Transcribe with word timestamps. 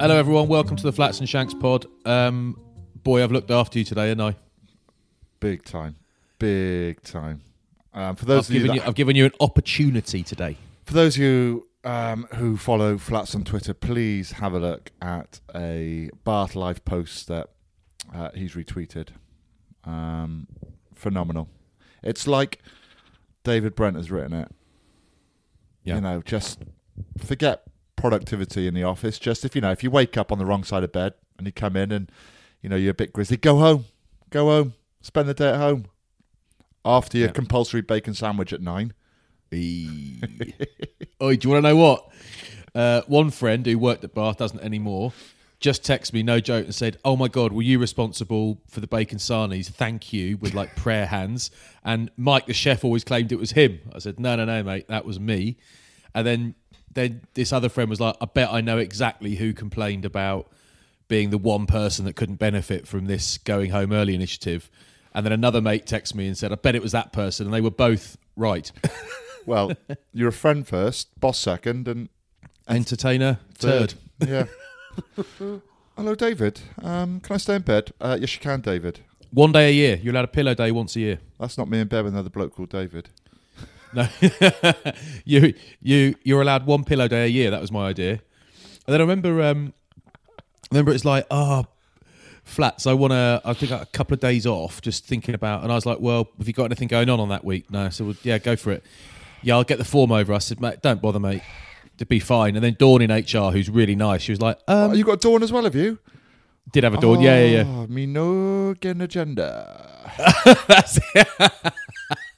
Hello, 0.00 0.16
everyone. 0.16 0.48
Welcome 0.48 0.76
to 0.76 0.82
the 0.82 0.92
Flats 0.92 1.20
and 1.20 1.28
Shanks 1.28 1.52
pod. 1.52 1.84
Um, 2.06 2.58
boy, 3.02 3.22
I've 3.22 3.32
looked 3.32 3.50
after 3.50 3.78
you 3.78 3.84
today, 3.84 4.08
haven't 4.08 4.22
I? 4.22 4.36
Big 5.40 5.62
time, 5.62 5.96
big 6.38 7.02
time. 7.02 7.42
Um, 7.92 8.16
for 8.16 8.22
I've 8.22 8.28
those 8.28 8.48
of 8.48 8.54
you, 8.54 8.60
given 8.62 8.76
that, 8.76 8.82
you, 8.82 8.88
I've 8.88 8.94
given 8.94 9.14
you 9.14 9.26
an 9.26 9.32
opportunity 9.40 10.22
today. 10.22 10.56
for 10.86 10.94
those 10.94 11.16
of 11.16 11.22
you 11.22 11.68
um, 11.84 12.26
who 12.36 12.56
follow 12.56 12.96
Flats 12.96 13.34
on 13.34 13.44
Twitter, 13.44 13.74
please 13.74 14.32
have 14.32 14.54
a 14.54 14.58
look 14.58 14.90
at 15.02 15.40
a 15.54 16.08
Bath 16.24 16.54
Life 16.56 16.82
post 16.86 17.28
that 17.28 17.50
uh, 18.14 18.30
he's 18.34 18.54
retweeted. 18.54 19.08
Um, 19.84 20.46
phenomenal. 20.94 21.50
It's 22.02 22.26
like 22.26 22.62
David 23.44 23.74
Brent 23.74 23.96
has 23.96 24.10
written 24.10 24.32
it. 24.32 24.48
Yeah. 25.84 25.96
You 25.96 26.00
know, 26.00 26.22
just 26.22 26.60
forget 27.22 27.64
productivity 28.00 28.66
in 28.66 28.74
the 28.74 28.82
office. 28.84 29.18
Just 29.18 29.44
if 29.44 29.54
you 29.54 29.60
know, 29.60 29.70
if 29.70 29.82
you 29.84 29.90
wake 29.90 30.16
up 30.16 30.32
on 30.32 30.38
the 30.38 30.46
wrong 30.46 30.64
side 30.64 30.82
of 30.84 30.92
bed 30.92 31.14
and 31.38 31.46
you 31.46 31.52
come 31.52 31.76
in 31.76 31.92
and 31.92 32.10
you 32.62 32.68
know 32.68 32.76
you're 32.76 32.90
a 32.92 32.94
bit 32.94 33.12
grizzly, 33.12 33.36
go 33.36 33.56
home, 33.58 33.84
go 34.30 34.46
home, 34.46 34.74
spend 35.00 35.28
the 35.28 35.34
day 35.34 35.50
at 35.50 35.56
home. 35.56 35.86
After 36.84 37.18
your 37.18 37.28
Yeah. 37.28 37.32
compulsory 37.32 37.82
bacon 37.82 38.14
sandwich 38.14 38.52
at 38.54 38.62
nine. 38.62 38.94
oh, 39.52 41.34
do 41.34 41.38
you 41.42 41.50
want 41.50 41.62
to 41.64 41.68
know 41.68 41.76
what? 41.76 42.08
Uh, 42.74 43.02
one 43.06 43.30
friend 43.30 43.66
who 43.66 43.78
worked 43.78 44.04
at 44.04 44.14
Bath 44.14 44.38
doesn't 44.38 44.60
anymore. 44.60 45.12
Just 45.58 45.82
texted 45.82 46.14
me, 46.14 46.22
no 46.22 46.40
joke, 46.40 46.64
and 46.64 46.74
said, 46.74 46.96
"Oh 47.04 47.16
my 47.16 47.28
God, 47.28 47.52
were 47.52 47.60
you 47.62 47.78
responsible 47.78 48.62
for 48.66 48.80
the 48.80 48.86
bacon 48.86 49.18
sarnies? 49.18 49.66
Thank 49.68 50.10
you." 50.12 50.38
With 50.38 50.54
like 50.54 50.74
prayer 50.74 51.04
hands. 51.06 51.50
And 51.84 52.10
Mike, 52.16 52.46
the 52.46 52.54
chef, 52.54 52.82
always 52.84 53.04
claimed 53.04 53.30
it 53.32 53.38
was 53.38 53.50
him. 53.50 53.80
I 53.94 53.98
said, 53.98 54.18
"No, 54.18 54.36
no, 54.36 54.46
no, 54.46 54.62
mate, 54.62 54.88
that 54.88 55.04
was 55.04 55.20
me." 55.20 55.58
And 56.14 56.26
then, 56.26 56.54
then 56.92 57.22
this 57.34 57.52
other 57.52 57.68
friend 57.68 57.88
was 57.88 58.00
like, 58.00 58.16
"I 58.20 58.26
bet 58.26 58.52
I 58.52 58.60
know 58.60 58.78
exactly 58.78 59.36
who 59.36 59.52
complained 59.52 60.04
about 60.04 60.50
being 61.08 61.30
the 61.30 61.38
one 61.38 61.66
person 61.66 62.04
that 62.04 62.14
couldn't 62.14 62.36
benefit 62.36 62.86
from 62.86 63.06
this 63.06 63.38
going 63.38 63.70
home 63.70 63.92
early 63.92 64.14
initiative." 64.14 64.70
And 65.12 65.26
then 65.26 65.32
another 65.32 65.60
mate 65.60 65.86
texted 65.86 66.14
me 66.14 66.26
and 66.26 66.36
said, 66.36 66.52
"I 66.52 66.56
bet 66.56 66.74
it 66.74 66.82
was 66.82 66.92
that 66.92 67.12
person," 67.12 67.46
and 67.46 67.54
they 67.54 67.60
were 67.60 67.70
both 67.70 68.16
right. 68.36 68.70
Well, 69.46 69.72
you're 70.12 70.28
a 70.28 70.32
friend 70.32 70.68
first, 70.68 71.18
boss 71.18 71.38
second, 71.38 71.88
and 71.88 72.08
Entertainer 72.68 73.40
turd. 73.58 73.94
Yeah. 74.24 74.44
Hello, 75.96 76.14
David. 76.14 76.60
Um, 76.82 77.20
can 77.20 77.34
I 77.34 77.36
stay 77.38 77.56
in 77.56 77.62
bed? 77.62 77.92
Uh, 78.00 78.16
yes, 78.20 78.34
you 78.34 78.40
can, 78.40 78.60
David. 78.60 79.00
One 79.32 79.52
day 79.52 79.70
a 79.70 79.72
year. 79.72 79.96
You're 79.96 80.12
allowed 80.12 80.24
a 80.26 80.28
pillow 80.28 80.54
day 80.54 80.70
once 80.70 80.94
a 80.96 81.00
year. 81.00 81.20
That's 81.38 81.58
not 81.58 81.68
me 81.68 81.80
in 81.80 81.88
bed 81.88 82.04
with 82.04 82.12
another 82.12 82.30
bloke 82.30 82.54
called 82.54 82.70
David. 82.70 83.08
No, 83.92 84.08
you 85.24 85.54
you 85.80 86.14
you're 86.22 86.42
allowed 86.42 86.66
one 86.66 86.84
pillow 86.84 87.08
day 87.08 87.24
a 87.24 87.28
year. 87.28 87.50
That 87.50 87.60
was 87.60 87.72
my 87.72 87.88
idea. 87.88 88.12
And 88.86 88.94
then 88.94 89.00
I 89.00 89.04
remember, 89.04 89.42
um, 89.42 89.72
I 90.36 90.42
remember 90.72 90.92
it's 90.92 91.04
like, 91.04 91.26
oh, 91.30 91.66
flats. 92.44 92.86
I 92.86 92.92
want 92.92 93.12
to. 93.12 93.40
I 93.44 93.52
think 93.52 93.72
a 93.72 93.86
couple 93.92 94.14
of 94.14 94.20
days 94.20 94.46
off, 94.46 94.80
just 94.80 95.06
thinking 95.06 95.34
about. 95.34 95.62
And 95.62 95.72
I 95.72 95.74
was 95.74 95.86
like, 95.86 96.00
well, 96.00 96.28
have 96.38 96.46
you 96.46 96.52
got 96.54 96.66
anything 96.66 96.88
going 96.88 97.08
on 97.08 97.20
on 97.20 97.28
that 97.30 97.44
week? 97.44 97.70
No. 97.70 97.90
So 97.90 98.06
well, 98.06 98.16
yeah, 98.22 98.38
go 98.38 98.56
for 98.56 98.72
it. 98.72 98.84
Yeah, 99.42 99.54
I'll 99.54 99.64
get 99.64 99.78
the 99.78 99.84
form 99.84 100.12
over. 100.12 100.32
I 100.32 100.38
said, 100.38 100.60
mate, 100.60 100.82
don't 100.82 101.00
bother, 101.00 101.20
mate. 101.20 101.42
It'd 101.96 102.08
be 102.08 102.20
fine. 102.20 102.56
And 102.56 102.64
then 102.64 102.76
Dawn 102.78 103.02
in 103.02 103.10
HR, 103.10 103.50
who's 103.50 103.68
really 103.70 103.94
nice, 103.94 104.22
she 104.22 104.32
was 104.32 104.40
like, 104.40 104.58
um, 104.68 104.90
oh, 104.90 104.94
you 104.94 105.04
got 105.04 105.20
Dawn 105.20 105.42
as 105.42 105.52
well, 105.52 105.64
have 105.64 105.74
you? 105.74 105.98
did 106.72 106.84
have 106.84 106.94
a 106.94 107.00
Dawn? 107.00 107.20
Yeah, 107.20 107.40
yeah, 107.40 107.56
yeah. 107.56 107.64
Oh, 107.66 107.86
me 107.86 108.06
no 108.06 108.74
get 108.74 109.00
agenda. 109.00 110.12
That's 110.68 110.98
it. 111.14 111.28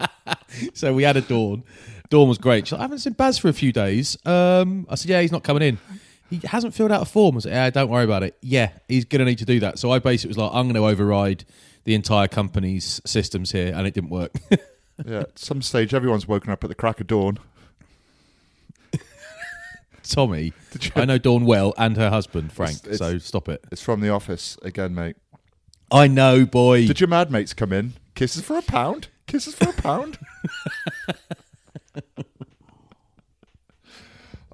so 0.74 0.92
we 0.94 1.02
had 1.02 1.16
a 1.16 1.20
Dawn. 1.20 1.64
Dawn 2.10 2.28
was 2.28 2.38
great. 2.38 2.66
She's 2.66 2.72
like, 2.72 2.80
I 2.80 2.84
haven't 2.84 2.98
seen 2.98 3.14
Baz 3.14 3.38
for 3.38 3.48
a 3.48 3.52
few 3.52 3.72
days. 3.72 4.16
Um, 4.26 4.86
I 4.90 4.96
said, 4.96 5.10
yeah, 5.10 5.20
he's 5.22 5.32
not 5.32 5.42
coming 5.44 5.62
in. 5.62 5.78
He 6.30 6.40
hasn't 6.46 6.74
filled 6.74 6.92
out 6.92 7.02
a 7.02 7.04
form. 7.06 7.36
I 7.36 7.40
said, 7.40 7.52
yeah, 7.52 7.70
don't 7.70 7.88
worry 7.90 8.04
about 8.04 8.22
it. 8.22 8.36
Yeah, 8.42 8.70
he's 8.88 9.04
going 9.04 9.20
to 9.20 9.24
need 9.24 9.38
to 9.38 9.44
do 9.44 9.60
that. 9.60 9.78
So 9.78 9.90
I 9.90 9.98
basically 9.98 10.28
was 10.28 10.38
like, 10.38 10.50
I'm 10.52 10.64
going 10.70 10.74
to 10.74 10.86
override 10.86 11.44
the 11.84 11.94
entire 11.94 12.28
company's 12.28 13.00
systems 13.04 13.52
here, 13.52 13.72
and 13.74 13.86
it 13.86 13.94
didn't 13.94 14.10
work. 14.10 14.32
yeah, 15.06 15.20
at 15.20 15.38
some 15.38 15.62
stage, 15.62 15.92
everyone's 15.94 16.28
woken 16.28 16.50
up 16.52 16.62
at 16.64 16.68
the 16.68 16.74
crack 16.74 17.00
of 17.00 17.06
dawn. 17.06 17.38
Tommy, 20.02 20.52
I 20.96 21.04
know 21.04 21.16
Dawn 21.16 21.44
well 21.46 21.72
and 21.78 21.96
her 21.96 22.10
husband, 22.10 22.52
Frank, 22.52 22.78
It's- 22.84 22.94
it's- 22.94 22.98
so 22.98 23.18
stop 23.18 23.48
it. 23.48 23.64
It's 23.70 23.80
from 23.80 24.00
the 24.00 24.10
office 24.10 24.58
again, 24.62 24.94
mate. 24.94 25.16
I 25.90 26.06
know, 26.08 26.44
boy. 26.44 26.86
Did 26.86 27.00
your 27.00 27.08
mad 27.08 27.30
mates 27.30 27.54
come 27.54 27.72
in? 27.72 27.94
Kisses 28.14 28.42
for 28.42 28.58
a 28.58 28.62
pound? 28.62 29.08
Kisses 29.32 29.54
for 29.54 29.70
a 29.70 29.72
pound? 29.72 30.18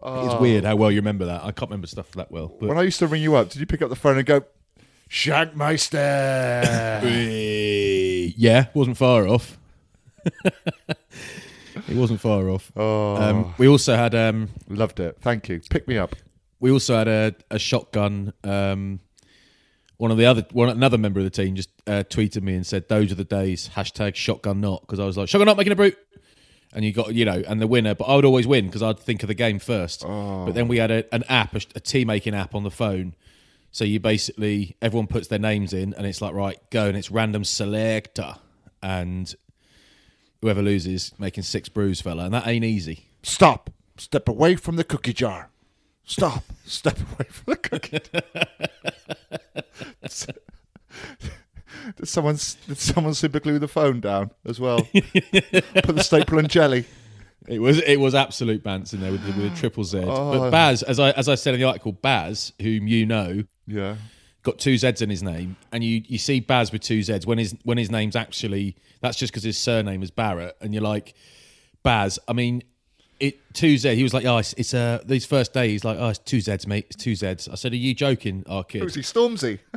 It's 0.01 0.41
weird 0.41 0.65
how 0.65 0.77
well 0.77 0.91
you 0.93 1.01
remember 1.01 1.27
that. 1.27 1.43
I 1.43 1.51
can't 1.51 1.69
remember 1.71 1.87
stuff 1.89 2.13
that 2.13 2.31
well. 2.31 2.47
But 2.49 2.69
when 2.69 2.79
I 2.79 2.83
used 2.83 2.99
to 3.01 3.07
ring 3.09 3.21
you 3.21 3.35
up, 3.35 3.51
did 3.51 3.59
you 3.61 3.67
pick 3.67 3.83
up 3.83 3.91
the 3.91 3.97
phone 3.97 4.17
and 4.17 4.25
go, 4.25 4.43
Shankmeister? 5.11 7.03
yeah, 8.37 8.67
wasn't 8.73 8.97
far 8.97 9.27
off. 9.29 9.59
it 10.45 10.97
wasn't 11.91 12.21
far 12.21 12.49
off. 12.49 12.73
oh, 12.77 13.17
Um, 13.17 13.55
we 13.59 13.67
also 13.69 13.97
had 13.97 14.15
um, 14.15 14.49
loved 14.69 15.01
it. 15.01 15.19
Thank 15.21 15.49
you. 15.51 15.61
Pick 15.69 15.89
me 15.89 15.99
up. 15.99 16.15
we 16.61 16.71
also 16.71 16.97
had 16.97 17.09
a, 17.09 17.35
a 17.51 17.59
shotgun. 17.59 18.33
Um, 18.45 19.01
one 19.99 20.11
of 20.11 20.17
the 20.17 20.25
other 20.25 20.47
one 20.53 20.69
another 20.69 20.97
member 20.97 21.21
of 21.21 21.25
the 21.25 21.31
team 21.31 21.55
just 21.55 21.71
uh, 21.87 22.05
tweeted 22.09 22.43
me 22.43 22.55
and 22.55 22.67
said, 22.67 22.89
"Those 22.89 23.13
are 23.13 23.17
the 23.17 23.25
days." 23.25 23.71
Hashtag 23.75 24.15
shotgun 24.15 24.61
not 24.61 24.81
because 24.83 24.99
I 24.99 25.05
was 25.05 25.17
like 25.19 25.29
shotgun 25.29 25.47
not 25.47 25.57
making 25.57 25.73
a 25.73 25.77
brute, 25.77 25.99
and 26.73 26.85
you 26.85 26.93
got 26.93 27.15
you 27.15 27.25
know 27.25 27.43
and 27.47 27.61
the 27.61 27.67
winner. 27.67 27.95
But 27.95 28.05
I 28.05 28.15
would 28.15 28.25
always 28.25 28.47
win 28.47 28.67
because 28.67 28.83
I'd 28.83 28.99
think 28.99 29.23
of 29.23 29.29
the 29.29 29.35
game 29.35 29.59
first. 29.59 30.03
But 30.47 30.53
then 30.53 30.69
we 30.69 30.79
had 30.79 30.91
a, 30.91 31.15
an 31.15 31.25
app, 31.29 31.55
a, 31.55 31.61
a 31.75 31.81
tea 31.81 32.05
making 32.05 32.35
app 32.35 32.55
on 32.55 32.63
the 32.63 32.71
phone. 32.71 33.15
So 33.71 33.85
you 33.85 34.01
basically 34.01 34.77
everyone 34.81 35.09
puts 35.09 35.29
their 35.29 35.39
names 35.39 35.73
in, 35.73 35.93
and 35.95 36.07
it's 36.07 36.23
like 36.23 36.33
right, 36.33 36.59
go, 36.71 36.87
and 36.87 36.97
it's 36.97 37.11
random 37.11 37.45
selector, 37.45 38.37
and 38.83 39.35
whoever 40.41 40.63
loses 40.63 41.13
making 41.19 41.43
six 41.43 41.69
brews, 41.69 42.01
fella, 42.01 42.25
and 42.25 42.35
that 42.35 42.47
ain't 42.47 42.65
easy. 42.65 43.09
Stop. 43.23 43.71
Step 43.97 44.29
away 44.29 44.55
from 44.55 44.77
the 44.77 44.85
cookie 44.85 45.13
jar. 45.13 45.51
Stop. 46.09 46.43
Step 46.65 46.99
away 46.99 47.27
from 47.29 47.45
the 47.53 47.57
cookie. 47.57 48.01
did 51.97 52.09
someone 52.09 52.37
did 52.67 52.79
someone 52.79 53.15
super 53.15 53.41
glue 53.41 53.59
the 53.59 53.69
phone 53.69 54.01
down 54.01 54.31
as 54.45 54.59
well? 54.59 54.81
Put 54.93 55.97
the 55.97 56.03
staple 56.03 56.39
and 56.39 56.49
jelly. 56.49 56.85
It 57.47 57.61
was 57.61 57.81
it 57.83 57.97
was 57.99 58.15
absolute 58.15 58.63
bants 58.65 58.93
in 58.95 59.01
there 59.01 59.13
with, 59.13 59.23
the- 59.25 59.41
with 59.43 59.53
a 59.53 59.57
triple 59.57 59.85
Z. 59.85 59.99
Oh. 60.07 60.39
But 60.39 60.51
Baz, 60.51 60.83
as 60.83 60.99
I 60.99 61.11
as 61.13 61.29
I 61.29 61.35
said 61.35 61.55
in 61.55 61.61
the 61.61 61.67
article, 61.67 61.93
Baz, 61.93 62.53
whom 62.61 62.89
you 62.89 63.05
know, 63.07 63.43
Yeah. 63.67 63.97
got 64.43 64.59
two 64.59 64.77
Z's 64.79 65.01
in 65.03 65.11
his 65.11 65.23
name, 65.23 65.57
and 65.73 65.83
you 65.85 66.03
you 66.07 66.19
see 66.19 66.41
Baz 66.41 66.73
with 66.73 66.83
two 66.83 67.03
Z's 67.03 67.27
when 67.27 67.39
his 67.39 67.55
when 67.65 67.77
his 67.79 67.91
name's 67.91 68.17
actually 68.17 68.77
that's 69.03 69.17
just 69.17 69.33
because 69.33 69.45
his 69.45 69.57
surname 69.59 70.03
is 70.03 70.11
Barrett, 70.11 70.57
and 70.61 70.73
you're 70.75 70.83
like 70.83 71.15
Baz. 71.83 72.19
I 72.29 72.33
mean, 72.35 72.63
it 73.21 73.55
two 73.55 73.77
Z. 73.79 73.95
He 73.97 74.03
was 74.03 74.15
like, 74.15 74.25
oh, 74.25 74.39
it's, 74.39 74.53
it's 74.55 74.75
uh 74.75 75.01
these 75.05 75.25
first 75.27 75.53
day. 75.53 75.69
He's 75.69 75.85
like, 75.85 75.99
oh, 75.99 76.09
it's 76.09 76.19
two 76.19 76.41
Z's, 76.41 76.67
mate. 76.67 76.87
It's 76.91 76.97
two 76.97 77.15
Z's. 77.15 77.49
I 77.49 77.55
said, 77.55 77.73
are 77.73 77.77
you 77.77 77.95
joking, 77.95 78.45
our 78.49 78.65
kid? 78.65 78.83
Who's 78.83 78.95
he? 78.95 79.03
Stormzy. 79.03 79.59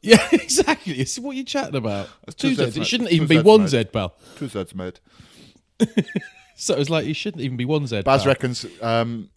Yeah, 0.00 0.26
exactly. 0.32 0.94
It's 0.94 1.18
what 1.18 1.32
are 1.32 1.34
you 1.34 1.44
chatting 1.44 1.76
about? 1.76 2.08
That's 2.24 2.34
Two 2.36 2.54
two 2.54 2.64
Z's. 2.70 2.74
Zs, 2.74 2.80
It 2.80 2.86
shouldn't 2.86 3.12
even 3.12 3.28
be 3.28 3.36
Zs, 3.36 3.44
one 3.44 3.60
mate. 3.62 3.68
Z, 3.68 3.84
pal. 3.84 4.14
Two 4.36 4.48
Z's 4.48 4.74
mate. 4.74 4.98
So 6.56 6.74
it 6.74 6.78
was 6.78 6.88
like, 6.88 7.06
it 7.06 7.14
shouldn't 7.14 7.42
even 7.42 7.56
be 7.56 7.64
one 7.64 7.86
Z. 7.86 8.02
Baz 8.02 8.22
pal. 8.22 8.28
reckons. 8.28 8.64
Um, 8.80 9.28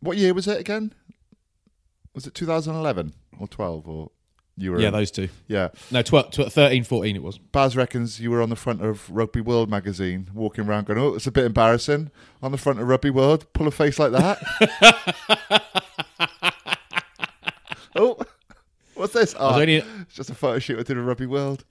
what 0.00 0.16
year 0.16 0.32
was 0.32 0.46
it 0.46 0.60
again? 0.60 0.94
Was 2.14 2.26
it 2.26 2.34
2011 2.34 3.12
or 3.38 3.48
12 3.48 3.88
or 3.88 4.10
you 4.56 4.72
were? 4.72 4.80
Yeah, 4.80 4.88
in- 4.88 4.92
those 4.92 5.10
two. 5.10 5.28
Yeah. 5.48 5.68
No, 5.90 6.02
12, 6.02 6.30
12, 6.32 6.52
13, 6.52 6.84
14 6.84 7.16
it 7.16 7.22
was. 7.22 7.38
Baz 7.38 7.76
reckons 7.76 8.20
you 8.20 8.30
were 8.30 8.42
on 8.42 8.50
the 8.50 8.56
front 8.56 8.82
of 8.82 9.08
Rugby 9.10 9.40
World 9.40 9.70
magazine, 9.70 10.30
walking 10.34 10.66
around 10.66 10.86
going, 10.86 10.98
"Oh, 10.98 11.14
it's 11.14 11.26
a 11.26 11.32
bit 11.32 11.44
embarrassing." 11.44 12.10
On 12.42 12.52
the 12.52 12.58
front 12.58 12.80
of 12.80 12.88
Rugby 12.88 13.10
World, 13.10 13.50
pull 13.52 13.66
a 13.66 13.70
face 13.70 13.98
like 13.98 14.12
that. 14.12 15.62
oh, 17.96 18.18
what's 18.94 19.12
this? 19.12 19.34
Oh, 19.38 19.60
only- 19.60 19.76
it's 19.76 20.14
just 20.14 20.30
a 20.30 20.34
photo 20.34 20.58
shoot 20.58 20.78
I 20.78 20.82
did 20.82 20.98
of 20.98 21.06
Rugby 21.06 21.26
World. 21.26 21.64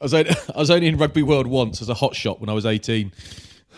I 0.00 0.04
was, 0.04 0.14
only, 0.14 0.30
I 0.54 0.58
was 0.58 0.70
only 0.70 0.88
in 0.88 0.98
Rugby 0.98 1.22
World 1.22 1.46
once 1.46 1.80
as 1.80 1.88
a 1.88 1.94
hot 1.94 2.16
shot 2.16 2.40
when 2.40 2.48
I 2.48 2.52
was 2.52 2.66
18. 2.66 3.12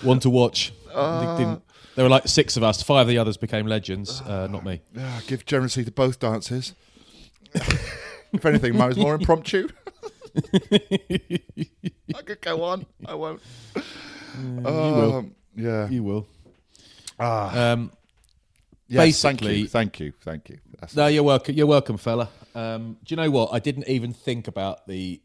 One 0.03 0.21
to 0.21 0.31
watch. 0.31 0.73
They 0.89 0.95
ah. 0.95 1.37
didn't- 1.37 1.63
there 1.95 2.05
were 2.05 2.11
like 2.11 2.29
six 2.29 2.59
of 2.59 2.63
us. 2.63 2.83
Five 2.83 3.03
of 3.03 3.09
the 3.09 3.17
others 3.17 3.39
became 3.39 3.67
legends, 3.67 4.21
uh, 4.21 4.47
not 4.49 4.65
me. 4.67 4.83
Yeah, 4.95 5.21
give 5.27 5.47
generously 5.47 5.83
to 5.85 5.91
both 5.91 6.19
dances. 6.19 6.75
if 8.37 8.47
anything, 8.47 8.77
mine 8.77 8.89
was 8.89 8.97
more 8.99 9.15
impromptu. 9.15 9.69
I 10.63 12.23
could 12.25 12.41
go 12.41 12.63
on. 12.65 12.87
I 13.05 13.15
won't. 13.15 13.41
will. 14.37 15.15
Um, 15.15 15.35
Yeah. 15.55 15.89
You 15.89 16.03
will. 16.03 16.27
Ah. 17.19 17.73
Um, 17.73 17.93
Yes, 18.89 19.21
thank 19.21 19.43
you. 19.43 19.67
Thank 19.67 19.99
you. 20.01 20.13
Thank 20.21 20.49
you. 20.49 20.59
That's 20.81 20.95
no, 20.95 21.07
you're 21.09 21.23
welcome. 21.23 21.55
You're 21.55 21.67
welcome, 21.67 21.97
fella. 21.97 22.29
Um, 22.55 22.99
do 23.05 23.15
you 23.15 23.17
know 23.17 23.31
what? 23.31 23.53
I 23.53 23.59
didn't 23.59 23.89
even 23.89 24.13
think 24.13 24.47
about 24.47 24.87
the 24.87 25.21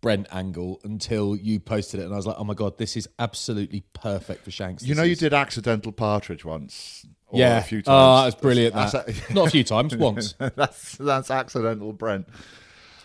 Brent 0.00 0.26
angle 0.30 0.80
until 0.84 1.34
you 1.34 1.58
posted 1.58 2.00
it, 2.00 2.04
and 2.04 2.12
I 2.12 2.16
was 2.16 2.26
like, 2.26 2.36
"Oh 2.38 2.44
my 2.44 2.54
god, 2.54 2.78
this 2.78 2.96
is 2.96 3.08
absolutely 3.18 3.82
perfect 3.94 4.44
for 4.44 4.50
Shanks." 4.50 4.84
You 4.84 4.94
know, 4.94 5.02
you 5.02 5.16
did 5.16 5.32
accidental 5.32 5.90
partridge 5.90 6.44
once. 6.44 7.06
Yeah, 7.32 7.58
a 7.58 7.62
few 7.62 7.78
ah, 7.80 7.82
times. 7.82 7.88
Oh, 7.88 8.24
that's 8.24 8.42
brilliant. 8.42 8.74
That's, 8.74 8.92
That 8.92 9.34
not 9.34 9.48
a 9.48 9.50
few 9.50 9.64
times, 9.64 9.96
once. 9.96 10.34
that's 10.38 10.96
that's 10.96 11.30
accidental, 11.30 11.92
Brent. 11.92 12.26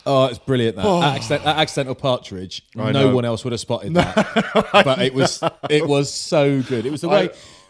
Oh, 0.05 0.25
it's 0.25 0.39
brilliant 0.39 0.75
that, 0.77 0.85
accident, 1.15 1.43
that 1.45 1.57
accidental 1.57 1.95
partridge. 1.95 2.63
I 2.77 2.91
no 2.91 3.07
know. 3.07 3.15
one 3.15 3.25
else 3.25 3.43
would 3.43 3.53
have 3.53 3.59
spotted 3.59 3.93
that, 3.95 4.69
but 4.85 5.01
it 5.01 5.13
was 5.13 5.43
it 5.69 5.87
was 5.87 6.11
so 6.11 6.61
good. 6.61 6.85
It 6.85 6.91
was 6.91 7.01
the 7.01 7.09
way, 7.09 7.29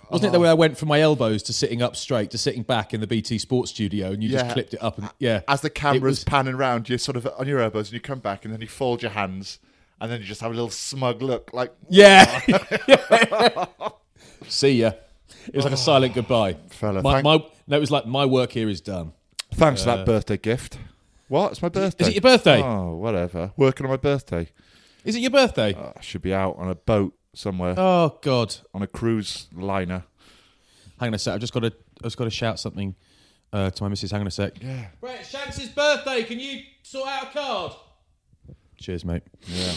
wasn't 0.10 0.30
it? 0.30 0.32
The 0.32 0.38
uh-huh. 0.38 0.40
way 0.40 0.50
I 0.50 0.54
went 0.54 0.78
from 0.78 0.90
my 0.90 1.00
elbows 1.00 1.44
to 1.44 1.54
sitting 1.54 1.82
up 1.82 1.96
straight 1.96 2.32
to 2.32 2.38
sitting 2.38 2.64
back 2.64 2.94
in 2.94 3.02
the 3.02 3.08
BT 3.08 3.38
Sports 3.40 3.72
studio, 3.72 4.12
and 4.12 4.24
you 4.24 4.30
just 4.30 4.52
clipped 4.52 4.74
it 4.74 4.82
up 4.84 4.98
and 4.98 5.10
yeah. 5.20 5.42
As 5.48 5.62
the 5.62 5.70
camera's 5.70 6.20
was- 6.20 6.24
panning 6.24 6.56
round, 6.56 6.90
you're 6.90 6.98
sort 6.98 7.18
of 7.18 7.28
on 7.38 7.48
your 7.48 7.60
elbows 7.60 7.88
and 7.88 7.94
you 7.94 8.00
come 8.00 8.20
back 8.20 8.46
and 8.46 8.54
then 8.54 8.62
you 8.62 8.68
fold 8.68 9.02
your 9.02 9.12
hands 9.12 9.60
and 10.04 10.12
then 10.12 10.20
you 10.20 10.26
just 10.26 10.42
have 10.42 10.52
a 10.52 10.54
little 10.54 10.70
smug 10.70 11.22
look 11.22 11.52
like, 11.54 11.74
yeah. 11.90 12.42
Oh. 12.50 13.96
See 14.50 14.82
ya. 14.82 14.92
It 15.48 15.56
was 15.56 15.66
like 15.66 15.74
a 15.74 15.78
silent 15.78 16.14
goodbye. 16.14 16.54
Fella, 16.70 17.02
my, 17.02 17.14
thank- 17.14 17.24
my, 17.26 17.46
no, 17.68 17.78
it 17.78 17.80
was 17.80 17.92
like 17.92 18.06
my 18.06 18.26
work 18.26 18.52
here 18.52 18.70
is 18.70 18.82
done. 18.82 19.14
thanks 19.54 19.84
for 19.84 19.96
that 19.96 20.06
birthday 20.06 20.38
gift. 20.38 20.78
What? 21.28 21.52
It's 21.54 21.62
my 21.62 21.70
birthday. 21.70 22.04
Uh, 22.04 22.08
Is 22.08 22.10
it 22.10 22.16
your 22.16 22.22
birthday? 22.22 22.62
Oh, 22.62 22.96
whatever. 22.96 23.52
Working 23.58 23.86
on 23.86 23.90
my 23.90 23.98
birthday. 23.98 24.50
Is 25.04 25.16
it 25.16 25.20
your 25.20 25.32
birthday? 25.32 25.76
I 25.76 26.00
should 26.02 26.22
be 26.22 26.34
out 26.34 26.58
on 26.58 26.70
a 26.70 26.76
boat 26.76 27.14
somewhere 27.34 27.74
oh 27.78 28.20
God. 28.22 28.56
on 28.74 28.82
a 28.84 28.88
cruise 28.88 29.48
liner. 29.54 30.04
Hang 31.00 31.08
on 31.08 31.14
a 31.16 31.20
sec. 31.20 31.34
I've 31.34 31.40
just 31.42 31.54
got 31.54 31.62
to. 31.62 31.68
I've 31.68 32.04
just 32.04 32.18
got 32.18 32.26
to 32.26 32.30
shout 32.30 32.60
something 32.60 32.96
uh, 33.52 33.70
to 33.72 33.84
my 33.84 33.90
missus. 33.90 34.12
Hang 34.12 34.22
on 34.22 34.28
a 34.28 34.32
sec. 34.32 34.62
Yeah. 34.62 34.86
Brett, 35.02 35.22
it's 35.22 35.30
Shanks' 35.30 35.68
birthday. 35.70 36.24
Can 36.24 36.40
you 36.40 36.62
sort 36.84 37.10
out 37.10 37.24
a 37.24 37.26
card? 37.28 37.74
Cheers, 38.78 39.04
mate. 39.04 39.24
Yeah. 39.48 39.74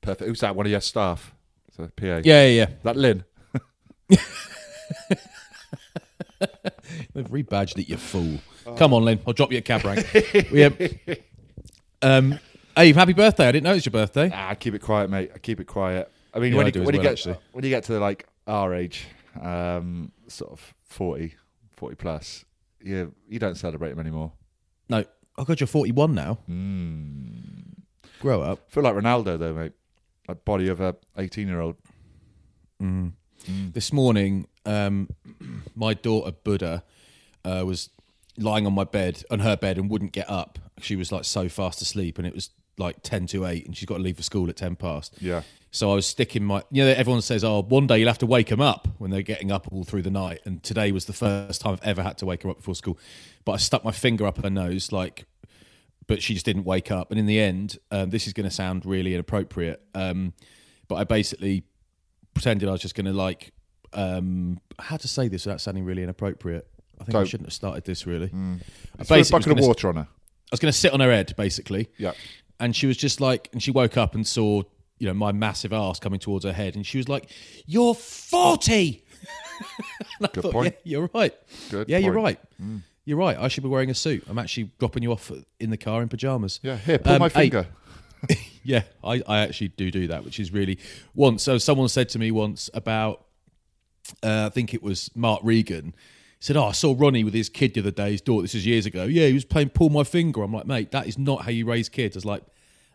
Perfect. 0.00 0.28
Who's 0.28 0.40
that? 0.40 0.54
One 0.54 0.66
of 0.66 0.72
your 0.72 0.80
staff? 0.80 1.34
It's 1.68 1.78
a 1.78 1.88
PA. 1.88 2.06
Yeah, 2.06 2.20
yeah, 2.22 2.46
yeah. 2.46 2.66
That 2.82 2.96
Lynn? 2.96 3.24
They've 7.14 7.26
rebadged 7.28 7.78
it, 7.78 7.88
you 7.88 7.96
fool. 7.96 8.38
Come 8.76 8.94
on, 8.94 9.04
Lynn. 9.04 9.20
I'll 9.26 9.32
drop 9.32 9.52
you 9.52 9.58
a 9.58 9.62
cab 9.62 9.84
rank. 9.84 10.06
we 10.52 10.60
have, 10.60 10.76
um, 12.02 12.38
hey, 12.76 12.92
happy 12.92 13.12
birthday. 13.12 13.46
I 13.48 13.52
didn't 13.52 13.64
know 13.64 13.72
it 13.72 13.74
was 13.76 13.86
your 13.86 13.92
birthday. 13.92 14.30
Ah, 14.32 14.54
keep 14.54 14.74
it 14.74 14.80
quiet, 14.80 15.10
mate. 15.10 15.30
I 15.34 15.38
keep 15.38 15.60
it 15.60 15.66
quiet. 15.66 16.10
I 16.32 16.38
mean, 16.38 16.52
Yeah, 16.52 16.58
when 16.58 16.66
I 16.66 16.70
you 16.74 16.82
when 16.82 16.94
you 16.94 17.02
get 17.02 17.26
when 17.52 17.64
you 17.64 17.70
get 17.70 17.84
to 17.84 17.98
like 17.98 18.26
our 18.46 18.74
age, 18.74 19.06
um, 19.40 20.12
sort 20.28 20.52
of 20.52 20.74
40, 20.84 21.34
40 21.72 21.94
plus, 21.96 22.44
you 22.80 23.12
you 23.28 23.38
don't 23.38 23.56
celebrate 23.56 23.90
them 23.90 24.00
anymore. 24.00 24.32
No. 24.88 25.04
Oh, 25.38 25.44
God, 25.44 25.60
you're 25.60 25.66
41 25.66 26.14
now. 26.14 26.38
Grow 28.20 28.42
up. 28.42 28.70
feel 28.70 28.82
like 28.82 28.94
Ronaldo 28.94 29.38
though, 29.38 29.54
mate. 29.54 29.72
Like 30.28 30.44
body 30.44 30.68
of 30.68 30.80
a 30.80 30.94
eighteen 31.16 31.48
year 31.48 31.60
old. 31.60 31.76
This 33.72 33.92
morning, 33.92 34.46
um, 34.66 35.08
my 35.74 35.94
daughter 35.94 36.32
Buddha 36.32 36.84
uh, 37.44 37.62
was 37.66 37.90
lying 38.36 38.66
on 38.66 38.72
my 38.72 38.84
bed, 38.84 39.22
on 39.30 39.40
her 39.40 39.56
bed, 39.56 39.78
and 39.78 39.90
wouldn't 39.90 40.12
get 40.12 40.28
up. 40.28 40.58
She 40.80 40.96
was 40.96 41.12
like 41.12 41.24
so 41.24 41.48
fast 41.48 41.82
asleep, 41.82 42.18
and 42.18 42.26
it 42.26 42.34
was 42.34 42.50
like 42.78 43.02
10 43.02 43.26
to 43.28 43.46
8, 43.46 43.66
and 43.66 43.76
she's 43.76 43.86
got 43.86 43.96
to 43.96 44.02
leave 44.02 44.16
for 44.16 44.22
school 44.22 44.48
at 44.48 44.56
10 44.56 44.76
past. 44.76 45.14
Yeah. 45.20 45.42
So 45.70 45.92
I 45.92 45.94
was 45.94 46.06
sticking 46.06 46.44
my, 46.44 46.64
you 46.72 46.84
know, 46.84 46.90
everyone 46.90 47.22
says, 47.22 47.44
oh, 47.44 47.62
one 47.62 47.86
day 47.86 47.98
you'll 47.98 48.08
have 48.08 48.18
to 48.18 48.26
wake 48.26 48.48
them 48.48 48.60
up 48.60 48.88
when 48.98 49.10
they're 49.10 49.22
getting 49.22 49.52
up 49.52 49.72
all 49.72 49.84
through 49.84 50.02
the 50.02 50.10
night. 50.10 50.40
And 50.44 50.60
today 50.64 50.90
was 50.90 51.04
the 51.04 51.12
first 51.12 51.60
time 51.60 51.74
I've 51.74 51.82
ever 51.82 52.02
had 52.02 52.18
to 52.18 52.26
wake 52.26 52.42
her 52.42 52.50
up 52.50 52.56
before 52.56 52.74
school. 52.74 52.98
But 53.44 53.52
I 53.52 53.56
stuck 53.58 53.84
my 53.84 53.92
finger 53.92 54.26
up 54.26 54.42
her 54.42 54.50
nose, 54.50 54.90
like, 54.90 55.26
but 56.08 56.22
she 56.22 56.34
just 56.34 56.44
didn't 56.44 56.64
wake 56.64 56.90
up. 56.90 57.12
And 57.12 57.20
in 57.20 57.26
the 57.26 57.38
end, 57.38 57.78
um, 57.92 58.10
this 58.10 58.26
is 58.26 58.32
going 58.32 58.48
to 58.48 58.54
sound 58.54 58.84
really 58.84 59.14
inappropriate. 59.14 59.80
Um, 59.94 60.32
but 60.88 60.96
I 60.96 61.04
basically 61.04 61.62
pretended 62.34 62.68
I 62.68 62.72
was 62.72 62.80
just 62.80 62.94
going 62.94 63.06
to, 63.06 63.12
like, 63.12 63.52
um, 63.92 64.60
how 64.78 64.96
to 64.96 65.08
say 65.08 65.28
this 65.28 65.46
without 65.46 65.60
sounding 65.60 65.84
really 65.84 66.02
inappropriate. 66.02 66.66
I 67.00 67.04
think 67.04 67.14
I 67.16 67.24
shouldn't 67.24 67.48
have 67.48 67.54
started 67.54 67.84
this 67.84 68.06
really. 68.06 68.26
I 68.98 69.04
Throw 69.04 69.16
a 69.18 69.24
bucket 69.24 69.34
of 69.34 69.44
gonna- 69.56 69.66
water 69.66 69.88
on 69.88 69.96
her. 69.96 70.08
I 70.10 70.48
was 70.52 70.60
going 70.60 70.72
to 70.72 70.78
sit 70.78 70.92
on 70.92 71.00
her 71.00 71.10
head, 71.12 71.32
basically 71.36 71.88
Yeah. 71.96 72.12
and 72.58 72.74
she 72.74 72.86
was 72.86 72.96
just 72.96 73.20
like, 73.20 73.48
and 73.52 73.62
she 73.62 73.70
woke 73.70 73.96
up 73.96 74.14
and 74.14 74.26
saw, 74.26 74.62
you 74.98 75.06
know, 75.06 75.14
my 75.14 75.32
massive 75.32 75.72
ass 75.72 75.98
coming 76.00 76.18
towards 76.20 76.44
her 76.44 76.52
head, 76.52 76.74
and 76.76 76.84
she 76.84 76.98
was 76.98 77.08
like, 77.08 77.30
"You're 77.66 77.94
40." 77.94 79.04
Good 80.20 80.32
thought, 80.42 80.52
point. 80.52 80.74
Yeah, 80.84 80.98
you're 80.98 81.10
right. 81.14 81.34
Good 81.70 81.88
yeah, 81.88 81.98
you're 81.98 82.14
point. 82.14 82.38
right. 82.60 82.80
You're 83.06 83.16
right. 83.16 83.38
I 83.38 83.48
should 83.48 83.62
be 83.62 83.68
wearing 83.68 83.90
a 83.90 83.94
suit. 83.94 84.24
I'm 84.28 84.38
actually 84.38 84.70
dropping 84.78 85.02
you 85.02 85.12
off 85.12 85.30
in 85.58 85.70
the 85.70 85.76
car 85.76 86.02
in 86.02 86.08
pajamas. 86.08 86.60
Yeah. 86.62 86.76
Here, 86.76 86.98
pull 86.98 87.14
Um, 87.14 87.18
my 87.20 87.28
hey, 87.28 87.48
finger. 87.48 87.66
yeah, 88.62 88.82
I, 89.02 89.22
I 89.26 89.38
actually 89.40 89.68
do 89.68 89.90
do 89.90 90.06
that, 90.08 90.24
which 90.24 90.40
is 90.40 90.52
really 90.52 90.78
once. 91.14 91.42
So 91.42 91.58
someone 91.58 91.88
said 91.88 92.08
to 92.10 92.18
me 92.18 92.30
once 92.30 92.70
about, 92.74 93.24
uh, 94.22 94.46
I 94.46 94.48
think 94.50 94.74
it 94.74 94.82
was 94.82 95.10
Mark 95.14 95.40
Regan. 95.42 95.94
He 96.38 96.44
said, 96.44 96.56
"Oh, 96.56 96.66
I 96.66 96.72
saw 96.72 96.94
Ronnie 96.96 97.24
with 97.24 97.34
his 97.34 97.48
kid 97.48 97.74
the 97.74 97.80
other 97.80 97.90
day. 97.90 98.12
His 98.12 98.20
daughter. 98.20 98.42
This 98.42 98.54
is 98.54 98.66
years 98.66 98.86
ago. 98.86 99.04
Yeah, 99.04 99.26
he 99.26 99.34
was 99.34 99.44
playing 99.44 99.70
pull 99.70 99.90
my 99.90 100.04
finger. 100.04 100.42
I'm 100.42 100.52
like, 100.52 100.66
mate, 100.66 100.90
that 100.92 101.06
is 101.06 101.18
not 101.18 101.42
how 101.42 101.50
you 101.50 101.66
raise 101.66 101.88
kids. 101.88 102.16
I 102.16 102.18
was 102.18 102.24
like, 102.24 102.42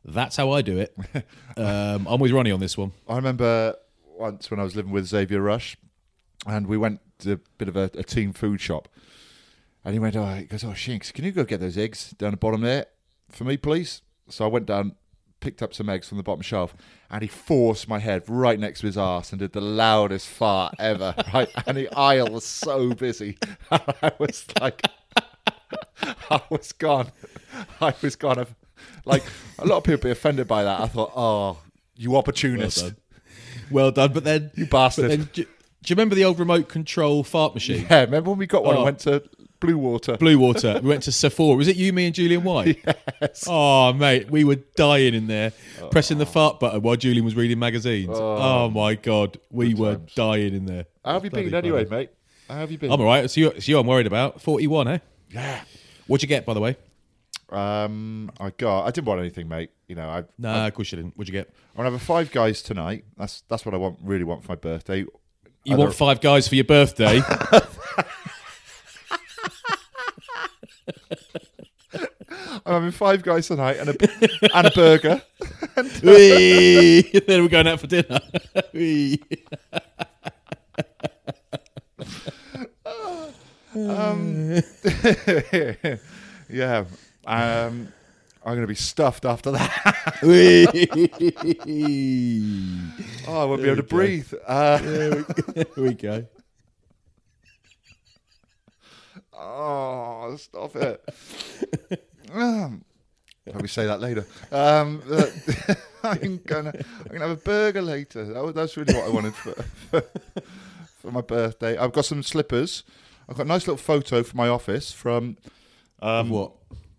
that's 0.03 0.35
how 0.35 0.51
I 0.51 0.61
do 0.61 0.79
it. 0.79 0.95
um, 1.57 2.07
I'm 2.07 2.19
with 2.19 2.31
Ronnie 2.31 2.51
on 2.51 2.59
this 2.59 2.77
one. 2.77 2.91
I 3.07 3.15
remember 3.15 3.75
once 4.17 4.49
when 4.49 4.59
I 4.59 4.63
was 4.63 4.75
living 4.75 4.91
with 4.91 5.05
Xavier 5.07 5.41
Rush, 5.41 5.77
and 6.45 6.67
we 6.67 6.77
went 6.77 7.01
to 7.19 7.33
a 7.33 7.39
bit 7.57 7.67
of 7.67 7.75
a, 7.75 7.89
a 7.95 8.03
team 8.03 8.33
food 8.33 8.61
shop, 8.61 8.87
and 9.83 9.93
he 9.93 9.99
went, 9.99 10.15
"Oh, 10.15 10.25
he 10.33 10.43
goes, 10.43 10.63
oh, 10.63 10.73
Shinks, 10.73 11.11
can 11.11 11.25
you 11.25 11.31
go 11.31 11.43
get 11.43 11.59
those 11.59 11.77
eggs 11.77 12.11
down 12.11 12.31
the 12.31 12.37
bottom 12.37 12.61
there 12.61 12.85
for 13.29 13.43
me, 13.43 13.57
please?" 13.57 14.01
So 14.29 14.45
I 14.45 14.47
went 14.47 14.65
down, 14.65 14.95
picked 15.45 15.61
up 15.61 15.73
some 15.75 15.89
eggs 15.89 16.09
from 16.09 16.17
the 16.17 16.23
bottom 16.23 16.41
shelf, 16.41 16.75
and 17.11 17.21
he 17.21 17.27
forced 17.27 17.87
my 17.87 17.99
head 17.99 18.23
right 18.27 18.59
next 18.59 18.79
to 18.79 18.87
his 18.87 18.97
ass 18.97 19.31
and 19.31 19.39
did 19.39 19.53
the 19.53 19.61
loudest 19.61 20.27
fart 20.27 20.73
ever. 20.79 21.13
Right, 21.33 21.49
and 21.67 21.77
the 21.77 21.87
aisle 21.95 22.29
was 22.31 22.43
so 22.45 22.93
busy, 22.93 23.37
I 23.71 24.11
was 24.17 24.45
like, 24.59 24.81
I 26.29 26.41
was 26.49 26.71
gone, 26.71 27.11
I 27.79 27.93
was 28.01 28.15
gone. 28.15 28.39
I've- 28.39 28.53
Like 29.05 29.23
a 29.59 29.65
lot 29.65 29.77
of 29.77 29.83
people 29.83 30.01
be 30.01 30.09
offended 30.11 30.47
by 30.47 30.63
that. 30.63 30.81
I 30.81 30.87
thought, 30.87 31.11
oh, 31.15 31.57
you 31.95 32.15
opportunist. 32.17 32.77
Well 32.81 32.89
done. 32.89 32.97
Well 33.71 33.91
done. 33.91 34.13
But 34.13 34.23
then 34.23 34.51
You 34.55 34.65
bastard. 34.65 35.11
Then, 35.11 35.29
do, 35.33 35.43
do 35.43 35.47
you 35.91 35.95
remember 35.95 36.15
the 36.15 36.25
old 36.25 36.39
remote 36.39 36.67
control 36.69 37.23
fart 37.23 37.53
machine? 37.53 37.85
Yeah, 37.89 38.01
remember 38.01 38.31
when 38.31 38.39
we 38.39 38.47
got 38.47 38.63
one 38.63 38.75
and 38.75 38.81
Oh. 38.81 38.85
went 38.85 38.99
to 38.99 39.23
Blue 39.59 39.77
water. 39.77 40.17
Blue 40.17 40.37
Water. 40.37 40.79
We 40.83 40.89
went 40.89 41.03
to 41.03 41.11
Sephora. 41.11 41.55
Was 41.55 41.67
it 41.67 41.75
you, 41.77 41.93
me, 41.93 42.05
and 42.07 42.15
Julian 42.15 42.43
White? 42.43 42.83
Yes. 43.21 43.45
Oh, 43.47 43.93
mate, 43.93 44.29
we 44.29 44.43
were 44.43 44.57
dying 44.75 45.13
in 45.13 45.27
there, 45.27 45.53
pressing 45.89 46.17
the 46.17 46.25
fart 46.25 46.59
button 46.59 46.81
while 46.81 46.97
Julian 46.97 47.23
was 47.23 47.33
reading 47.33 47.57
magazines. 47.57 48.09
Oh, 48.11 48.69
my 48.69 48.95
god, 48.95 49.39
we 49.49 49.73
were 49.73 49.95
times. 49.95 50.13
dying 50.15 50.53
in 50.53 50.65
there. 50.65 50.85
How 51.03 51.13
have 51.13 51.23
you 51.23 51.29
Bloody 51.29 51.45
been 51.45 51.55
anyway, 51.55 51.85
mate? 51.85 52.09
How 52.49 52.55
have 52.57 52.71
you 52.71 52.77
been? 52.77 52.91
I'm 52.91 52.99
all 52.99 53.05
right. 53.07 53.23
It's 53.23 53.37
you, 53.37 53.47
it's 53.51 53.67
you 53.69 53.79
I'm 53.79 53.87
worried 53.87 54.05
about. 54.05 54.41
41, 54.41 54.87
eh? 54.89 54.97
yeah. 55.31 55.61
What'd 56.07 56.23
you 56.23 56.27
get, 56.27 56.45
by 56.45 56.53
the 56.53 56.59
way? 56.59 56.75
Um, 57.49 58.31
I 58.39 58.49
got. 58.49 58.85
I 58.85 58.91
didn't 58.91 59.07
want 59.07 59.21
anything, 59.21 59.47
mate. 59.47 59.71
You 59.87 59.95
know, 59.95 60.09
I. 60.09 60.23
No, 60.37 60.49
I, 60.49 60.67
of 60.67 60.73
course 60.73 60.91
you 60.91 60.97
didn't. 60.97 61.15
What'd 61.17 61.33
you 61.33 61.39
get? 61.39 61.47
I'm 61.73 61.77
gonna 61.77 61.91
have 61.91 62.01
a 62.01 62.03
five 62.03 62.31
guys 62.31 62.61
tonight. 62.61 63.05
That's 63.17 63.41
that's 63.47 63.65
what 63.65 63.73
I 63.73 63.77
want. 63.77 63.99
Really 64.03 64.23
want 64.25 64.43
for 64.43 64.51
my 64.51 64.55
birthday. 64.55 64.99
You 64.99 65.09
Either- 65.65 65.77
want 65.77 65.93
five 65.95 66.21
guys 66.21 66.47
for 66.47 66.55
your 66.55 66.65
birthday? 66.65 67.21
I'm 72.65 72.73
having 72.73 72.91
five 72.91 73.23
guys 73.23 73.47
tonight 73.47 73.77
and 73.77 73.89
a 73.89 73.95
and 74.55 74.67
a 74.67 74.71
burger. 74.71 75.21
Whee! 76.03 77.01
then 77.27 77.43
we're 77.43 77.49
going 77.49 77.67
out 77.67 77.79
for 77.79 77.87
dinner. 77.87 78.19
Whee! 78.73 79.21
yeah. 86.49 86.85
Um, 87.25 87.91
I'm 88.45 88.53
gonna 88.55 88.67
be 88.67 88.75
stuffed 88.75 89.25
after 89.25 89.51
that. 89.51 90.19
Oh, 93.27 93.41
I 93.41 93.45
won't 93.45 93.61
be 93.61 93.69
able 93.69 93.77
to 93.77 93.81
go. 93.81 93.87
breathe. 93.87 94.33
Uh, 94.45 94.77
Here 94.77 95.65
we 95.77 95.93
go. 95.93 96.25
Oh, 99.37 100.35
stop 100.37 100.75
it. 100.75 101.03
um, 102.33 102.83
probably 103.49 103.67
say 103.67 103.85
that 103.85 104.01
later. 104.01 104.25
Um, 104.51 105.01
I'm 106.03 106.37
gonna 106.45 106.73
I'm 106.75 107.11
gonna 107.11 107.27
have 107.27 107.37
a 107.37 107.41
burger 107.41 107.81
later. 107.81 108.25
That 108.25 108.43
was, 108.43 108.53
that's 108.53 108.77
really 108.77 108.93
what 108.93 109.05
I 109.05 109.09
wanted 109.09 109.35
for, 109.35 109.53
for 109.89 110.03
for 110.99 111.11
my 111.11 111.21
birthday. 111.21 111.77
I've 111.77 111.93
got 111.93 112.05
some 112.05 112.23
slippers. 112.23 112.83
I've 113.27 113.37
got 113.37 113.45
a 113.45 113.49
nice 113.49 113.67
little 113.67 113.77
photo 113.77 114.23
from 114.23 114.37
my 114.37 114.47
office 114.47 114.91
from 114.91 115.37
um, 116.01 116.29
what? 116.29 116.51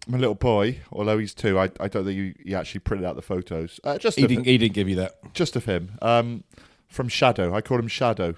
my 0.06 0.18
little 0.18 0.34
boy. 0.34 0.80
Although 0.92 1.18
he's 1.18 1.34
two, 1.34 1.58
I, 1.58 1.70
I 1.78 1.88
don't 1.88 2.04
think 2.04 2.36
he, 2.38 2.50
he 2.50 2.54
actually 2.54 2.80
printed 2.80 3.06
out 3.06 3.16
the 3.16 3.22
photos. 3.22 3.78
Uh, 3.84 3.98
just 3.98 4.18
He 4.18 4.26
didn't, 4.26 4.44
he 4.44 4.58
didn't 4.58 4.74
give 4.74 4.88
you 4.88 4.96
that. 4.96 5.32
just 5.34 5.56
of 5.56 5.64
him. 5.64 5.98
Um, 6.02 6.44
from 6.88 7.08
Shadow. 7.08 7.54
I 7.54 7.60
call 7.60 7.78
him 7.78 7.88
Shadow. 7.88 8.34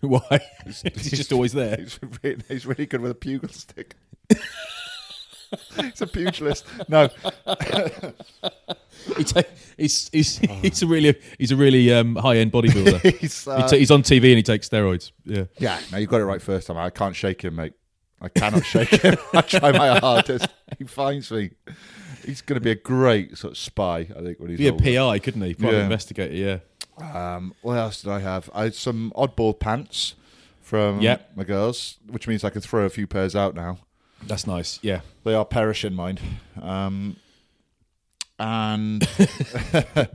Why? 0.08 0.40
He's 0.66 1.10
just 1.10 1.32
always 1.32 1.52
there. 1.52 1.76
He's 1.76 1.98
really, 2.22 2.42
he's 2.48 2.66
really 2.66 2.86
good 2.86 3.00
with 3.00 3.10
a 3.10 3.14
bugle 3.14 3.48
stick. 3.50 3.94
he's 5.76 6.00
a 6.00 6.06
pugilist. 6.06 6.64
No, 6.88 7.08
He 9.16 9.24
ta- 9.24 9.42
he's 9.78 10.10
he's 10.12 10.38
he's 10.38 10.82
a 10.82 10.86
really 10.86 11.14
he's 11.38 11.52
a 11.52 11.56
really 11.56 11.92
um, 11.92 12.16
high 12.16 12.36
end 12.36 12.52
bodybuilder. 12.52 13.18
he's 13.18 13.44
He 13.44 13.50
uh, 13.50 13.66
ta- 13.66 13.76
he's 13.76 13.90
on 13.90 14.02
TV 14.02 14.24
and 14.28 14.36
he 14.36 14.42
takes 14.42 14.68
steroids. 14.68 15.12
Yeah. 15.24 15.44
yeah. 15.58 15.80
No, 15.90 15.98
you 15.98 16.06
got 16.06 16.20
it 16.20 16.24
right 16.26 16.40
first 16.42 16.66
time. 16.66 16.76
I 16.76 16.90
can't 16.90 17.16
shake 17.16 17.42
him, 17.42 17.56
mate. 17.56 17.72
I 18.20 18.28
cannot 18.28 18.64
shake 18.66 18.90
him. 18.90 19.16
I 19.32 19.40
try 19.40 19.72
my 19.72 19.98
hardest. 19.98 20.46
He 20.78 20.84
finds 20.84 21.30
me. 21.30 21.52
He's 22.24 22.42
going 22.42 22.56
to 22.56 22.60
be 22.60 22.70
a 22.70 22.74
great 22.74 23.38
sort 23.38 23.52
of 23.52 23.58
spy. 23.58 24.00
I 24.00 24.20
think 24.22 24.38
when 24.38 24.50
he's 24.50 24.58
Be 24.58 24.68
a 24.68 24.72
older. 24.72 24.84
PI, 24.84 25.18
couldn't 25.20 25.40
he? 25.40 25.54
Private 25.54 25.76
Yeah. 25.78 25.82
investigator. 25.84 26.34
Yeah. 26.34 26.58
Um, 27.00 27.54
what 27.62 27.74
else 27.78 28.02
did 28.02 28.10
I 28.10 28.20
have? 28.20 28.50
I 28.54 28.64
had 28.64 28.74
some 28.74 29.12
oddball 29.16 29.58
pants 29.58 30.14
from 30.60 31.00
Yep. 31.00 31.32
my 31.36 31.44
girls, 31.44 31.98
which 32.08 32.28
means 32.28 32.44
I 32.44 32.50
can 32.50 32.60
throw 32.60 32.84
a 32.84 32.90
few 32.90 33.06
pairs 33.06 33.34
out 33.34 33.54
now. 33.54 33.78
That's 34.26 34.46
nice. 34.46 34.78
Yeah. 34.82 35.00
They 35.24 35.34
are 35.34 35.44
perishing, 35.44 35.94
mind. 35.94 36.20
Um, 36.60 37.16
and 38.38 39.00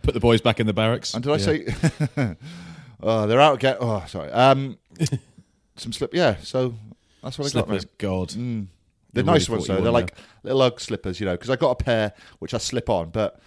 Put 0.04 0.14
the 0.14 0.20
boys 0.20 0.42
back 0.42 0.60
in 0.60 0.68
the 0.68 0.74
barracks. 0.74 1.14
and 1.14 1.24
did 1.24 1.32
I 1.34 1.38
say? 1.38 1.68
oh, 3.04 3.28
they're 3.28 3.42
out 3.42 3.56
again. 3.56 3.78
Oh, 3.80 4.04
sorry. 4.08 4.32
Um, 4.32 4.78
some 5.76 5.92
slip. 5.92 6.14
Yeah. 6.14 6.38
So 6.42 6.76
that's 7.24 7.38
what 7.38 7.46
I 7.46 7.48
got. 7.48 7.52
slippers? 7.52 7.86
Mate. 7.86 7.98
God. 7.98 8.30
Mm. 8.30 8.68
They're 9.14 9.24
nice 9.24 9.48
ones 9.50 9.68
though. 9.68 9.80
They're 9.82 9.92
like 9.92 10.14
little 10.44 10.62
Ugg 10.62 10.80
slippers, 10.80 11.20
you 11.20 11.26
know, 11.26 11.34
because 11.34 11.50
I 11.50 11.56
got 11.56 11.72
a 11.72 11.84
pair 11.84 12.14
which 12.40 12.54
I 12.54 12.58
slip 12.58 12.90
on. 12.90 13.10
But 13.12 13.40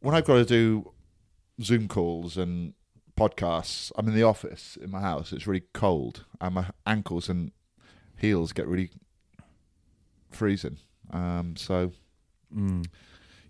when 0.00 0.14
I've 0.14 0.24
got 0.24 0.34
to 0.34 0.44
do 0.44 0.90
Zoom 1.62 1.88
calls 1.88 2.36
and 2.36 2.74
podcasts, 3.16 3.92
I'm 3.96 4.08
in 4.08 4.14
the 4.14 4.22
office 4.24 4.76
in 4.80 4.90
my 4.90 5.00
house. 5.00 5.32
It's 5.32 5.46
really 5.46 5.64
cold, 5.72 6.24
and 6.40 6.54
my 6.56 6.66
ankles 6.86 7.28
and 7.28 7.52
heels 8.18 8.52
get 8.52 8.66
really 8.66 8.90
freezing. 10.30 10.78
Um, 11.12 11.54
so 11.56 11.92
Mm. 12.54 12.86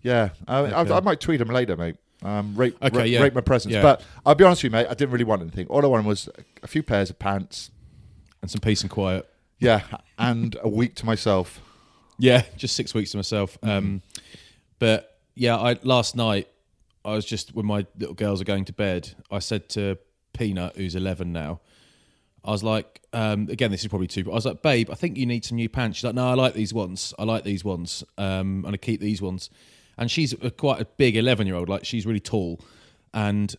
yeah, 0.01 0.29
I, 0.47 0.57
I, 0.57 0.81
Okay. 0.81 0.93
I 0.93 0.99
might 1.01 1.19
tweet 1.19 1.37
them 1.39 1.49
later, 1.49 1.75
mate. 1.77 1.95
Um, 2.23 2.55
rate, 2.55 2.75
Okay, 2.81 2.97
rate, 2.97 3.09
yeah. 3.11 3.21
rate 3.21 3.35
my 3.35 3.41
presents. 3.41 3.73
Yeah. 3.75 3.81
But 3.83 4.01
I'll 4.25 4.33
be 4.35 4.43
honest 4.43 4.63
with 4.63 4.71
you, 4.71 4.77
mate. 4.79 4.87
I 4.89 4.93
didn't 4.95 5.11
really 5.11 5.25
want 5.25 5.41
anything. 5.43 5.67
All 5.67 5.83
I 5.83 5.87
wanted 5.87 6.07
was 6.07 6.27
a 6.63 6.67
few 6.67 6.81
pairs 6.81 7.09
of 7.11 7.19
pants. 7.19 7.69
And 8.41 8.49
some 8.49 8.61
peace 8.61 8.81
and 8.81 8.89
quiet. 8.89 9.27
Yeah, 9.59 9.81
and 10.19 10.55
a 10.61 10.69
week 10.69 10.95
to 10.95 11.05
myself. 11.05 11.61
Yeah, 12.19 12.43
just 12.57 12.75
six 12.75 12.93
weeks 12.93 13.11
to 13.11 13.17
myself. 13.17 13.57
Um, 13.63 14.01
but 14.79 15.19
yeah, 15.35 15.55
I 15.57 15.77
last 15.83 16.15
night 16.15 16.47
I 17.05 17.13
was 17.13 17.25
just 17.25 17.53
when 17.53 17.65
my 17.65 17.85
little 17.97 18.15
girls 18.15 18.41
are 18.41 18.45
going 18.45 18.65
to 18.65 18.73
bed. 18.73 19.13
I 19.31 19.39
said 19.39 19.69
to 19.69 19.97
Peanut, 20.33 20.75
who's 20.75 20.95
eleven 20.95 21.31
now, 21.31 21.61
I 22.43 22.51
was 22.51 22.63
like, 22.63 23.01
um, 23.13 23.47
again, 23.49 23.71
this 23.71 23.81
is 23.81 23.87
probably 23.87 24.07
too. 24.07 24.23
But 24.23 24.31
I 24.31 24.35
was 24.35 24.45
like, 24.45 24.61
babe, 24.61 24.89
I 24.91 24.95
think 24.95 25.17
you 25.17 25.25
need 25.25 25.45
some 25.45 25.55
new 25.55 25.69
pants. 25.69 25.97
She's 25.97 26.03
like, 26.03 26.15
no, 26.15 26.27
I 26.27 26.33
like 26.33 26.53
these 26.53 26.73
ones. 26.73 27.13
I 27.17 27.23
like 27.23 27.43
these 27.43 27.63
ones. 27.63 28.03
Um, 28.17 28.63
and 28.65 28.73
I 28.73 28.77
keep 28.77 29.01
these 29.01 29.21
ones. 29.21 29.49
And 29.97 30.11
she's 30.11 30.33
a, 30.33 30.51
quite 30.51 30.81
a 30.81 30.85
big 30.85 31.15
eleven-year-old. 31.15 31.69
Like 31.69 31.85
she's 31.85 32.05
really 32.05 32.19
tall, 32.19 32.59
and 33.13 33.55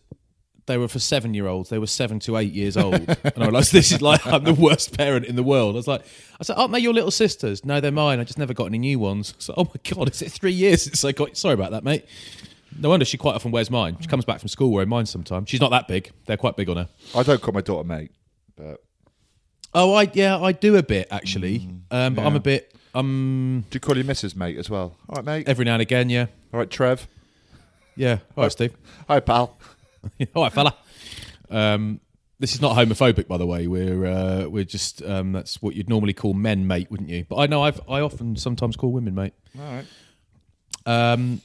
they 0.67 0.77
were 0.77 0.87
for 0.87 0.99
seven 0.99 1.33
year 1.33 1.47
olds. 1.47 1.69
They 1.69 1.79
were 1.79 1.87
seven 1.87 2.19
to 2.21 2.37
eight 2.37 2.53
years 2.53 2.77
old. 2.77 2.93
and 3.07 3.33
I 3.37 3.45
realised 3.45 3.73
this 3.73 3.91
is 3.91 4.01
like 4.01 4.25
I'm 4.27 4.43
the 4.43 4.53
worst 4.53 4.95
parent 4.95 5.25
in 5.25 5.35
the 5.35 5.43
world. 5.43 5.75
I 5.75 5.77
was 5.77 5.87
like, 5.87 6.05
I 6.39 6.43
said, 6.43 6.55
aren't 6.57 6.73
they 6.73 6.79
your 6.79 6.93
little 6.93 7.11
sisters? 7.11 7.65
No, 7.65 7.81
they're 7.81 7.91
mine. 7.91 8.19
I 8.19 8.23
just 8.23 8.37
never 8.37 8.53
got 8.53 8.65
any 8.65 8.77
new 8.77 8.99
ones. 8.99 9.33
So, 9.39 9.53
oh 9.57 9.63
my 9.65 9.95
god, 9.95 10.11
is 10.11 10.21
it 10.21 10.31
three 10.31 10.51
years 10.51 10.83
since 10.83 11.03
I 11.03 11.11
got? 11.11 11.35
Sorry 11.35 11.55
about 11.55 11.71
that, 11.71 11.83
mate. 11.83 12.05
No 12.79 12.89
wonder 12.89 13.05
she 13.05 13.17
quite 13.17 13.35
often 13.35 13.51
wears 13.51 13.69
mine. 13.71 13.97
She 14.01 14.07
comes 14.07 14.25
back 14.25 14.39
from 14.39 14.49
school 14.49 14.71
wearing 14.71 14.89
mine 14.89 15.05
sometimes. 15.05 15.49
She's 15.49 15.61
not 15.61 15.71
that 15.71 15.87
big. 15.87 16.11
They're 16.25 16.37
quite 16.37 16.55
big 16.55 16.69
on 16.69 16.77
her. 16.77 16.89
I 17.15 17.23
don't 17.23 17.41
call 17.41 17.53
my 17.53 17.61
daughter 17.61 17.87
mate, 17.87 18.11
but 18.55 18.83
Oh, 19.73 19.93
I 19.93 20.09
yeah, 20.13 20.37
I 20.39 20.51
do 20.53 20.75
a 20.75 20.83
bit 20.83 21.07
actually, 21.11 21.69
um, 21.91 22.15
but 22.15 22.25
I'm 22.25 22.35
a 22.35 22.39
bit 22.39 22.73
um 22.95 23.65
do 23.69 23.75
you 23.75 23.79
call 23.79 23.95
your 23.95 24.05
missus 24.05 24.35
mate 24.35 24.57
as 24.57 24.69
well? 24.69 24.95
All 25.09 25.15
right, 25.17 25.25
mate. 25.25 25.47
every 25.47 25.65
now 25.65 25.73
and 25.73 25.81
again. 25.81 26.09
Yeah, 26.09 26.27
All 26.53 26.59
right, 26.59 26.69
Trev. 26.69 27.07
yeah. 27.95 28.19
All 28.35 28.43
right, 28.43 28.51
Steve. 28.51 28.73
Hi, 29.07 29.19
pal. 29.19 29.57
All 30.35 30.43
right, 30.43 30.53
fella. 30.53 30.75
Um, 31.49 31.99
this 32.39 32.53
is 32.53 32.61
not 32.61 32.75
homophobic, 32.77 33.27
by 33.27 33.37
the 33.37 33.45
way. 33.47 33.67
We're 33.67 34.05
uh, 34.05 34.47
we're 34.47 34.63
just 34.63 35.01
um, 35.03 35.31
that's 35.31 35.61
what 35.61 35.75
you'd 35.75 35.89
normally 35.89 36.13
call 36.13 36.33
men, 36.33 36.67
mate, 36.67 36.89
wouldn't 36.91 37.09
you? 37.09 37.25
But 37.27 37.37
I 37.37 37.47
know 37.47 37.63
I've 37.63 37.81
I 37.89 38.01
often 38.01 38.35
sometimes 38.35 38.75
call 38.75 38.91
women, 38.91 39.15
mate. 39.15 39.33
All 39.59 39.65
right. 39.65 39.85
Um, 40.85 41.41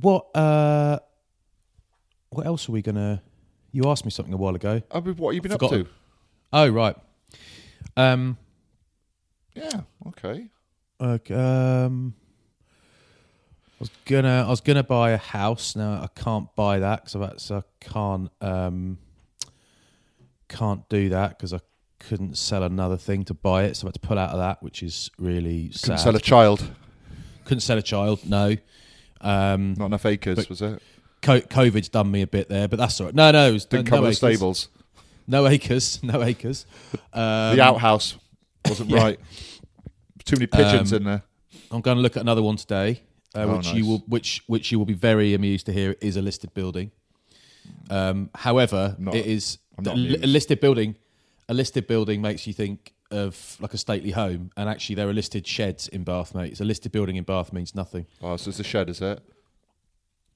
what 0.00 0.26
uh, 0.36 0.98
what 2.30 2.46
else 2.46 2.68
are 2.68 2.72
we 2.72 2.82
gonna? 2.82 3.22
You 3.72 3.88
asked 3.90 4.04
me 4.04 4.10
something 4.10 4.34
a 4.34 4.36
while 4.36 4.54
ago. 4.54 4.82
I 4.90 5.00
mean, 5.00 5.14
what 5.16 5.30
have 5.30 5.34
you 5.36 5.42
been 5.42 5.52
up 5.52 5.60
to? 5.70 5.86
Oh 6.52 6.68
right. 6.68 6.96
Um, 7.96 8.36
Yeah. 9.54 9.80
Okay. 10.08 10.48
okay, 11.00 11.34
um, 11.34 12.14
I 13.72 13.76
was 13.78 13.90
gonna 14.04 14.44
I 14.46 14.50
was 14.50 14.60
gonna 14.60 14.82
buy 14.84 15.10
a 15.10 15.16
house. 15.16 15.76
Now 15.76 16.02
I 16.02 16.08
can't 16.20 16.54
buy 16.56 16.78
that 16.80 17.04
because 17.04 17.50
I 17.50 17.62
can't 17.80 18.30
um, 18.40 18.98
can't 20.48 20.88
do 20.88 21.08
that 21.10 21.30
because 21.38 21.52
I 21.52 21.60
couldn't 21.98 22.36
sell 22.38 22.62
another 22.62 22.96
thing 22.96 23.24
to 23.24 23.34
buy 23.34 23.64
it, 23.64 23.76
so 23.76 23.86
I 23.86 23.88
had 23.88 23.94
to 23.94 24.00
pull 24.00 24.18
out 24.18 24.30
of 24.30 24.38
that, 24.38 24.62
which 24.62 24.82
is 24.82 25.10
really 25.18 25.68
Couldn't 25.68 25.98
sad. 25.98 26.00
sell 26.00 26.16
a 26.16 26.20
child. 26.20 26.70
couldn't 27.44 27.60
sell 27.60 27.78
a 27.78 27.82
child. 27.82 28.24
No. 28.28 28.56
Um, 29.20 29.74
Not 29.74 29.86
enough 29.86 30.06
acres, 30.06 30.48
was 30.48 30.62
it? 30.62 30.82
Co- 31.22 31.40
COVID's 31.40 31.88
done 31.90 32.10
me 32.10 32.22
a 32.22 32.26
bit 32.26 32.48
there, 32.48 32.66
but 32.68 32.78
that's 32.78 32.98
all 33.00 33.06
right. 33.06 33.14
No, 33.14 33.30
no, 33.30 33.48
it 33.48 33.52
was, 33.52 33.64
Didn't 33.66 33.86
no, 33.86 33.90
cover 33.90 34.02
no 34.02 34.10
the 34.12 34.26
acres. 34.26 34.38
stables. 34.38 34.68
No 35.26 35.46
acres, 35.46 36.02
no 36.02 36.22
acres. 36.22 36.66
Um, 37.12 37.56
the 37.56 37.60
outhouse 37.62 38.16
wasn't 38.66 38.90
yeah. 38.90 39.02
right. 39.02 39.20
Too 40.24 40.36
many 40.36 40.46
pigeons 40.46 40.92
Um, 40.92 40.96
in 40.98 41.04
there. 41.04 41.22
I'm 41.70 41.80
going 41.82 41.96
to 41.96 42.02
look 42.02 42.16
at 42.16 42.22
another 42.22 42.42
one 42.42 42.56
today, 42.56 43.02
uh, 43.34 43.40
Oh, 43.42 43.56
which 43.58 43.72
you 43.72 43.86
will, 43.86 43.98
which 44.08 44.42
which 44.46 44.72
you 44.72 44.78
will 44.78 44.86
be 44.86 44.94
very 44.94 45.34
amused 45.34 45.66
to 45.66 45.72
hear 45.72 45.94
is 46.00 46.16
a 46.16 46.22
listed 46.22 46.52
building. 46.54 46.90
Um, 47.90 48.30
however, 48.34 48.96
Not- 48.98 49.14
it 49.14 49.26
is 49.26 49.58
a, 49.84 49.90
a 49.90 49.94
listed 50.26 50.60
building. 50.60 50.96
A 51.48 51.54
listed 51.54 51.86
building 51.86 52.22
makes 52.22 52.46
you 52.46 52.52
think 52.52 52.92
of 53.10 53.56
like 53.60 53.74
a 53.74 53.78
stately 53.78 54.10
home, 54.12 54.50
and 54.56 54.68
actually 54.68 54.94
there 54.96 55.08
are 55.08 55.12
listed 55.12 55.46
sheds 55.46 55.88
in 55.88 56.04
Bath, 56.04 56.34
mate. 56.34 56.52
It's 56.52 56.60
a 56.60 56.64
listed 56.64 56.92
building 56.92 57.16
in 57.16 57.24
Bath 57.24 57.52
means 57.52 57.74
nothing. 57.74 58.06
Oh, 58.22 58.36
so 58.36 58.48
it's 58.50 58.60
a 58.60 58.64
shed, 58.64 58.88
is 58.88 59.00
it? 59.00 59.20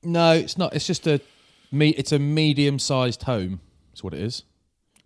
No, 0.02 0.32
it's 0.32 0.58
not. 0.58 0.74
It's 0.74 0.86
just 0.86 1.06
a 1.06 1.20
me. 1.72 1.90
It's 1.90 2.12
a 2.12 2.18
medium-sized 2.18 3.22
home. 3.22 3.60
That's 3.90 4.04
what 4.04 4.12
it 4.14 4.20
is. 4.20 4.42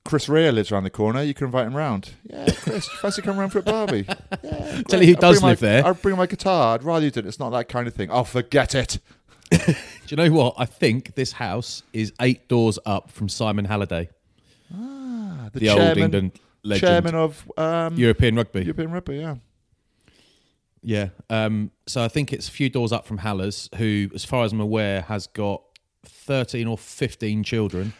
Chris 0.04 0.28
Rea 0.28 0.50
lives 0.50 0.72
around 0.72 0.84
the 0.84 0.90
corner. 0.90 1.22
You 1.22 1.34
can 1.34 1.46
invite 1.46 1.66
him 1.66 1.76
round. 1.76 2.10
Yeah, 2.24 2.46
Chris, 2.50 2.88
fancy 3.00 3.20
coming 3.20 3.40
round 3.40 3.52
for 3.52 3.58
a 3.58 3.62
barbie? 3.62 4.06
Yeah, 4.42 4.82
Tell 4.88 5.00
you 5.02 5.08
who 5.08 5.14
does 5.16 5.36
bring 5.36 5.42
my- 5.42 5.48
live 5.50 5.60
there. 5.60 5.84
I'll 5.84 5.94
bring 5.94 6.16
my 6.16 6.26
guitar. 6.26 6.74
I'd 6.74 6.82
rather 6.82 7.04
you 7.04 7.10
didn't. 7.10 7.28
It's 7.28 7.38
not 7.38 7.50
that 7.50 7.68
kind 7.68 7.86
of 7.86 7.94
thing. 7.94 8.10
I'll 8.10 8.24
forget 8.24 8.74
it. 8.74 8.98
Do 9.50 9.74
you 10.08 10.16
know 10.16 10.30
what? 10.30 10.54
I 10.56 10.64
think 10.64 11.14
this 11.14 11.32
house 11.32 11.82
is 11.92 12.12
eight 12.20 12.48
doors 12.48 12.78
up 12.86 13.10
from 13.10 13.28
Simon 13.28 13.64
Halliday, 13.66 14.08
Ah, 14.74 15.48
the, 15.52 15.60
the 15.60 15.68
old 15.70 15.96
England 15.98 16.32
legend, 16.62 16.80
chairman 16.88 17.14
of 17.14 17.50
um, 17.56 17.94
European 17.96 18.36
rugby. 18.36 18.62
European 18.62 18.90
rugby. 18.90 19.16
Yeah. 19.18 19.36
Yeah. 20.82 21.08
Um, 21.28 21.70
so 21.86 22.02
I 22.02 22.08
think 22.08 22.32
it's 22.32 22.48
a 22.48 22.52
few 22.52 22.70
doors 22.70 22.92
up 22.92 23.06
from 23.06 23.18
Hallers, 23.18 23.72
who, 23.76 24.08
as 24.14 24.24
far 24.24 24.44
as 24.44 24.52
I'm 24.52 24.60
aware, 24.60 25.02
has 25.02 25.26
got 25.26 25.62
13 26.04 26.66
or 26.66 26.78
15 26.78 27.42
children. 27.44 27.92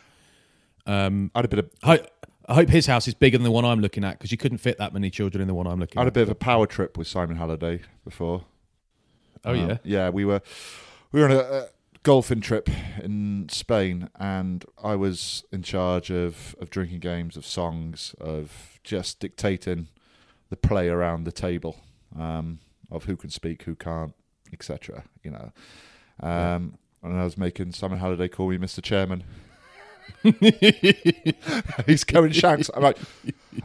I 0.87 1.11
had 1.35 1.45
a 1.45 1.49
bit 1.49 1.59
of 1.59 1.71
I, 1.83 2.01
I 2.49 2.55
hope 2.55 2.71
his 2.71 2.87
house 2.87 3.07
is 3.07 3.13
bigger 3.15 3.37
than 3.37 3.45
the 3.45 3.51
one 3.51 3.67
I'm 3.67 3.81
looking 3.81 4.05
at 4.05 4.13
because 4.19 4.33
you 4.33 4.39
couldn't 4.39 4.57
fit 4.59 4.79
that 4.79 4.95
many 4.95 5.11
children 5.11 5.43
in 5.43 5.49
the 5.49 5.55
one 5.55 5.67
I'm 5.67 5.79
looking 5.79 5.99
at. 5.99 6.01
I 6.01 6.05
had 6.05 6.09
a 6.09 6.13
bit 6.13 6.23
of 6.23 6.31
a 6.31 6.35
power 6.35 6.67
trip 6.67 6.97
with 6.97 7.07
Simon 7.07 7.37
Halliday 7.37 7.83
before. 8.05 8.45
oh, 9.45 9.51
Um, 9.53 9.57
yeah. 9.69 9.77
yeah. 9.85 10.09
We 10.09 10.25
were 10.25 10.41
we 11.13 11.21
were 11.21 11.27
on 11.27 11.33
a, 11.33 11.39
a 11.41 11.67
golfing 12.09 12.41
trip 12.41 12.71
in 13.03 13.47
Spain, 13.51 14.09
and 14.19 14.65
I 14.83 14.97
was 14.97 15.45
in 15.53 15.63
charge 15.63 16.11
of 16.11 16.57
of 16.59 16.71
drinking 16.71 17.01
games, 17.01 17.37
of 17.37 17.45
songs, 17.45 18.15
of 18.19 18.81
just 18.83 19.21
dictating 19.21 19.89
the 20.49 20.57
play 20.57 20.89
around 20.89 21.25
the 21.25 21.33
table, 21.33 21.77
um, 22.19 22.61
of 22.91 23.05
who 23.05 23.15
can 23.15 23.29
speak, 23.29 23.65
who 23.65 23.75
can't, 23.75 24.15
etc. 24.55 25.05
You 25.23 25.33
know, 25.33 25.53
um, 26.21 26.79
and 27.03 27.21
I 27.21 27.25
was 27.25 27.37
making 27.37 27.73
Simon 27.73 27.99
Halliday 27.99 28.29
call 28.29 28.49
me 28.49 28.57
Mr. 28.57 28.83
Chairman. 28.83 29.23
He's 31.87 32.05
going 32.05 32.33
shanks. 32.33 32.71
I'm 32.75 32.85
like, 32.85 32.97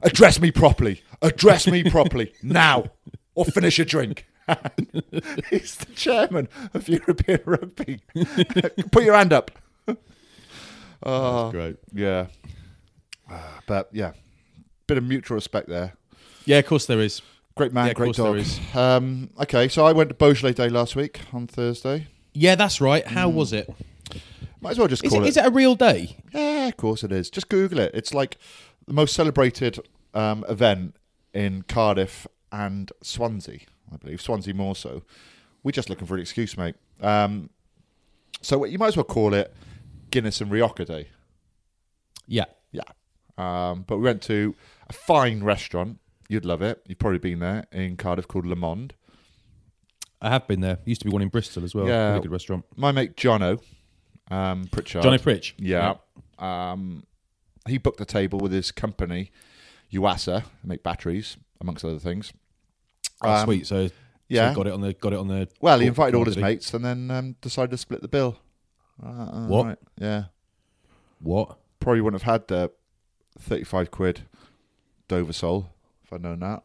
address 0.02 0.42
me 0.42 0.52
properly. 0.52 1.02
Address 1.22 1.66
me 1.66 1.90
properly 1.90 2.34
now, 2.44 2.92
or 3.36 3.46
finish 3.46 3.78
your 3.78 3.86
drink. 3.86 4.28
He's 5.50 5.76
the 5.78 5.88
chairman 5.96 6.50
of 6.74 6.88
European 6.88 7.40
Rugby. 7.46 8.02
Put 8.92 9.04
your 9.04 9.16
hand 9.16 9.34
up. 9.34 9.52
Oh, 11.06 11.52
Great. 11.52 11.78
yeah. 11.94 12.28
Ah, 13.30 13.60
But 13.68 13.90
yeah, 13.92 14.14
bit 14.88 14.98
of 14.98 15.04
mutual 15.04 15.36
respect 15.36 15.68
there. 15.68 15.94
Yeah, 16.46 16.60
of 16.60 16.66
course 16.66 16.86
there 16.86 17.00
is. 17.02 17.22
Great 17.56 17.74
man, 17.74 17.86
Yeah, 17.86 17.92
of 17.92 17.98
great 17.98 18.06
course 18.16 18.18
there 18.18 18.26
dog. 18.28 18.36
is. 18.38 18.60
Um, 18.76 19.30
okay, 19.42 19.68
so 19.68 19.86
I 19.86 19.92
went 19.92 20.10
to 20.10 20.16
Beaujolais 20.16 20.54
Day 20.54 20.70
last 20.70 20.96
week 20.96 21.22
on 21.34 21.48
Thursday. 21.48 22.08
Yeah, 22.34 22.56
that's 22.56 22.82
right. 22.82 23.06
How 23.06 23.30
was 23.30 23.54
it? 23.54 23.70
Might 24.60 24.72
as 24.72 24.80
well 24.80 24.88
just 24.88 25.04
Is, 25.04 25.12
call 25.12 25.24
it, 25.24 25.28
is 25.28 25.38
it 25.38 25.46
a 25.46 25.50
real 25.52 25.76
day? 25.76 26.16
Yeah, 26.34 26.68
of 26.68 26.78
course 26.78 27.04
it 27.04 27.12
is. 27.12 27.30
Just 27.30 27.50
Google 27.50 27.80
it. 27.80 27.92
It's 27.94 28.14
like 28.14 28.38
the 28.88 28.94
most 28.94 29.14
celebrated 29.14 29.80
um, 30.14 30.46
event 30.50 30.96
in 31.34 31.64
Cardiff 31.64 32.26
and 32.52 32.92
Swansea, 33.02 33.60
I 33.92 33.98
believe. 33.98 34.22
Swansea 34.22 34.54
more 34.54 34.76
so. 34.76 35.04
We're 35.64 35.72
just 35.72 35.90
looking 35.90 36.08
for 36.08 36.16
an 36.16 36.22
excuse, 36.22 36.58
mate. 36.58 36.76
Um, 37.02 37.50
so 38.42 38.64
you 38.66 38.78
might 38.78 38.88
as 38.88 38.98
well 38.98 39.06
call 39.06 39.34
it 39.34 39.54
Guinness 40.12 40.42
and 40.42 40.52
Rioja 40.52 40.86
Day. 40.86 41.08
Yeah. 42.28 42.46
Yeah. 42.72 42.84
Um, 43.38 43.86
but 43.88 43.98
we 43.98 44.04
went 44.04 44.22
to 44.24 44.56
a 44.88 44.94
fine 44.94 45.44
restaurant. 45.44 46.00
You'd 46.28 46.46
love 46.46 46.62
it. 46.62 46.82
You've 46.88 47.00
probably 47.00 47.20
been 47.20 47.40
there 47.40 47.66
in 47.72 47.98
Cardiff 47.98 48.28
called 48.28 48.46
Le 48.46 48.56
Monde. 48.56 48.94
I 50.22 50.30
have 50.30 50.48
been 50.48 50.62
there. 50.62 50.80
Used 50.86 51.02
to 51.02 51.06
be 51.06 51.12
one 51.12 51.22
in 51.22 51.30
Bristol 51.30 51.64
as 51.64 51.76
well. 51.76 51.88
Yeah. 51.88 52.10
Really 52.10 52.22
good 52.22 52.32
restaurant. 52.32 52.66
My 52.76 52.92
mate 52.92 53.16
Jono 53.16 53.62
um, 54.32 54.66
Pritchard. 54.72 55.04
Johnny 55.04 55.18
Pritch. 55.18 55.54
Yeah. 55.58 55.96
Um, 56.40 57.04
he 57.68 57.78
booked 57.78 58.02
a 58.02 58.06
table 58.06 58.40
with 58.40 58.52
his 58.52 58.72
company, 58.72 59.32
Uasa, 59.92 60.44
make 60.64 60.84
batteries, 60.84 61.38
amongst 61.62 61.86
other 61.86 62.00
things. 62.00 62.34
Oh, 63.24 63.30
Um, 63.32 63.46
sweet. 63.46 63.68
So, 63.68 63.90
yeah. 64.30 64.52
so 64.52 64.56
got 64.58 64.68
it 64.68 64.74
on 64.74 64.82
the 64.82 64.94
got 64.94 65.14
it 65.14 65.20
on 65.20 65.28
the. 65.28 65.48
Well, 65.62 65.80
he 65.80 65.88
invited 65.88 66.16
all 66.16 66.26
his 66.26 66.38
mates 66.38 66.74
and 66.74 66.84
then 66.84 67.10
um, 67.12 67.36
decided 67.42 67.72
to 67.72 67.78
split 67.78 68.02
the 68.02 68.08
bill. 68.08 68.38
Uh, 69.02 69.46
What? 69.48 69.66
right, 69.66 69.78
Yeah. 70.00 70.24
What? 71.20 71.58
Probably 71.80 72.02
wouldn't 72.02 72.22
have 72.22 72.32
had 72.32 72.48
the 72.48 72.72
35 73.40 73.92
quid 73.92 74.22
Dover 75.08 75.34
Soul 75.34 75.70
if 76.04 76.12
I'd 76.14 76.22
known 76.22 76.40
that. 76.40 76.64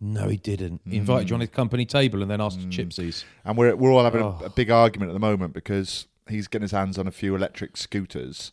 No, 0.00 0.28
he 0.28 0.36
didn't. 0.36 0.82
He 0.84 0.92
Mm. 0.96 1.00
invited 1.00 1.30
you 1.30 1.34
on 1.34 1.40
his 1.40 1.48
company 1.50 1.86
table 1.86 2.20
and 2.22 2.30
then 2.30 2.40
asked 2.40 2.60
for 2.60 2.68
chipsies. 2.68 3.24
And 3.44 3.56
we're, 3.56 3.74
we're 3.74 3.90
all 3.92 4.04
having 4.04 4.22
Oh. 4.22 4.38
a, 4.42 4.46
a 4.46 4.50
big 4.50 4.70
argument 4.70 5.10
at 5.10 5.14
the 5.14 5.18
moment 5.20 5.54
because 5.54 6.06
he's 6.28 6.48
getting 6.48 6.62
his 6.64 6.72
hands 6.72 6.98
on 6.98 7.06
a 7.06 7.10
few 7.10 7.34
electric 7.34 7.76
scooters 7.78 8.52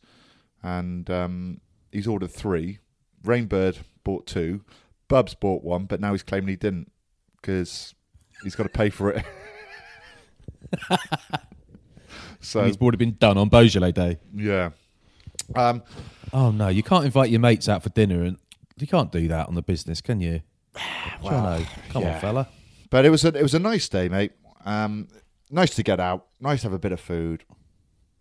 and 0.62 1.10
um, 1.10 1.60
he's 1.92 2.08
ordered 2.08 2.32
three. 2.32 2.80
Rainbird 3.26 3.80
bought 4.06 4.26
two. 4.26 4.64
Bubs 5.10 5.36
bought 5.36 5.64
one, 5.66 5.84
but 5.86 6.00
now 6.00 6.14
he's 6.14 6.24
claiming 6.24 6.48
he 6.48 6.56
didn't 6.56 6.92
because 7.44 7.94
he's 8.44 8.56
got 8.56 8.64
to 8.64 8.70
pay 8.70 8.90
for 8.90 9.12
it. 9.12 9.26
so, 12.40 12.64
he's 12.64 12.78
already 12.78 12.98
been 12.98 13.18
done 13.20 13.38
on 13.38 13.50
Beaujolais 13.50 13.92
Day. 13.92 14.18
yeah. 14.34 14.72
Um, 15.56 15.84
Oh 16.34 16.50
no, 16.50 16.68
you 16.68 16.82
can't 16.82 17.06
invite 17.06 17.30
your 17.30 17.40
mates 17.40 17.70
out 17.70 17.84
for 17.84 17.90
dinner, 17.90 18.24
and 18.24 18.38
you 18.80 18.88
can't 18.88 19.12
do 19.12 19.28
that 19.28 19.48
on 19.48 19.54
the 19.54 19.62
business, 19.62 20.02
can 20.02 20.20
you? 20.20 20.42
Jono, 21.22 21.66
come 21.90 22.02
yeah. 22.02 22.16
on, 22.16 22.22
fella. 22.22 22.48
but 22.90 23.06
it 23.06 23.12
was 23.12 23.24
a, 23.24 23.28
it 23.28 23.44
was 23.44 23.54
a 23.54 23.60
nice 23.60 23.88
day, 23.88 24.10
mate. 24.10 24.32
Um, 24.66 25.08
nice 25.52 25.76
to 25.76 25.84
get 25.84 26.00
out. 26.00 26.26
Nice 26.42 26.62
to 26.62 26.68
have 26.68 26.74
a 26.74 26.80
bit 26.80 26.92
of 26.92 27.00
food. 27.00 27.44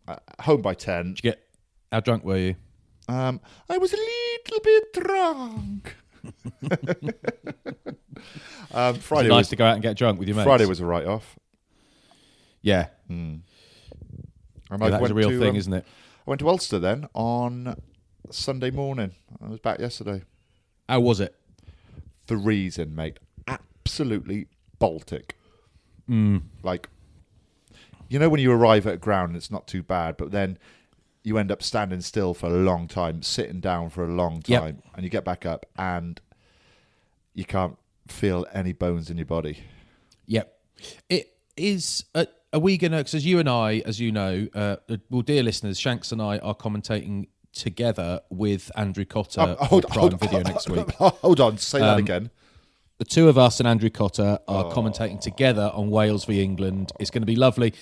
Uh, 0.06 0.16
home 0.40 0.60
by 0.60 0.74
10. 0.74 1.14
Did 1.14 1.24
you 1.24 1.30
get 1.30 1.42
how 1.90 2.00
drunk 2.00 2.24
were 2.24 2.36
you? 2.36 2.56
Um, 3.08 3.40
I 3.70 3.78
was 3.78 3.94
a 3.94 3.96
little 3.96 4.60
bit 4.62 4.92
drunk. 4.92 5.96
um, 8.72 8.94
Friday 8.96 9.28
nice 9.28 9.38
was 9.38 9.48
to 9.48 9.56
go 9.56 9.64
out 9.64 9.74
and 9.74 9.82
get 9.82 9.96
drunk 9.96 10.18
with 10.18 10.28
your 10.28 10.36
mates. 10.36 10.46
Friday 10.46 10.66
was 10.66 10.80
a 10.80 10.86
write 10.86 11.06
off. 11.06 11.38
yeah, 12.62 12.88
And 13.08 13.42
yeah 14.70 14.96
I 14.96 15.00
went 15.00 15.10
a 15.10 15.14
real 15.14 15.30
to, 15.30 15.38
thing, 15.38 15.50
um, 15.50 15.56
isn't 15.56 15.72
it? 15.72 15.84
I 16.26 16.30
went 16.30 16.40
to 16.40 16.48
Ulster 16.48 16.78
then 16.78 17.08
on 17.14 17.76
Sunday 18.30 18.70
morning. 18.70 19.12
I 19.44 19.48
was 19.48 19.60
back 19.60 19.80
yesterday. 19.80 20.22
How 20.88 21.00
was 21.00 21.20
it? 21.20 21.34
Freezing, 22.26 22.94
mate. 22.94 23.18
Absolutely 23.46 24.46
Baltic. 24.78 25.36
Mm. 26.08 26.42
Like, 26.62 26.88
you 28.08 28.18
know, 28.18 28.28
when 28.28 28.40
you 28.40 28.52
arrive 28.52 28.86
at 28.86 28.94
a 28.94 28.98
ground, 28.98 29.30
and 29.30 29.36
it's 29.36 29.50
not 29.50 29.66
too 29.66 29.82
bad, 29.82 30.16
but 30.16 30.30
then 30.30 30.58
you 31.24 31.38
end 31.38 31.52
up 31.52 31.62
standing 31.62 32.00
still 32.00 32.34
for 32.34 32.46
a 32.46 32.50
long 32.50 32.88
time, 32.88 33.22
sitting 33.22 33.60
down 33.60 33.90
for 33.90 34.04
a 34.04 34.08
long 34.12 34.42
Yep. 34.46 34.60
time, 34.62 34.82
and 34.94 35.04
you 35.04 35.10
get 35.10 35.24
back 35.24 35.46
up 35.46 35.66
and 35.76 36.20
you 37.34 37.44
can't 37.44 37.76
feel 38.08 38.46
any 38.52 38.72
bones 38.72 39.08
in 39.10 39.16
your 39.16 39.26
body. 39.26 39.58
Yep. 40.26 40.52
It 41.08 41.34
is. 41.56 42.04
Uh, 42.14 42.24
are 42.52 42.60
we 42.60 42.76
gonna? 42.76 42.98
Because 42.98 43.14
as 43.14 43.24
you 43.26 43.38
and 43.38 43.48
I, 43.48 43.82
as 43.86 44.00
you 44.00 44.10
know, 44.12 44.48
uh, 44.54 44.76
well, 45.10 45.22
dear 45.22 45.42
listeners, 45.42 45.78
Shanks 45.78 46.12
and 46.12 46.20
I 46.20 46.38
are 46.38 46.54
commentating 46.54 47.28
together 47.52 48.20
with 48.30 48.70
Andrew 48.76 49.04
Cotter 49.04 49.56
Oh, 49.60 49.80
for 49.80 49.82
Prime 49.82 50.18
Video 50.18 50.42
next 50.42 50.68
week. 50.68 50.90
Hold 50.98 51.40
on, 51.40 51.58
say 51.58 51.78
that 51.80 51.94
Um, 51.94 51.98
again. 51.98 52.30
the 52.98 53.04
two 53.04 53.28
of 53.28 53.36
us 53.38 53.60
and 53.60 53.68
Andrew 53.68 53.90
Cotter 53.90 54.38
are 54.48 54.64
Oh. 54.66 54.70
commentating 54.70 55.20
together 55.20 55.70
on 55.74 55.90
Wales 55.90 56.24
v 56.24 56.42
England. 56.42 56.92
It's 56.98 57.10
going 57.10 57.22
to 57.22 57.26
be 57.26 57.36
lovely, 57.36 57.74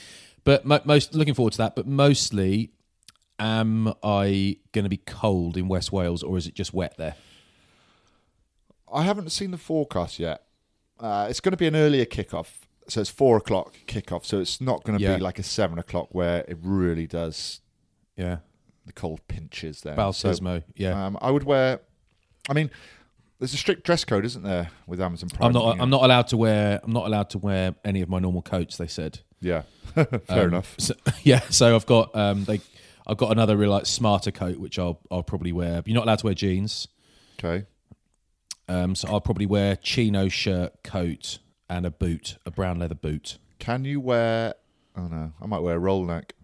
but 0.44 0.64
mo- 0.64 0.80
most 0.84 1.14
looking 1.14 1.34
forward 1.34 1.52
to 1.52 1.58
that. 1.58 1.74
But 1.76 1.86
mostly, 1.86 2.70
am 3.40 3.92
I 4.04 4.58
going 4.72 4.84
to 4.84 4.88
be 4.88 4.98
cold 4.98 5.56
in 5.56 5.66
West 5.66 5.90
Wales, 5.90 6.22
or 6.22 6.38
is 6.38 6.46
it 6.46 6.54
just 6.54 6.72
wet 6.72 6.94
there? 6.98 7.16
I 8.92 9.02
haven't 9.04 9.30
seen 9.30 9.50
the 9.50 9.58
forecast 9.58 10.18
yet. 10.18 10.42
Uh, 10.98 11.26
it's 11.30 11.40
going 11.40 11.52
to 11.52 11.56
be 11.56 11.66
an 11.66 11.76
earlier 11.76 12.04
kickoff, 12.04 12.48
so 12.88 13.00
it's 13.00 13.10
four 13.10 13.36
o'clock 13.36 13.74
kickoff. 13.86 14.24
So 14.24 14.38
it's 14.40 14.60
not 14.60 14.84
going 14.84 14.98
to 14.98 15.02
Yeah. 15.04 15.16
be 15.16 15.20
like 15.22 15.38
a 15.38 15.42
seven 15.42 15.78
o'clock 15.78 16.08
where 16.12 16.44
it 16.46 16.58
really 16.60 17.06
does 17.06 17.60
Yeah, 18.16 18.38
the 18.84 18.92
cold 18.92 19.20
pinches 19.28 19.80
there. 19.80 19.96
Balsismo. 19.96 20.62
yeah, 20.76 21.06
Um, 21.06 21.16
I 21.22 21.30
would 21.30 21.44
wear. 21.44 21.80
I 22.48 22.52
mean, 22.52 22.70
there's 23.38 23.54
a 23.54 23.56
strict 23.56 23.84
dress 23.84 24.04
code, 24.04 24.24
isn't 24.26 24.42
there, 24.42 24.70
with 24.86 25.00
Amazon 25.00 25.30
Prime? 25.30 25.46
I'm 25.48 25.52
not. 25.52 25.80
I'm 25.80 25.88
not 25.90 26.02
allowed 26.02 26.26
to 26.28 26.36
wear. 26.36 26.80
I'm 26.82 26.92
not 26.92 27.06
allowed 27.06 27.30
to 27.30 27.38
wear 27.38 27.74
any 27.84 28.02
of 28.02 28.08
my 28.10 28.18
normal 28.18 28.42
coats. 28.42 28.76
They 28.76 28.88
said. 28.88 29.20
Yeah, 29.40 29.62
fair 29.94 30.08
Um, 30.28 30.48
enough. 30.48 30.74
So, 30.76 30.92
yeah, 31.22 31.40
so 31.48 31.74
I've 31.74 31.86
got 31.86 32.14
um, 32.14 32.44
they. 32.44 32.60
I've 33.10 33.16
got 33.16 33.32
another 33.32 33.56
real 33.56 33.70
like 33.70 33.86
smarter 33.86 34.30
coat 34.30 34.58
which 34.58 34.78
I'll 34.78 35.00
I'll 35.10 35.24
probably 35.24 35.52
wear. 35.52 35.82
But 35.82 35.88
you're 35.88 35.96
not 35.96 36.04
allowed 36.04 36.20
to 36.20 36.26
wear 36.26 36.34
jeans. 36.34 36.86
Okay. 37.38 37.66
Um, 38.68 38.94
so 38.94 39.08
I'll 39.08 39.20
probably 39.20 39.46
wear 39.46 39.74
chino 39.74 40.28
shirt, 40.28 40.84
coat, 40.84 41.38
and 41.68 41.84
a 41.84 41.90
boot, 41.90 42.38
a 42.46 42.52
brown 42.52 42.78
leather 42.78 42.94
boot. 42.94 43.38
Can 43.58 43.84
you 43.84 44.00
wear? 44.00 44.54
Oh 44.96 45.08
no, 45.08 45.32
I 45.42 45.46
might 45.46 45.58
wear 45.58 45.74
a 45.74 45.78
roll 45.78 46.04
neck. 46.04 46.34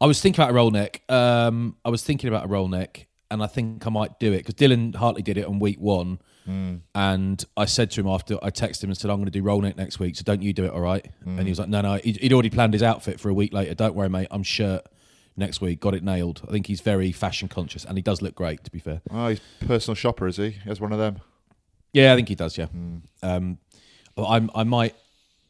I 0.00 0.06
was 0.06 0.20
thinking 0.20 0.42
about 0.42 0.50
a 0.50 0.54
roll 0.54 0.70
neck. 0.70 1.00
Um, 1.08 1.76
I 1.82 1.88
was 1.88 2.02
thinking 2.02 2.28
about 2.28 2.44
a 2.44 2.48
roll 2.48 2.68
neck, 2.68 3.06
and 3.30 3.42
I 3.42 3.46
think 3.46 3.86
I 3.86 3.90
might 3.90 4.20
do 4.20 4.32
it 4.34 4.44
because 4.44 4.54
Dylan 4.54 4.94
Hartley 4.94 5.22
did 5.22 5.38
it 5.38 5.46
on 5.46 5.58
week 5.60 5.78
one, 5.80 6.18
and 6.94 7.42
I 7.56 7.64
said 7.64 7.90
to 7.92 8.00
him 8.00 8.06
after 8.08 8.36
I 8.42 8.50
texted 8.50 8.84
him 8.84 8.90
and 8.90 8.98
said 8.98 9.10
I'm 9.10 9.16
going 9.16 9.26
to 9.26 9.30
do 9.30 9.42
roll 9.42 9.60
neck 9.62 9.76
next 9.76 9.98
week, 9.98 10.16
so 10.16 10.24
don't 10.24 10.42
you 10.42 10.52
do 10.52 10.64
it, 10.64 10.72
all 10.72 10.80
right? 10.80 11.06
And 11.24 11.40
he 11.46 11.48
was 11.50 11.58
like, 11.60 11.68
no, 11.68 11.80
no, 11.80 11.94
he'd, 11.94 12.18
he'd 12.18 12.32
already 12.32 12.50
planned 12.50 12.72
his 12.74 12.82
outfit 12.82 13.20
for 13.20 13.28
a 13.30 13.34
week 13.34 13.54
later. 13.54 13.72
Don't 13.74 13.94
worry, 13.94 14.08
mate. 14.10 14.26
I'm 14.32 14.42
shirt, 14.42 14.84
next 15.40 15.60
week. 15.60 15.80
Got 15.80 15.94
it 15.94 16.04
nailed. 16.04 16.42
I 16.46 16.52
think 16.52 16.66
he's 16.68 16.80
very 16.80 17.10
fashion 17.10 17.48
conscious, 17.48 17.84
and 17.84 17.98
he 17.98 18.02
does 18.02 18.22
look 18.22 18.34
great. 18.36 18.62
To 18.64 18.70
be 18.70 18.78
fair, 18.78 19.00
Oh, 19.10 19.28
he's 19.28 19.40
personal 19.66 19.96
shopper, 19.96 20.28
is 20.28 20.36
he? 20.36 20.58
As 20.66 20.80
one 20.80 20.92
of 20.92 20.98
them. 21.00 21.18
yeah, 21.92 22.12
I 22.12 22.16
think 22.16 22.28
he 22.28 22.34
does. 22.36 22.56
Yeah, 22.56 22.66
um, 23.22 23.58
I'm, 24.16 24.50
I 24.54 24.62
might. 24.64 24.94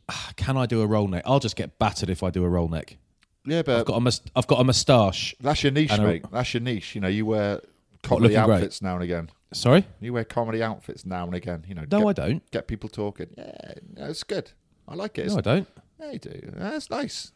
Can 0.37 0.57
I 0.57 0.65
do 0.67 0.81
a 0.81 0.87
roll 0.87 1.07
neck? 1.09 1.25
I'll 1.27 1.41
just 1.41 1.57
get 1.57 1.79
battered 1.79 2.09
if 2.11 2.23
I 2.23 2.31
do 2.31 2.45
a 2.45 2.49
roll 2.49 2.69
neck. 2.69 2.97
Yeah, 3.45 3.63
but 3.63 3.81
I've 3.81 3.87
got 3.87 3.97
a 3.97 4.01
mus- 4.01 4.21
I've 4.37 4.47
got 4.47 4.61
a 4.61 4.65
moustache. 4.65 5.35
that's 5.41 5.63
your 5.63 5.73
niche, 5.73 5.91
and 5.93 6.03
a- 6.03 6.07
mate. 6.07 6.25
That's 6.33 6.55
your 6.55 6.63
niche. 6.63 6.95
You 6.95 7.01
know, 7.03 7.09
you 7.09 7.27
wear 7.27 7.61
comedy 8.03 8.35
looking 8.35 8.45
great? 8.47 8.55
outfits 8.57 8.81
now 8.83 8.95
and 8.95 9.03
again. 9.05 9.31
Sorry, 9.53 9.85
You 9.99 10.13
wear 10.13 10.25
comedy 10.25 10.63
outfits 10.63 11.05
now 11.05 11.25
and 11.25 11.35
again. 11.35 11.65
You 11.67 11.75
know, 11.75 11.83
no, 11.91 11.99
get, 12.01 12.07
I 12.07 12.13
don't. 12.29 12.51
get 12.53 12.69
people 12.69 12.89
talking. 12.89 13.27
Yeah, 13.37 13.73
no, 13.97 14.07
it's 14.07 14.23
good. 14.23 14.53
I 14.87 14.95
like 14.95 15.19
it. 15.19 15.27
No, 15.29 15.39
I 15.39 15.41
don't. 15.41 15.69
Yeah, 15.99 16.13
you 16.13 16.19
do. 16.21 16.53
That's 16.55 16.89
nice. 16.89 17.33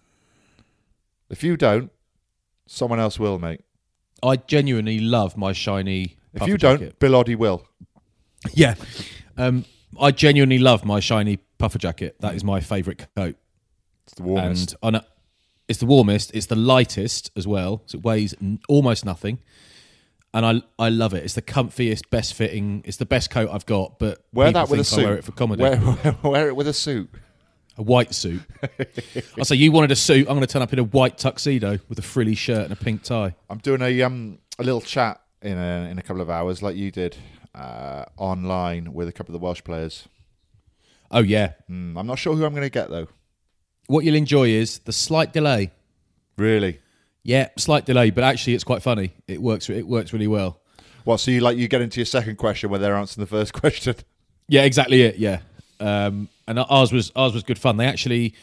If 1.31 1.43
you 1.43 1.57
don't, 1.57 1.91
someone 2.67 3.01
else 3.01 3.19
will, 3.19 3.39
mate. 3.39 3.61
I 4.23 4.37
genuinely 4.37 5.01
love 5.01 5.37
my 5.37 5.53
shiny. 5.53 6.17
If 6.33 6.41
puffer 6.41 6.51
you 6.51 6.59
don't, 6.59 6.81
jacket. 6.81 6.99
Bill 6.99 7.13
Oddie 7.13 7.37
will. 7.37 7.67
yeah, 8.53 8.75
um, 9.37 9.65
I 10.01 10.11
genuinely 10.11 10.59
love 10.59 10.85
my 10.85 11.01
shiny 11.01 11.39
puffer 11.59 11.79
jacket. 11.79 12.17
That 12.21 12.35
is 12.35 12.43
my 12.43 12.61
favourite 12.61 13.07
coat. 13.17 13.37
It's 14.05 14.15
the 14.15 14.23
warmest. 14.23 14.75
And 14.83 14.97
on 14.97 15.01
a, 15.03 15.07
it's 15.69 15.79
the 15.79 15.87
warmest. 15.87 16.33
It's 16.35 16.47
the 16.47 16.57
lightest 16.57 17.31
as 17.37 17.47
well. 17.47 17.83
So 17.87 17.99
it 17.99 18.05
weighs 18.05 18.35
n- 18.43 18.61
almost 18.69 19.05
nothing. 19.05 19.39
And 20.33 20.45
I 20.45 20.63
I 20.85 20.89
love 20.89 21.15
it. 21.15 21.23
It's 21.23 21.35
the 21.35 21.43
comfiest, 21.43 22.11
best 22.11 22.35
fitting. 22.35 22.83
It's 22.85 22.97
the 22.97 23.07
best 23.07 23.31
coat 23.31 23.49
I've 23.53 23.67
got. 23.67 23.99
But 24.01 24.25
wear 24.33 24.49
people 24.49 24.63
that 24.63 24.71
with 24.71 24.81
a 24.81 24.85
think 24.85 24.93
I 24.99 25.03
suit. 25.03 25.05
wear 25.09 25.19
it 25.19 25.25
for 25.25 25.33
comedy. 25.33 25.63
Wear, 25.63 25.81
wear, 25.81 26.17
wear 26.33 26.49
it 26.49 26.57
with 26.57 26.67
a 26.67 26.73
suit. 26.73 27.09
A 27.77 27.83
white 27.83 28.15
suit. 28.15 28.43
I 29.39 29.43
say 29.43 29.57
you 29.57 29.73
wanted 29.73 29.91
a 29.91 29.97
suit. 29.97 30.29
I'm 30.29 30.35
going 30.37 30.41
to 30.41 30.47
turn 30.47 30.63
up 30.63 30.73
in 30.73 30.79
a 30.79 30.85
white 30.85 31.19
tuxedo 31.19 31.79
with 31.89 31.99
a 31.99 32.03
frilly 32.03 32.35
shirt 32.35 32.65
and 32.65 32.73
a 32.73 32.77
pink 32.77 33.03
tie. 33.03 33.35
I'm 33.51 33.59
doing 33.59 33.83
a 33.83 34.03
um 34.03 34.39
a 34.59 34.63
little 34.63 34.81
chat 34.81 35.21
in 35.43 35.59
a 35.59 35.89
in 35.91 35.99
a 35.99 36.03
couple 36.03 36.23
of 36.23 36.31
hours, 36.31 36.63
like 36.63 36.77
you 36.77 36.91
did, 36.91 37.17
uh, 37.55 38.05
online 38.17 38.93
with 38.93 39.09
a 39.09 39.13
couple 39.13 39.35
of 39.35 39.41
the 39.41 39.45
Welsh 39.45 39.63
players. 39.65 40.09
Oh 41.11 41.21
yeah. 41.21 41.53
Mm, 41.71 41.99
I'm 41.99 42.07
not 42.07 42.19
sure 42.19 42.35
who 42.35 42.45
I'm 42.45 42.53
going 42.53 42.63
to 42.63 42.71
get 42.71 42.91
though. 42.91 43.09
What 43.87 44.05
you'll 44.05 44.15
enjoy 44.15 44.49
is 44.49 44.79
the 44.81 44.93
slight 44.93 45.33
delay. 45.33 45.71
Really? 46.39 46.81
Yeah, 47.23 47.49
slight 47.57 47.87
delay, 47.87 48.11
but 48.11 48.25
actually 48.25 48.55
it's 48.55 48.65
quite 48.65 48.83
funny. 48.83 49.15
It 49.29 49.41
works. 49.41 49.69
It 49.71 49.87
works 49.87 50.13
really 50.13 50.27
well. 50.27 50.61
What? 51.05 51.21
So 51.21 51.31
you 51.31 51.41
like 51.41 51.57
you 51.57 51.69
get 51.69 51.83
into 51.83 52.01
your 52.01 52.07
second 52.07 52.37
question 52.37 52.71
where 52.71 52.79
they're 52.79 52.97
answering 52.97 53.25
the 53.25 53.31
first 53.31 53.53
question? 53.61 53.95
Yeah, 54.49 54.63
exactly 54.65 55.03
it. 55.03 55.17
Yeah, 55.17 55.41
um, 55.81 56.29
and 56.47 56.59
ours 56.59 56.93
was 56.93 57.11
ours 57.17 57.35
was 57.35 57.43
good 57.43 57.59
fun. 57.59 57.77
They 57.77 57.87
actually, 57.87 58.35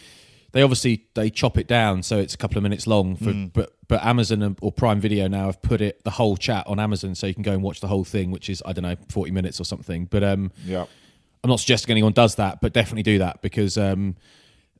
they 0.51 0.61
obviously 0.61 1.05
they 1.13 1.29
chop 1.29 1.57
it 1.57 1.67
down 1.67 2.03
so 2.03 2.17
it's 2.17 2.33
a 2.33 2.37
couple 2.37 2.57
of 2.57 2.63
minutes 2.63 2.87
long. 2.87 3.15
For, 3.15 3.33
But 3.53 3.73
but 3.87 4.03
Amazon 4.05 4.55
or 4.61 4.71
Prime 4.71 4.99
Video 5.01 5.27
now 5.27 5.45
have 5.47 5.61
put 5.61 5.81
it 5.81 6.03
the 6.03 6.11
whole 6.11 6.37
chat 6.37 6.65
on 6.67 6.79
Amazon, 6.79 7.13
so 7.15 7.27
you 7.27 7.33
can 7.33 7.43
go 7.43 7.51
and 7.53 7.61
watch 7.61 7.79
the 7.81 7.87
whole 7.87 8.03
thing, 8.05 8.31
which 8.31 8.49
is 8.49 8.61
I 8.65 8.73
don't 8.73 8.83
know 8.83 8.95
forty 9.09 9.31
minutes 9.31 9.59
or 9.59 9.65
something. 9.65 10.05
But 10.05 10.23
um, 10.23 10.51
Yeah. 10.65 10.85
I'm 11.43 11.49
not 11.49 11.59
suggesting 11.59 11.91
anyone 11.91 12.13
does 12.13 12.35
that, 12.35 12.61
but 12.61 12.71
definitely 12.71 13.01
do 13.03 13.17
that 13.17 13.41
because 13.41 13.75
um, 13.77 14.15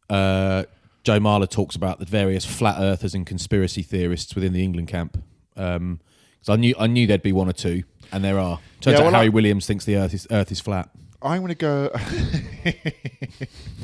uh, 0.10 0.64
Joe 1.04 1.20
Marler 1.20 1.50
talks 1.50 1.76
about 1.76 2.00
the 2.00 2.06
various 2.06 2.46
flat 2.46 2.76
earthers 2.80 3.14
and 3.16 3.26
conspiracy 3.26 3.82
theorists 3.82 4.36
within 4.36 4.54
the 4.54 4.64
England 4.64 4.88
camp. 4.88 5.22
Um 5.58 6.00
'cause 6.46 6.50
I 6.50 6.56
knew 6.58 6.74
I 6.80 6.88
knew 6.88 7.06
there'd 7.08 7.22
be 7.24 7.32
one 7.32 7.50
or 7.50 7.54
two, 7.54 7.84
and 8.12 8.24
there 8.24 8.40
are. 8.40 8.60
Turns 8.80 9.00
Yeah, 9.00 9.06
out 9.06 9.14
Harry 9.14 9.26
I- 9.28 9.30
Williams 9.30 9.66
thinks 9.68 9.86
the 9.86 9.96
Earth 9.98 10.14
is 10.14 10.28
Earth 10.32 10.52
is 10.52 10.60
flat. 10.60 10.90
I'm 11.22 11.42
going 11.42 11.50
to 11.50 11.56
go. 11.56 11.92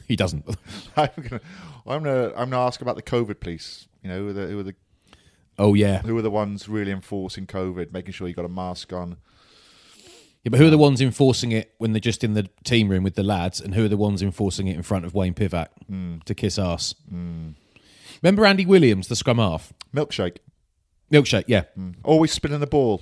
He 0.07 0.15
doesn't. 0.15 0.45
I'm 0.97 1.09
going 1.17 1.29
to. 1.29 1.41
I'm 1.85 2.03
going 2.03 2.03
to. 2.03 2.29
I'm 2.29 2.49
going 2.49 2.51
to 2.51 2.57
ask 2.57 2.81
about 2.81 2.95
the 2.95 3.01
COVID 3.01 3.39
police. 3.39 3.87
You 4.01 4.09
know, 4.09 4.19
who 4.19 4.29
are 4.29 4.33
the 4.33 4.47
who 4.47 4.59
are 4.59 4.63
the 4.63 4.75
oh 5.59 5.73
yeah. 5.73 6.01
who 6.01 6.17
are 6.17 6.21
the 6.21 6.31
ones 6.31 6.69
really 6.69 6.91
enforcing 6.91 7.45
COVID, 7.45 7.91
making 7.91 8.13
sure 8.13 8.27
you 8.27 8.33
got 8.33 8.45
a 8.45 8.49
mask 8.49 8.93
on. 8.93 9.17
Yeah, 10.43 10.51
but 10.51 10.59
who 10.59 10.67
are 10.67 10.71
the 10.71 10.77
ones 10.77 11.01
enforcing 11.01 11.51
it 11.51 11.73
when 11.77 11.91
they're 11.91 11.99
just 11.99 12.23
in 12.23 12.35
the 12.35 12.49
team 12.63 12.87
room 12.87 13.03
with 13.03 13.15
the 13.15 13.23
lads, 13.23 13.59
and 13.59 13.75
who 13.75 13.83
are 13.83 13.89
the 13.89 13.97
ones 13.97 14.21
enforcing 14.21 14.67
it 14.67 14.77
in 14.77 14.83
front 14.83 15.03
of 15.03 15.13
Wayne 15.13 15.33
Pivac 15.33 15.67
hmm. 15.87 16.19
to 16.25 16.33
kiss 16.33 16.57
ass? 16.57 16.95
Hmm. 17.09 17.49
Remember 18.23 18.45
Andy 18.45 18.65
Williams, 18.65 19.09
the 19.09 19.15
scrum 19.15 19.39
half? 19.39 19.73
Milkshake. 19.93 20.37
Milkshake, 21.11 21.45
yeah. 21.47 21.63
Hmm. 21.75 21.91
Always 22.03 22.31
spinning 22.31 22.61
the 22.61 22.67
ball. 22.67 23.01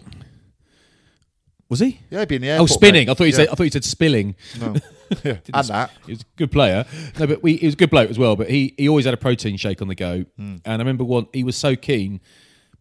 Was 1.67 1.79
he? 1.79 1.99
Yeah, 2.09 2.19
he'd 2.19 2.27
be 2.27 2.35
in 2.35 2.41
the 2.41 2.49
oh, 2.49 2.53
airport. 2.53 2.71
Oh, 2.71 2.73
spinning. 2.73 3.07
mate. 3.07 3.11
I 3.11 3.13
thought 3.15 3.23
you 3.23 3.29
Yeah. 3.31 3.35
said. 3.37 3.49
I 3.49 3.55
thought 3.55 3.63
you 3.63 3.69
said 3.71 3.83
spilling. 3.83 4.35
No. 4.59 4.75
yeah. 5.23 5.37
and 5.53 5.67
that. 5.67 5.91
He 6.05 6.11
was 6.11 6.21
a 6.21 6.25
good 6.35 6.51
player. 6.51 6.85
No, 7.19 7.27
but 7.27 7.41
we, 7.41 7.57
he 7.57 7.65
was 7.65 7.73
a 7.73 7.77
good 7.77 7.89
bloke 7.89 8.09
as 8.09 8.19
well. 8.19 8.35
But 8.35 8.49
he, 8.49 8.75
he 8.77 8.87
always 8.87 9.05
had 9.05 9.13
a 9.13 9.17
protein 9.17 9.57
shake 9.57 9.81
on 9.81 9.87
the 9.87 9.95
go. 9.95 10.25
Hmm. 10.37 10.57
And 10.63 10.73
I 10.73 10.77
remember 10.77 11.03
one. 11.03 11.27
He 11.33 11.43
was 11.43 11.55
so 11.55 11.75
keen. 11.75 12.21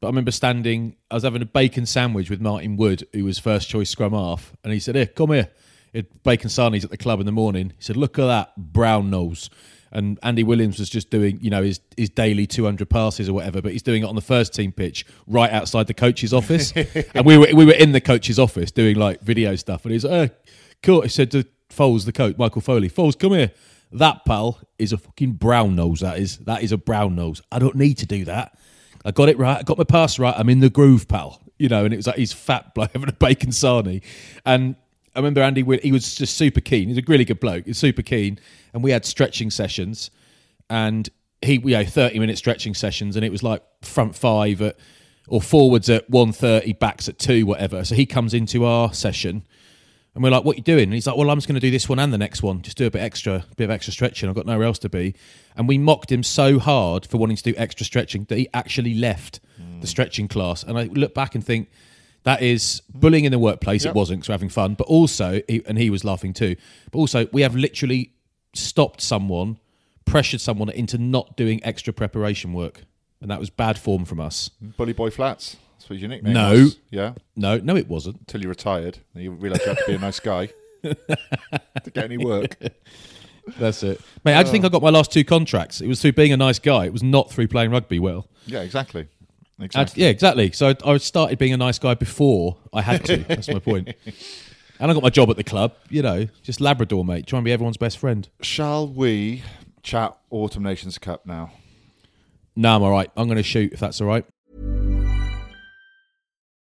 But 0.00 0.08
I 0.08 0.10
remember 0.10 0.32
standing. 0.32 0.96
I 1.10 1.14
was 1.14 1.22
having 1.22 1.40
a 1.40 1.46
bacon 1.46 1.86
sandwich 1.86 2.28
with 2.28 2.40
Martin 2.40 2.76
Wood, 2.76 3.06
who 3.12 3.24
was 3.24 3.38
first 3.38 3.68
choice 3.68 3.88
scrum 3.88 4.12
half, 4.12 4.52
and 4.62 4.72
he 4.72 4.78
said, 4.78 4.96
"Here, 4.96 5.06
come 5.06 5.30
here." 5.30 5.48
He 5.92 5.98
had 6.00 6.22
bacon 6.24 6.50
sarnies 6.50 6.84
at 6.84 6.90
the 6.90 6.96
club 6.98 7.20
in 7.20 7.26
the 7.26 7.32
morning. 7.32 7.70
He 7.76 7.82
said, 7.82 7.96
"Look 7.96 8.18
at 8.18 8.26
that 8.26 8.56
brown 8.56 9.08
nose." 9.10 9.48
And 9.94 10.18
Andy 10.24 10.42
Williams 10.42 10.80
was 10.80 10.90
just 10.90 11.08
doing, 11.08 11.38
you 11.40 11.50
know, 11.50 11.62
his 11.62 11.80
his 11.96 12.10
daily 12.10 12.46
200 12.46 12.90
passes 12.90 13.28
or 13.28 13.32
whatever, 13.32 13.62
but 13.62 13.72
he's 13.72 13.82
doing 13.82 14.02
it 14.02 14.06
on 14.06 14.16
the 14.16 14.20
first 14.20 14.52
team 14.52 14.72
pitch 14.72 15.06
right 15.26 15.50
outside 15.50 15.86
the 15.86 15.94
coach's 15.94 16.34
office. 16.34 16.72
and 17.14 17.24
we 17.24 17.38
were 17.38 17.48
we 17.54 17.64
were 17.64 17.72
in 17.72 17.92
the 17.92 18.00
coach's 18.00 18.38
office 18.38 18.72
doing 18.72 18.96
like 18.96 19.20
video 19.20 19.54
stuff. 19.54 19.84
And 19.84 19.92
he's 19.92 20.04
like, 20.04 20.32
oh, 20.32 20.36
cool. 20.82 21.02
He 21.02 21.08
said 21.08 21.30
to 21.30 21.46
Foles, 21.70 22.04
the 22.04 22.12
coach, 22.12 22.36
Michael 22.36 22.60
Foley, 22.60 22.90
Foles, 22.90 23.18
come 23.18 23.32
here. 23.32 23.52
That 23.92 24.24
pal 24.24 24.58
is 24.78 24.92
a 24.92 24.98
fucking 24.98 25.34
brown 25.34 25.76
nose. 25.76 26.00
That 26.00 26.18
is 26.18 26.38
that 26.38 26.62
is 26.62 26.72
a 26.72 26.76
brown 26.76 27.14
nose. 27.14 27.40
I 27.52 27.60
don't 27.60 27.76
need 27.76 27.98
to 27.98 28.06
do 28.06 28.24
that. 28.24 28.58
I 29.04 29.12
got 29.12 29.28
it 29.28 29.38
right. 29.38 29.58
I 29.58 29.62
got 29.62 29.78
my 29.78 29.84
pass 29.84 30.18
right. 30.18 30.34
I'm 30.36 30.48
in 30.48 30.60
the 30.60 30.70
groove, 30.70 31.06
pal. 31.06 31.40
You 31.58 31.68
know, 31.68 31.84
and 31.84 31.94
it 31.94 31.98
was 31.98 32.08
like 32.08 32.16
he's 32.16 32.32
fat 32.32 32.74
bloke 32.74 32.90
having 32.94 33.08
a 33.08 33.12
bacon 33.12 33.50
sarnie. 33.50 34.02
And 34.44 34.74
I 35.14 35.18
remember 35.18 35.42
Andy, 35.42 35.62
he 35.82 35.92
was 35.92 36.14
just 36.14 36.36
super 36.36 36.60
keen. 36.60 36.88
He's 36.88 36.98
a 36.98 37.02
really 37.06 37.24
good 37.24 37.40
bloke. 37.40 37.66
He's 37.66 37.78
super 37.78 38.02
keen. 38.02 38.38
And 38.72 38.82
we 38.82 38.90
had 38.90 39.04
stretching 39.04 39.50
sessions 39.50 40.10
and 40.68 41.08
he, 41.42 41.54
you 41.54 41.76
know, 41.76 41.84
30 41.84 42.18
minute 42.18 42.38
stretching 42.38 42.74
sessions. 42.74 43.16
And 43.16 43.24
it 43.24 43.30
was 43.30 43.42
like 43.42 43.62
front 43.82 44.16
five 44.16 44.60
at, 44.60 44.76
or 45.28 45.40
forwards 45.40 45.88
at 45.88 46.10
1.30, 46.10 46.78
backs 46.78 47.08
at 47.08 47.18
two, 47.18 47.46
whatever. 47.46 47.84
So 47.84 47.94
he 47.94 48.06
comes 48.06 48.34
into 48.34 48.64
our 48.64 48.92
session 48.92 49.46
and 50.14 50.22
we're 50.22 50.30
like, 50.30 50.44
"What 50.44 50.54
are 50.54 50.58
you 50.58 50.62
doing?" 50.62 50.84
And 50.84 50.94
he's 50.94 51.06
like, 51.06 51.16
"Well, 51.16 51.28
I'm 51.28 51.36
just 51.38 51.48
going 51.48 51.56
to 51.56 51.60
do 51.60 51.70
this 51.70 51.88
one 51.88 51.98
and 51.98 52.12
the 52.12 52.18
next 52.18 52.42
one. 52.42 52.62
Just 52.62 52.76
do 52.76 52.86
a 52.86 52.90
bit 52.90 53.02
extra, 53.02 53.44
a 53.50 53.54
bit 53.56 53.64
of 53.64 53.70
extra 53.70 53.92
stretching. 53.92 54.28
I've 54.28 54.34
got 54.34 54.46
nowhere 54.46 54.66
else 54.66 54.78
to 54.80 54.88
be." 54.88 55.14
And 55.56 55.66
we 55.66 55.76
mocked 55.76 56.12
him 56.12 56.22
so 56.22 56.58
hard 56.58 57.04
for 57.04 57.18
wanting 57.18 57.36
to 57.36 57.42
do 57.42 57.54
extra 57.56 57.84
stretching 57.84 58.24
that 58.28 58.38
he 58.38 58.48
actually 58.54 58.94
left 58.94 59.40
the 59.56 59.86
mm. 59.86 59.88
stretching 59.88 60.28
class. 60.28 60.62
And 60.62 60.78
I 60.78 60.84
look 60.84 61.14
back 61.14 61.34
and 61.34 61.44
think 61.44 61.68
that 62.24 62.42
is 62.42 62.82
bullying 62.92 63.24
in 63.24 63.32
the 63.32 63.38
workplace. 63.38 63.84
It 63.84 63.94
wasn't 63.94 64.20
because 64.20 64.28
we're 64.28 64.34
having 64.34 64.48
fun, 64.48 64.74
but 64.74 64.86
also, 64.86 65.40
he, 65.48 65.62
and 65.66 65.78
he 65.78 65.90
was 65.90 66.04
laughing 66.04 66.32
too. 66.32 66.56
But 66.90 66.98
also, 66.98 67.26
we 67.32 67.42
have 67.42 67.54
literally 67.54 68.12
stopped 68.54 69.00
someone, 69.00 69.58
pressured 70.04 70.40
someone 70.40 70.70
into 70.70 70.98
not 70.98 71.36
doing 71.36 71.62
extra 71.64 71.92
preparation 71.92 72.52
work, 72.52 72.84
and 73.20 73.30
that 73.30 73.38
was 73.40 73.50
bad 73.50 73.78
form 73.78 74.04
from 74.04 74.20
us. 74.20 74.48
Bully 74.76 74.92
Boy 74.92 75.10
Flats. 75.10 75.56
That's 75.78 75.90
what 75.90 75.98
your 75.98 76.08
nickname 76.08 76.32
No. 76.32 76.52
was. 76.52 76.78
Yeah. 76.90 77.12
No, 77.36 77.58
no, 77.58 77.76
it 77.76 77.88
wasn't. 77.88 78.20
Until 78.20 78.42
you 78.42 78.48
retired. 78.48 78.98
And 79.14 79.22
you 79.22 79.32
realised 79.32 79.62
you 79.62 79.68
had 79.68 79.78
to 79.78 79.84
be 79.86 79.94
a 79.94 79.98
nice 79.98 80.18
guy 80.20 80.48
to 80.82 81.90
get 81.92 82.04
any 82.04 82.16
work. 82.16 82.56
That's 83.58 83.82
it, 83.82 84.00
mate. 84.24 84.34
I 84.36 84.42
just 84.42 84.52
think 84.52 84.64
oh. 84.64 84.68
I 84.68 84.70
got 84.70 84.80
my 84.82 84.88
last 84.88 85.12
two 85.12 85.24
contracts. 85.24 85.82
It 85.82 85.86
was 85.86 86.00
through 86.00 86.12
being 86.12 86.32
a 86.32 86.36
nice 86.38 86.58
guy. 86.58 86.86
It 86.86 86.92
was 86.94 87.02
not 87.02 87.30
through 87.30 87.48
playing 87.48 87.70
rugby 87.72 87.98
well. 87.98 88.26
Yeah, 88.46 88.60
exactly. 88.62 89.06
I- 89.60 89.64
Exactly. 89.64 90.02
yeah, 90.02 90.08
exactly. 90.08 90.52
So 90.52 90.68
I, 90.84 90.90
I 90.90 90.96
started 90.98 91.38
being 91.38 91.52
a 91.52 91.56
nice 91.56 91.78
guy 91.78 91.94
before 91.94 92.56
I 92.72 92.82
had 92.82 93.04
to. 93.06 93.16
That's 93.28 93.48
my 93.48 93.60
point. 93.60 93.94
And 94.80 94.90
I 94.90 94.94
got 94.94 95.02
my 95.02 95.10
job 95.10 95.30
at 95.30 95.36
the 95.36 95.44
club. 95.44 95.74
You 95.90 96.02
know, 96.02 96.26
just 96.42 96.60
Labrador, 96.60 97.04
mate. 97.04 97.26
Try 97.26 97.38
and 97.38 97.44
be 97.44 97.52
everyone's 97.52 97.76
best 97.76 97.98
friend. 97.98 98.28
Shall 98.42 98.88
we 98.88 99.42
chat 99.82 100.16
Autumn 100.30 100.64
Nations 100.64 100.98
Cup 100.98 101.24
now? 101.24 101.52
No, 102.56 102.74
I'm 102.76 102.82
all 102.82 102.90
right. 102.90 103.10
I'm 103.16 103.26
going 103.26 103.36
to 103.36 103.42
shoot 103.44 103.72
if 103.72 103.80
that's 103.80 104.00
all 104.00 104.06
right. 104.08 104.24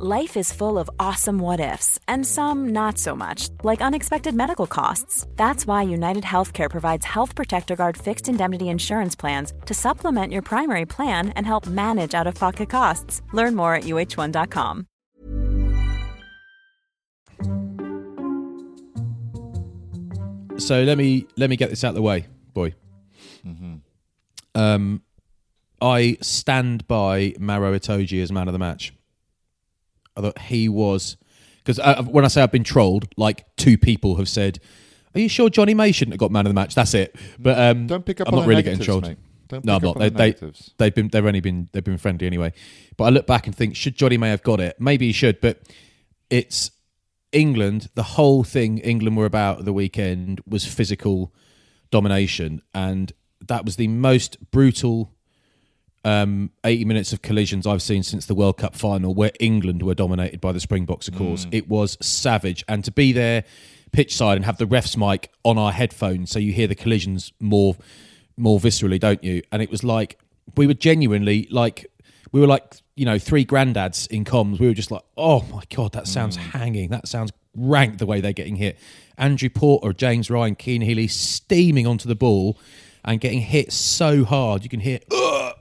Life 0.00 0.36
is 0.36 0.52
full 0.52 0.78
of 0.78 0.88
awesome 1.00 1.40
what 1.40 1.58
ifs, 1.58 1.98
and 2.06 2.24
some 2.24 2.68
not 2.68 2.98
so 2.98 3.16
much, 3.16 3.48
like 3.64 3.80
unexpected 3.80 4.32
medical 4.32 4.68
costs. 4.68 5.26
That's 5.34 5.66
why 5.66 5.82
United 5.82 6.22
Healthcare 6.22 6.70
provides 6.70 7.04
Health 7.04 7.34
Protector 7.34 7.74
Guard 7.74 7.96
fixed 7.96 8.28
indemnity 8.28 8.68
insurance 8.68 9.16
plans 9.16 9.52
to 9.66 9.74
supplement 9.74 10.32
your 10.32 10.42
primary 10.42 10.86
plan 10.86 11.30
and 11.30 11.44
help 11.44 11.66
manage 11.66 12.14
out 12.14 12.28
of 12.28 12.36
pocket 12.36 12.70
costs. 12.70 13.22
Learn 13.32 13.56
more 13.56 13.74
at 13.74 13.82
uh1.com. 13.84 14.86
So 20.58 20.84
let 20.84 20.96
me 20.96 21.26
let 21.36 21.50
me 21.50 21.56
get 21.56 21.70
this 21.70 21.82
out 21.82 21.88
of 21.88 21.94
the 21.96 22.02
way, 22.02 22.28
boy. 22.54 22.72
Mm-hmm. 23.44 23.74
Um, 24.54 25.02
I 25.82 26.18
stand 26.20 26.86
by 26.86 27.34
Maro 27.40 27.76
Itoje 27.76 28.22
as 28.22 28.30
man 28.30 28.46
of 28.46 28.52
the 28.52 28.60
match. 28.60 28.92
I 30.18 30.22
thought 30.22 30.38
he 30.38 30.68
was 30.68 31.16
because 31.58 31.78
uh, 31.78 32.02
when 32.02 32.24
I 32.24 32.28
say 32.28 32.42
I've 32.42 32.52
been 32.52 32.64
trolled, 32.64 33.08
like 33.16 33.44
two 33.56 33.78
people 33.78 34.16
have 34.16 34.28
said, 34.28 34.58
"Are 35.14 35.20
you 35.20 35.28
sure 35.28 35.48
Jonny 35.48 35.74
May 35.74 35.92
shouldn't 35.92 36.14
have 36.14 36.18
got 36.18 36.32
man 36.32 36.46
of 36.46 36.50
the 36.50 36.54
match?" 36.54 36.74
That's 36.74 36.94
it. 36.94 37.16
But 37.38 37.58
um, 37.58 37.86
Don't 37.86 38.04
pick 38.04 38.20
up 38.20 38.28
I'm 38.28 38.34
not 38.34 38.46
really 38.46 38.62
getting 38.62 38.80
trolled. 38.80 39.04
mate. 39.04 39.18
Don't 39.48 39.64
no, 39.64 39.76
I'm 39.76 39.82
not. 39.82 39.98
They, 39.98 40.08
the 40.08 40.16
they, 40.16 40.52
they've 40.78 40.94
been 40.94 41.08
they've 41.08 41.24
only 41.24 41.40
been 41.40 41.68
they've 41.72 41.84
been 41.84 41.98
friendly 41.98 42.26
anyway. 42.26 42.52
But 42.96 43.04
I 43.04 43.08
look 43.10 43.26
back 43.26 43.46
and 43.46 43.54
think, 43.54 43.76
should 43.76 43.96
Jonny 43.96 44.16
May 44.16 44.30
have 44.30 44.42
got 44.42 44.60
it? 44.60 44.80
Maybe 44.80 45.06
he 45.06 45.12
should, 45.12 45.40
but 45.40 45.60
it's 46.30 46.70
England. 47.32 47.88
The 47.94 48.02
whole 48.02 48.44
thing 48.44 48.78
England 48.78 49.16
were 49.16 49.26
about 49.26 49.60
at 49.60 49.64
the 49.64 49.72
weekend 49.72 50.40
was 50.46 50.64
physical 50.64 51.32
domination, 51.90 52.62
and 52.74 53.12
that 53.46 53.64
was 53.64 53.76
the 53.76 53.88
most 53.88 54.50
brutal 54.50 55.12
um, 56.04 56.50
80 56.64 56.84
minutes 56.84 57.12
of 57.12 57.22
collisions 57.22 57.66
I've 57.66 57.82
seen 57.82 58.02
since 58.02 58.26
the 58.26 58.34
World 58.34 58.56
Cup 58.58 58.74
final, 58.74 59.14
where 59.14 59.32
England 59.40 59.82
were 59.82 59.94
dominated 59.94 60.40
by 60.40 60.52
the 60.52 60.60
Springboks. 60.60 61.08
Of 61.08 61.16
course, 61.16 61.46
it 61.52 61.68
was 61.68 61.96
savage, 62.00 62.64
and 62.68 62.84
to 62.84 62.90
be 62.90 63.12
there 63.12 63.44
pitch 63.92 64.14
side 64.14 64.36
and 64.36 64.44
have 64.44 64.58
the 64.58 64.66
refs 64.66 64.96
mic 64.96 65.30
on 65.44 65.58
our 65.58 65.72
headphones, 65.72 66.30
so 66.30 66.38
you 66.38 66.52
hear 66.52 66.66
the 66.66 66.74
collisions 66.74 67.32
more 67.40 67.76
more 68.36 68.58
viscerally, 68.60 69.00
don't 69.00 69.22
you? 69.24 69.42
And 69.50 69.62
it 69.62 69.70
was 69.70 69.82
like 69.82 70.18
we 70.56 70.66
were 70.66 70.74
genuinely 70.74 71.48
like 71.50 71.86
we 72.32 72.40
were 72.40 72.46
like 72.46 72.74
you 72.96 73.04
know 73.04 73.18
three 73.18 73.44
granddads 73.44 74.06
in 74.08 74.24
comms. 74.24 74.58
We 74.58 74.66
were 74.66 74.74
just 74.74 74.90
like, 74.90 75.02
oh 75.16 75.42
my 75.52 75.62
god, 75.74 75.92
that 75.92 76.06
sounds 76.06 76.36
hanging. 76.36 76.90
That 76.90 77.08
sounds 77.08 77.32
rank 77.56 77.98
the 77.98 78.06
way 78.06 78.20
they're 78.20 78.32
getting 78.32 78.56
hit. 78.56 78.78
Andrew 79.16 79.48
Porter, 79.48 79.92
James 79.92 80.30
Ryan, 80.30 80.56
Cian 80.56 80.82
Healy 80.82 81.08
steaming 81.08 81.86
onto 81.86 82.08
the 82.08 82.14
ball 82.14 82.56
and 83.04 83.20
getting 83.20 83.40
hit 83.40 83.72
so 83.72 84.24
hard 84.24 84.62
you 84.62 84.68
can 84.68 84.80
hear. 84.80 85.00
"Ugh, 85.10 85.54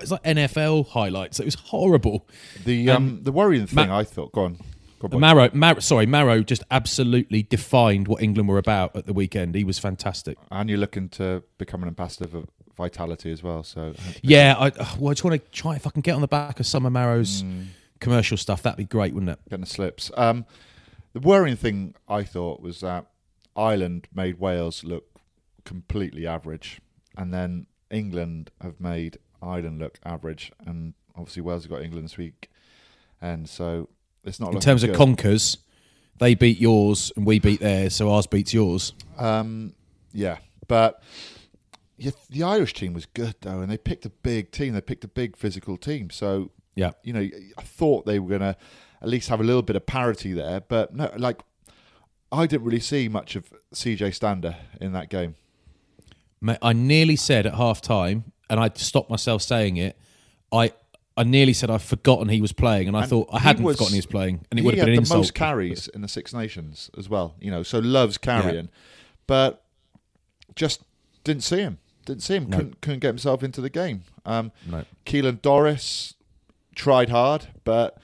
ugh." 0.00 0.02
It's 0.02 0.10
like 0.10 0.22
NFL 0.24 0.88
highlights. 0.88 1.38
It 1.40 1.44
was 1.44 1.54
horrible. 1.54 2.26
The 2.64 2.90
um, 2.90 3.22
the 3.22 3.32
worrying 3.32 3.66
thing 3.66 3.88
Ma- 3.88 3.98
I 3.98 4.04
thought. 4.04 4.32
Go 4.32 4.44
on. 4.44 4.58
Go 5.00 5.08
on. 5.12 5.20
Maro, 5.20 5.48
Mar- 5.54 5.80
sorry, 5.80 6.04
Maro 6.06 6.42
just 6.42 6.62
absolutely 6.70 7.42
defined 7.42 8.06
what 8.06 8.22
England 8.22 8.48
were 8.48 8.58
about 8.58 8.94
at 8.96 9.06
the 9.06 9.14
weekend. 9.14 9.54
He 9.54 9.64
was 9.64 9.78
fantastic. 9.78 10.36
and 10.50 10.68
you're 10.68 10.78
looking 10.78 11.08
to 11.10 11.42
become 11.56 11.82
an 11.82 11.88
ambassador 11.88 12.28
for 12.28 12.44
Vitality 12.76 13.32
as 13.32 13.42
well. 13.42 13.62
So 13.62 13.94
Yeah, 14.22 14.54
I, 14.58 14.66
uh, 14.68 14.86
well, 14.98 15.10
I 15.10 15.12
just 15.14 15.24
want 15.24 15.42
to 15.42 15.50
try 15.50 15.74
if 15.76 15.86
I 15.86 15.90
can 15.90 16.02
get 16.02 16.14
on 16.14 16.20
the 16.20 16.28
back 16.28 16.60
of 16.60 16.66
some 16.66 16.84
of 16.86 16.92
Maro's 16.92 17.42
commercial 17.98 18.36
stuff. 18.36 18.62
That'd 18.62 18.76
be 18.78 18.84
great, 18.84 19.14
wouldn't 19.14 19.30
it? 19.30 19.38
getting 19.48 19.64
the 19.64 19.70
slips. 19.70 20.10
Um, 20.16 20.44
the 21.14 21.20
worrying 21.20 21.56
thing 21.56 21.94
I 22.08 22.22
thought 22.22 22.60
was 22.60 22.80
that 22.80 23.06
Ireland 23.56 24.06
made 24.14 24.38
Wales 24.38 24.84
look 24.84 25.04
completely 25.64 26.26
average, 26.26 26.80
and 27.16 27.32
then 27.32 27.66
England 27.90 28.50
have 28.60 28.80
made 28.80 29.18
Ireland 29.42 29.78
look 29.78 29.98
average, 30.04 30.52
and 30.66 30.94
obviously 31.16 31.42
Wales 31.42 31.64
have 31.64 31.70
got 31.70 31.82
England 31.82 32.04
this 32.06 32.16
week, 32.18 32.50
and 33.20 33.48
so 33.48 33.88
it's 34.24 34.40
not 34.40 34.52
In 34.54 34.60
terms 34.60 34.82
of 34.82 34.90
good. 34.90 34.96
conkers, 34.96 35.58
they 36.18 36.34
beat 36.34 36.58
yours 36.60 37.10
and 37.16 37.24
we 37.26 37.38
beat 37.38 37.60
theirs, 37.60 37.94
so 37.96 38.10
ours 38.10 38.26
beats 38.26 38.52
yours. 38.52 38.92
Um, 39.18 39.74
yeah, 40.12 40.38
but 40.68 41.02
yeah, 41.96 42.10
the 42.28 42.42
Irish 42.42 42.74
team 42.74 42.92
was 42.94 43.06
good 43.06 43.34
though, 43.40 43.60
and 43.60 43.70
they 43.70 43.78
picked 43.78 44.04
a 44.06 44.10
big 44.10 44.50
team. 44.50 44.74
They 44.74 44.80
picked 44.80 45.04
a 45.04 45.08
big 45.08 45.36
physical 45.36 45.76
team. 45.76 46.10
So 46.10 46.50
Yeah. 46.74 46.92
you 47.02 47.12
know, 47.12 47.28
I 47.58 47.62
thought 47.62 48.06
they 48.06 48.18
were 48.18 48.28
going 48.28 48.40
to 48.42 48.56
at 49.02 49.08
least 49.08 49.28
have 49.30 49.40
a 49.40 49.44
little 49.44 49.62
bit 49.62 49.76
of 49.76 49.86
parity 49.86 50.32
there, 50.32 50.60
but 50.60 50.94
no, 50.94 51.10
like 51.16 51.40
I 52.32 52.46
didn't 52.46 52.64
really 52.64 52.80
see 52.80 53.08
much 53.08 53.34
of 53.36 53.52
CJ 53.74 54.14
Stander 54.14 54.56
in 54.80 54.92
that 54.92 55.08
game. 55.10 55.34
Mate, 56.40 56.58
I 56.62 56.72
nearly 56.72 57.16
said 57.16 57.46
at 57.46 57.54
half 57.54 57.80
time, 57.80 58.32
and 58.50 58.60
I 58.60 58.70
stopped 58.74 59.08
myself 59.08 59.40
saying 59.40 59.78
it. 59.78 59.96
I 60.52 60.72
I 61.16 61.22
nearly 61.24 61.52
said 61.52 61.70
I've 61.70 61.82
forgotten 61.82 62.28
he 62.28 62.40
was 62.40 62.52
playing, 62.52 62.88
and 62.88 62.96
I 62.96 63.00
And 63.02 63.10
thought 63.10 63.28
I 63.32 63.38
hadn't 63.40 63.62
was- 63.64 63.76
forgotten 63.76 63.94
he 63.94 63.98
was 63.98 64.06
playing, 64.06 64.44
and 64.50 64.58
it 64.58 64.62
he 64.62 64.66
would 64.66 64.74
have 64.76 64.84
been 64.86 64.90
an 64.94 64.96
the 64.96 65.00
insult. 65.02 65.18
most 65.20 65.34
carries 65.34 65.88
in 65.88 66.02
the 66.02 66.08
Six 66.08 66.32
Nations 66.34 66.90
as 66.98 67.08
well. 67.08 67.34
You 67.40 67.50
know, 67.50 67.62
so 67.62 67.78
loves 67.78 68.18
carrying, 68.18 68.68
but 69.26 69.62
just 70.54 70.82
didn't 71.24 71.42
see 71.44 71.58
him. 71.60 71.78
Didn't 72.06 72.22
see 72.22 72.34
him. 72.36 72.48
No. 72.50 72.56
Couldn't 72.56 72.80
couldn't 72.80 73.00
get 73.00 73.08
himself 73.08 73.42
into 73.42 73.60
the 73.60 73.70
game. 73.70 74.02
Um, 74.24 74.52
No. 74.66 74.84
Caelan 75.06 75.40
Doris 75.42 76.14
tried 76.74 77.10
hard, 77.10 77.48
but 77.64 77.98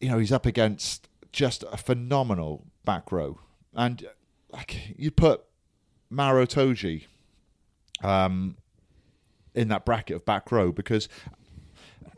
you 0.00 0.08
know 0.10 0.18
he's 0.18 0.32
up 0.32 0.44
against 0.46 1.08
just 1.32 1.64
a 1.72 1.76
phenomenal 1.78 2.66
back 2.84 3.10
row, 3.10 3.38
and 3.74 4.06
like 4.50 4.94
you 4.98 5.10
put 5.10 5.42
Maro 6.10 6.44
Itoje 6.44 7.04
um, 8.02 8.56
in 9.54 9.68
that 9.68 9.84
bracket 9.84 10.16
of 10.16 10.24
back 10.24 10.50
row 10.50 10.72
because 10.72 11.08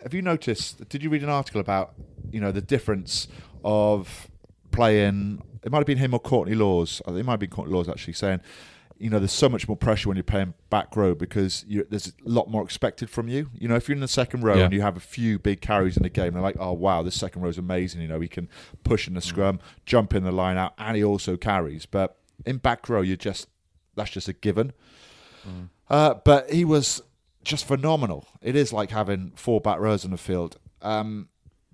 have 0.03 0.15
you 0.15 0.23
noticed? 0.23 0.89
Did 0.89 1.03
you 1.03 1.11
read 1.11 1.23
an 1.23 1.31
article 1.31 1.61
about 1.61 1.95
you 2.31 2.41
know 2.41 2.53
the 2.53 2.63
difference 2.63 3.27
of 3.65 4.29
playing? 4.71 5.43
It 5.63 5.73
might 5.73 5.79
have 5.79 5.87
been 5.87 5.99
him 5.99 6.15
or 6.15 6.21
Courtney 6.21 6.55
Lawes. 6.55 7.01
Uh, 7.09 7.15
it 7.15 7.25
might 7.25 7.33
have 7.33 7.41
been 7.41 7.51
Courtney 7.51 7.73
Lawes 7.75 7.89
actually 7.89 8.13
saying, 8.13 8.41
you 8.99 9.09
know, 9.09 9.19
there's 9.19 9.33
so 9.33 9.49
much 9.49 9.67
more 9.67 9.77
pressure 9.77 10.09
when 10.09 10.17
you're 10.17 10.23
playing 10.25 10.53
back 10.69 10.95
row 10.95 11.15
because 11.15 11.65
there's 11.69 12.09
a 12.09 12.29
lot 12.29 12.49
more 12.49 12.63
expected 12.63 13.09
from 13.09 13.29
you. 13.29 13.51
You 13.55 13.69
know, 13.69 13.75
if 13.75 13.89
you're 13.89 13.95
in 13.95 14.03
the 14.03 14.09
second 14.09 14.43
row 14.43 14.57
Yeah. 14.57 14.65
and 14.65 14.75
you 14.75 14.83
have 14.83 14.97
a 14.97 15.01
few 15.01 15.39
big 15.39 15.63
carries 15.63 15.97
in 15.97 16.03
the 16.03 16.11
game, 16.11 16.35
they're 16.35 16.43
like, 16.43 16.57
oh 16.61 16.73
wow, 16.73 17.03
this 17.03 17.19
second 17.19 17.43
row 17.43 17.49
is 17.49 17.59
amazing. 17.59 18.03
You 18.03 18.09
know, 18.09 18.21
he 18.21 18.29
can 18.29 18.49
push 18.85 19.09
in 19.09 19.15
the 19.15 19.21
mm. 19.21 19.25
scrum, 19.25 19.61
jump 19.87 20.15
in 20.15 20.23
the 20.23 20.33
line 20.33 20.59
out, 20.59 20.75
and 20.77 20.97
he 20.97 21.03
also 21.03 21.37
carries. 21.37 21.87
But 21.87 22.19
in 22.45 22.59
back 22.59 22.89
row, 22.89 23.01
you're 23.01 23.17
just 23.17 23.49
that's 23.97 24.11
just 24.11 24.29
a 24.29 24.33
given. 24.35 24.73
Mm. 25.49 25.69
Uh, 25.89 26.15
but 26.25 26.51
he 26.51 26.65
was 26.65 27.03
just 27.45 27.67
phenomenal. 27.67 28.27
It 28.41 28.57
is 28.57 28.73
like 28.73 28.91
having 28.91 29.33
four 29.37 29.61
back 29.61 29.79
rows 29.79 30.05
on 30.05 30.11
the 30.11 30.19
field, 30.19 30.59
um, 30.83 31.29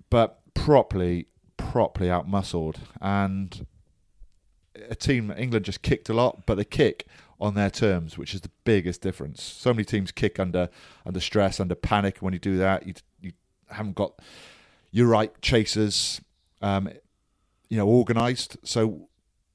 but 0.09 0.41
properly, 0.53 1.27
properly 1.57 2.09
out 2.09 2.27
muscled. 2.27 2.79
And 2.99 3.65
a 4.89 4.95
team, 4.95 5.33
England 5.35 5.65
just 5.65 5.81
kicked 5.81 6.09
a 6.09 6.13
lot, 6.13 6.45
but 6.45 6.55
they 6.55 6.63
kick 6.63 7.07
on 7.39 7.55
their 7.55 7.69
terms, 7.69 8.17
which 8.17 8.35
is 8.35 8.41
the 8.41 8.51
biggest 8.63 9.01
difference. 9.01 9.41
So 9.41 9.73
many 9.73 9.83
teams 9.83 10.11
kick 10.11 10.39
under 10.39 10.69
under 11.05 11.19
stress, 11.19 11.59
under 11.59 11.75
panic. 11.75 12.17
When 12.19 12.33
you 12.33 12.39
do 12.39 12.57
that, 12.57 12.85
you 12.85 12.93
you 13.19 13.31
haven't 13.69 13.95
got 13.95 14.19
your 14.91 15.07
right 15.07 15.39
chasers, 15.41 16.21
um, 16.61 16.89
you 17.69 17.77
know, 17.77 17.87
organised. 17.87 18.57
So 18.63 19.07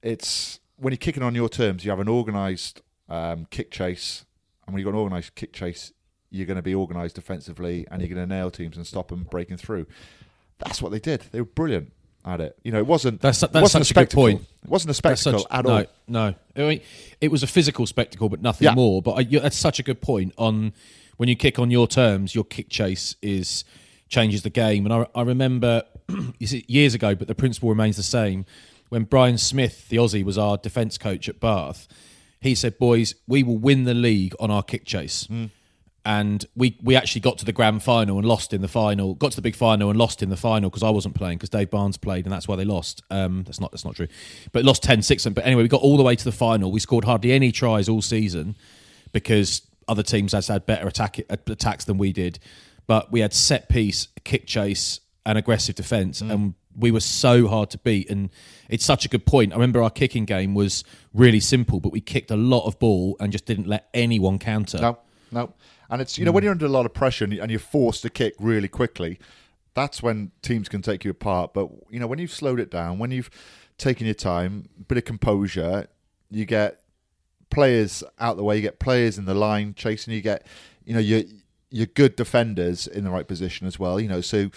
it's 0.02 0.60
when 0.76 0.92
you're 0.92 0.98
kicking 0.98 1.22
on 1.22 1.34
your 1.34 1.48
terms, 1.48 1.84
you 1.84 1.90
have 1.90 2.00
an 2.00 2.08
organised 2.08 2.82
um, 3.08 3.46
kick 3.50 3.70
chase, 3.70 4.24
and 4.66 4.74
when 4.74 4.80
you've 4.80 4.86
got 4.86 4.98
an 4.98 5.02
organised 5.02 5.34
kick 5.36 5.52
chase, 5.52 5.92
you're 6.30 6.46
going 6.46 6.56
to 6.56 6.62
be 6.62 6.74
organised 6.74 7.14
defensively, 7.14 7.86
and 7.90 8.00
you're 8.02 8.08
going 8.14 8.28
to 8.28 8.34
nail 8.34 8.50
teams 8.50 8.76
and 8.76 8.86
stop 8.86 9.08
them 9.08 9.24
breaking 9.30 9.56
through. 9.58 9.86
That's 10.58 10.80
what 10.82 10.92
they 10.92 10.98
did. 10.98 11.22
They 11.32 11.40
were 11.40 11.44
brilliant 11.46 11.92
at 12.24 12.40
it. 12.40 12.58
You 12.64 12.72
know, 12.72 12.78
it 12.78 12.86
wasn't. 12.86 13.20
That's- 13.20 13.40
that's 13.40 13.52
wasn't 13.54 13.86
such 13.86 13.90
a 13.90 13.94
good 13.94 14.00
spectacle. 14.10 14.22
point. 14.22 14.42
It 14.64 14.70
wasn't 14.70 14.90
a 14.90 14.94
spectacle 14.94 15.38
such- 15.40 15.46
at 15.50 15.64
no, 15.64 15.70
all. 15.76 15.84
No, 16.08 16.34
I 16.56 16.60
mean, 16.60 16.80
it 17.20 17.30
was 17.30 17.42
a 17.42 17.46
physical 17.46 17.86
spectacle, 17.86 18.28
but 18.28 18.42
nothing 18.42 18.66
Yeah. 18.66 18.74
more. 18.74 19.00
But 19.02 19.12
I, 19.12 19.20
you- 19.20 19.40
that's 19.40 19.56
such 19.56 19.78
a 19.78 19.82
good 19.82 20.00
point. 20.00 20.32
On 20.36 20.72
when 21.18 21.28
you 21.28 21.36
kick 21.36 21.58
on 21.58 21.70
your 21.70 21.86
terms, 21.86 22.34
your 22.34 22.44
kick 22.44 22.68
chase 22.68 23.14
is 23.22 23.64
changes 24.08 24.42
the 24.42 24.50
game. 24.50 24.86
And 24.86 24.92
I, 24.94 25.06
I 25.14 25.22
remember 25.22 25.82
years 26.38 26.94
ago, 26.94 27.14
but 27.14 27.28
the 27.28 27.34
principle 27.34 27.68
remains 27.68 27.96
the 27.96 28.02
same. 28.02 28.44
When 28.88 29.02
Brian 29.04 29.36
Smith, 29.36 29.88
the 29.88 29.96
Aussie, 29.96 30.24
was 30.24 30.38
our 30.38 30.56
defence 30.56 30.96
coach 30.96 31.28
at 31.28 31.40
Bath, 31.40 31.88
he 32.40 32.54
said, 32.54 32.78
"Boys, 32.78 33.14
we 33.26 33.42
will 33.42 33.58
win 33.58 33.84
the 33.84 33.94
league 33.94 34.34
on 34.38 34.50
our 34.50 34.62
kick 34.62 34.84
chase." 34.84 35.26
Mm. 35.26 35.50
And 36.06 36.46
we 36.54 36.78
we 36.80 36.94
actually 36.94 37.20
got 37.20 37.36
to 37.38 37.44
the 37.44 37.52
grand 37.52 37.82
final 37.82 38.16
and 38.16 38.26
lost 38.26 38.52
in 38.52 38.62
the 38.62 38.68
final. 38.68 39.14
Got 39.14 39.32
to 39.32 39.36
the 39.36 39.42
big 39.42 39.56
final 39.56 39.90
and 39.90 39.98
lost 39.98 40.22
in 40.22 40.30
the 40.30 40.36
final 40.36 40.70
because 40.70 40.84
I 40.84 40.90
wasn't 40.90 41.16
playing 41.16 41.38
because 41.38 41.50
Dave 41.50 41.68
Barnes 41.68 41.96
played 41.96 42.24
and 42.24 42.32
that's 42.32 42.46
why 42.46 42.54
they 42.54 42.64
lost. 42.64 43.02
Um, 43.10 43.42
that's 43.42 43.60
not 43.60 43.72
that's 43.72 43.84
not 43.84 43.96
true, 43.96 44.06
but 44.52 44.64
lost 44.64 44.84
10-6. 44.84 45.34
But 45.34 45.44
anyway, 45.44 45.62
we 45.62 45.68
got 45.68 45.82
all 45.82 45.96
the 45.96 46.04
way 46.04 46.14
to 46.14 46.24
the 46.24 46.30
final. 46.30 46.70
We 46.70 46.78
scored 46.78 47.04
hardly 47.04 47.32
any 47.32 47.50
tries 47.50 47.88
all 47.88 48.02
season 48.02 48.56
because 49.12 49.62
other 49.88 50.04
teams 50.04 50.32
has 50.32 50.46
had 50.46 50.64
better 50.64 50.86
attack 50.86 51.18
attacks 51.28 51.84
than 51.84 51.98
we 51.98 52.12
did. 52.12 52.38
But 52.86 53.10
we 53.10 53.18
had 53.18 53.34
set 53.34 53.68
piece, 53.68 54.06
kick 54.22 54.46
chase, 54.46 55.00
and 55.24 55.36
aggressive 55.36 55.74
defence, 55.74 56.20
and 56.20 56.54
we 56.76 56.92
were 56.92 57.00
so 57.00 57.48
hard 57.48 57.70
to 57.70 57.78
beat. 57.78 58.08
And 58.08 58.30
it's 58.68 58.84
such 58.84 59.04
a 59.04 59.08
good 59.08 59.26
point. 59.26 59.52
I 59.52 59.56
remember 59.56 59.82
our 59.82 59.90
kicking 59.90 60.24
game 60.24 60.54
was 60.54 60.84
really 61.12 61.40
simple, 61.40 61.80
but 61.80 61.90
we 61.90 62.00
kicked 62.00 62.30
a 62.30 62.36
lot 62.36 62.64
of 62.64 62.78
ball 62.78 63.16
and 63.18 63.32
just 63.32 63.44
didn't 63.44 63.66
let 63.66 63.88
anyone 63.92 64.38
counter. 64.38 64.80
No. 64.80 64.98
No, 65.32 65.52
and 65.90 66.00
it's 66.00 66.18
you 66.18 66.24
know 66.24 66.32
when 66.32 66.42
mm. 66.42 66.44
you're 66.44 66.52
under 66.52 66.66
a 66.66 66.70
lot 66.70 66.86
of 66.86 66.94
pressure 66.94 67.24
and 67.24 67.32
you- 67.32 67.42
and 67.42 67.50
you're 67.50 67.60
forced 67.60 68.02
to 68.02 68.10
kick 68.10 68.34
really 68.38 68.68
quickly, 68.68 69.18
that's 69.74 70.02
when 70.02 70.32
teams 70.42 70.68
can 70.68 70.82
take 70.82 71.04
you 71.04 71.10
apart. 71.10 71.54
But 71.54 71.70
you 71.90 72.00
know 72.00 72.06
when 72.06 72.18
you've 72.18 72.32
slowed 72.32 72.60
it 72.60 72.70
down, 72.70 72.98
when 72.98 73.10
you've 73.10 73.30
taken 73.78 74.06
your 74.06 74.14
time, 74.14 74.68
a 74.80 74.84
bit 74.84 74.98
of 74.98 75.04
composure, 75.04 75.88
you 76.30 76.44
get 76.44 76.80
players 77.50 78.02
out 78.18 78.36
the 78.36 78.44
way, 78.44 78.56
you 78.56 78.62
get 78.62 78.78
players 78.78 79.18
in 79.18 79.24
the 79.24 79.34
line 79.34 79.74
chasing, 79.74 80.14
you 80.14 80.20
get 80.20 80.46
you 80.84 80.94
know 80.94 81.00
your 81.00 81.22
your 81.70 81.86
good 81.86 82.16
defenders 82.16 82.86
in 82.86 83.04
the 83.04 83.10
right 83.10 83.26
position 83.26 83.66
as 83.66 83.78
well. 83.78 84.00
You 84.00 84.08
know, 84.08 84.20
so 84.20 84.50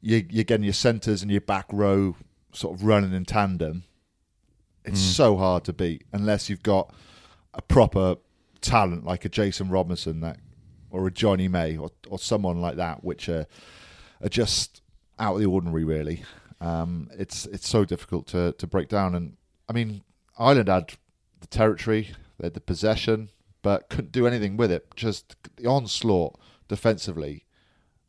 you, 0.00 0.26
you're 0.30 0.44
getting 0.44 0.64
your 0.64 0.72
centres 0.72 1.22
and 1.22 1.30
your 1.30 1.40
back 1.40 1.66
row 1.72 2.16
sort 2.52 2.74
of 2.74 2.84
running 2.84 3.12
in 3.12 3.24
tandem. 3.24 3.84
It's 4.84 5.00
mm. 5.00 5.12
so 5.12 5.36
hard 5.36 5.64
to 5.64 5.72
beat 5.72 6.04
unless 6.12 6.50
you've 6.50 6.62
got 6.62 6.92
a 7.54 7.62
proper 7.62 8.16
talent 8.60 9.04
like 9.04 9.24
a 9.24 9.28
Jason 9.28 9.68
Robinson 9.68 10.20
that, 10.20 10.38
or 10.92 11.06
a 11.06 11.10
Jonny 11.10 11.48
May 11.48 11.76
or, 11.76 11.90
or 12.08 12.18
someone 12.18 12.60
like 12.60 12.76
that, 12.76 13.02
which 13.02 13.28
are, 13.28 13.46
are 14.22 14.28
just 14.28 14.82
out 15.18 15.34
of 15.34 15.40
the 15.40 15.46
ordinary. 15.46 15.84
Really, 15.84 16.22
um, 16.60 17.10
it's 17.18 17.46
it's 17.46 17.68
so 17.68 17.84
difficult 17.84 18.28
to 18.28 18.52
to 18.52 18.66
break 18.66 18.88
down. 18.88 19.14
And 19.14 19.36
I 19.68 19.72
mean, 19.72 20.02
Ireland 20.38 20.68
had 20.68 20.92
the 21.40 21.46
territory, 21.48 22.10
they 22.38 22.46
had 22.46 22.54
the 22.54 22.60
possession, 22.60 23.30
but 23.62 23.88
couldn't 23.88 24.12
do 24.12 24.26
anything 24.26 24.56
with 24.56 24.70
it. 24.70 24.94
Just 24.94 25.34
the 25.56 25.66
onslaught 25.66 26.38
defensively 26.68 27.46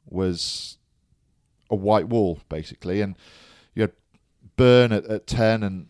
was 0.06 0.78
a 1.70 1.76
white 1.76 2.10
wall 2.10 2.40
basically, 2.50 3.02
and 3.02 3.18
you 3.74 3.84
had 3.84 3.94
Byrne 4.58 4.92
at, 4.92 5.06
at 5.06 5.26
ten, 5.26 5.64
and 5.64 5.88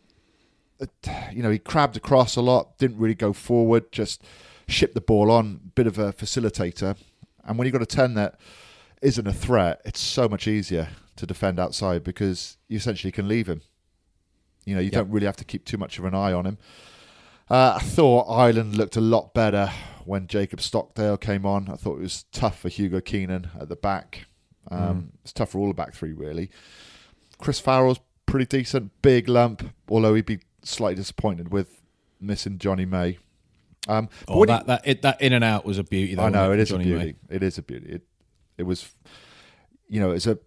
uh, 0.79 0.85
you 1.31 1.41
know 1.41 1.49
he 1.49 1.59
crabbed 1.59 1.97
across 1.97 2.35
a 2.35 2.41
lot, 2.41 2.77
didn't 2.77 2.99
really 2.99 3.15
go 3.15 3.33
forward, 3.33 3.91
just 3.91 4.23
shipped 4.73 4.95
the 4.95 5.01
ball 5.01 5.31
on, 5.31 5.71
bit 5.75 5.87
of 5.87 5.97
a 5.97 6.11
facilitator. 6.11 6.97
And 7.45 7.57
when 7.57 7.65
you 7.65 7.71
have 7.73 7.79
got 7.79 7.93
a 7.93 7.95
ten 7.95 8.13
that 8.15 8.39
isn't 9.01 9.27
a 9.27 9.33
threat, 9.33 9.81
it's 9.85 9.99
so 9.99 10.27
much 10.27 10.47
easier 10.47 10.89
to 11.15 11.25
defend 11.25 11.59
outside 11.59 12.03
because 12.03 12.57
you 12.67 12.77
essentially 12.77 13.11
can 13.11 13.27
leave 13.27 13.47
him. 13.47 13.61
You 14.65 14.75
know, 14.75 14.81
you 14.81 14.91
don't 14.91 15.11
really 15.11 15.25
have 15.25 15.35
to 15.37 15.45
keep 15.45 15.65
too 15.65 15.77
much 15.77 15.99
of 15.99 16.05
an 16.05 16.15
eye 16.15 16.31
on 16.31 16.45
him. 16.45 16.57
Uh, 17.49 17.73
I 17.75 17.83
thought 17.83 18.23
Ireland 18.23 18.77
looked 18.77 18.95
a 18.95 19.01
lot 19.01 19.33
better 19.33 19.69
when 20.05 20.27
Jacob 20.27 20.61
Stockdale 20.61 21.17
came 21.17 21.45
on. 21.45 21.69
I 21.69 21.75
thought 21.75 21.97
it 21.97 22.01
was 22.01 22.23
tough 22.31 22.59
for 22.59 22.69
Hugo 22.69 23.01
Keenan 23.01 23.49
at 23.59 23.67
the 23.67 23.75
back. 23.75 24.25
Um, 24.71 25.11
It's 25.23 25.33
tough 25.33 25.51
for 25.51 25.59
all 25.59 25.67
the 25.67 25.73
back 25.73 25.93
three, 25.93 26.13
really. 26.13 26.49
Chris 27.37 27.59
Farrell's 27.59 27.99
pretty 28.25 28.45
decent, 28.45 28.91
big 29.01 29.27
lump, 29.27 29.69
although 29.89 30.15
he'd 30.15 30.25
be 30.25 30.39
slightly 30.63 30.95
disappointed 30.95 31.51
with 31.51 31.81
missing 32.21 32.57
Jonny 32.57 32.85
May. 32.85 33.17
Um, 33.87 34.09
Oh, 34.27 34.41
he- 34.41 34.47
that, 34.47 34.67
that, 34.67 34.81
it, 34.87 35.01
that 35.01 35.21
in 35.21 35.33
and 35.33 35.43
out 35.43 35.65
was 35.65 35.77
a 35.77 35.83
beauty. 35.83 36.15
Though, 36.15 36.23
I 36.23 36.29
know 36.29 36.49
wasn't 36.49 36.59
it 36.59 36.61
is 36.63 36.71
a 36.71 36.77
beauty. 36.77 37.15
May? 37.29 37.35
It 37.35 37.43
is 37.43 37.57
a 37.57 37.61
beauty. 37.61 37.85
It 37.89 38.01
it 38.57 38.63
was, 38.63 38.89
you 39.89 39.99
know, 39.99 40.11
it's 40.11 40.27
a, 40.27 40.37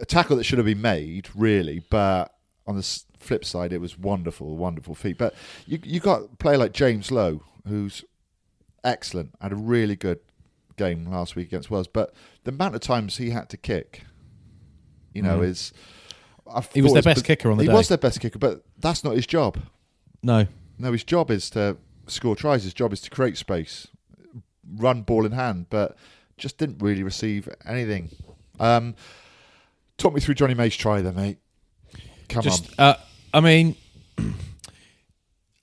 a 0.00 0.06
tackle 0.06 0.36
that 0.36 0.44
should 0.44 0.58
have 0.58 0.66
been 0.66 0.80
made 0.80 1.28
really, 1.34 1.82
but 1.90 2.32
on 2.66 2.76
the 2.76 3.00
flip 3.20 3.44
side, 3.44 3.72
it 3.72 3.80
was 3.80 3.98
wonderful, 3.98 4.56
wonderful 4.56 4.94
feat. 4.94 5.18
But 5.18 5.34
you 5.66 5.78
you 5.84 6.00
got 6.00 6.22
a 6.22 6.36
player 6.36 6.58
like 6.58 6.72
James 6.72 7.10
Lowe, 7.10 7.42
who's 7.68 8.04
excellent, 8.82 9.34
had 9.40 9.52
a 9.52 9.56
really 9.56 9.94
good 9.96 10.20
game 10.76 11.06
last 11.06 11.36
week 11.36 11.46
against 11.48 11.70
Wales, 11.70 11.86
but 11.88 12.14
the 12.44 12.50
amount 12.50 12.74
of 12.74 12.80
times 12.80 13.16
he 13.18 13.30
had 13.30 13.48
to 13.50 13.56
kick, 13.56 14.02
you 15.14 15.22
know, 15.22 15.42
is. 15.42 15.72
I 16.48 16.60
Mm. 16.60 16.72
He 16.74 16.82
was 16.82 16.92
their 16.92 17.00
it 17.00 17.04
best 17.04 17.24
kicker 17.24 17.50
on 17.50 17.56
the 17.56 17.64
He 17.64 17.68
day. 17.68 17.74
was 17.74 17.88
their 17.88 17.98
best 17.98 18.20
kicker, 18.20 18.38
but 18.38 18.64
that's 18.78 19.02
not 19.02 19.16
his 19.16 19.26
job. 19.26 19.58
No, 20.22 20.46
No, 20.78 20.92
his 20.92 21.02
job 21.04 21.30
is 21.30 21.50
to 21.50 21.76
score 22.06 22.36
tries. 22.36 22.64
His 22.64 22.74
job 22.74 22.92
is 22.92 23.00
to 23.02 23.10
create 23.10 23.36
space, 23.36 23.88
run 24.76 25.02
ball 25.02 25.26
in 25.26 25.32
hand, 25.32 25.66
but 25.70 25.96
just 26.36 26.58
didn't 26.58 26.78
really 26.82 27.02
receive 27.02 27.48
anything. 27.66 28.10
Um, 28.60 28.94
talk 29.98 30.14
me 30.14 30.20
through 30.20 30.34
Jonny 30.34 30.54
May's 30.54 30.76
try, 30.76 31.00
there, 31.00 31.12
mate. 31.12 31.38
Come 32.28 32.42
just 32.42 32.78
on. 32.78 32.86
uh, 32.86 32.94
I 33.32 33.40
mean, 33.40 33.76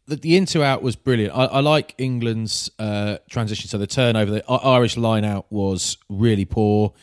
the, 0.08 0.16
the 0.16 0.38
into 0.38 0.64
out 0.64 0.82
was 0.82 0.96
brilliant. 0.96 1.36
I, 1.36 1.46
I 1.46 1.60
like 1.60 1.96
England's 1.98 2.72
uh, 2.80 3.18
transition. 3.30 3.70
So 3.70 3.78
the 3.78 3.88
turnover, 3.88 4.32
the 4.32 4.52
Irish 4.52 4.98
line 4.98 5.26
out 5.26 5.46
was 5.50 5.98
really 6.10 6.46
poor. 6.46 6.94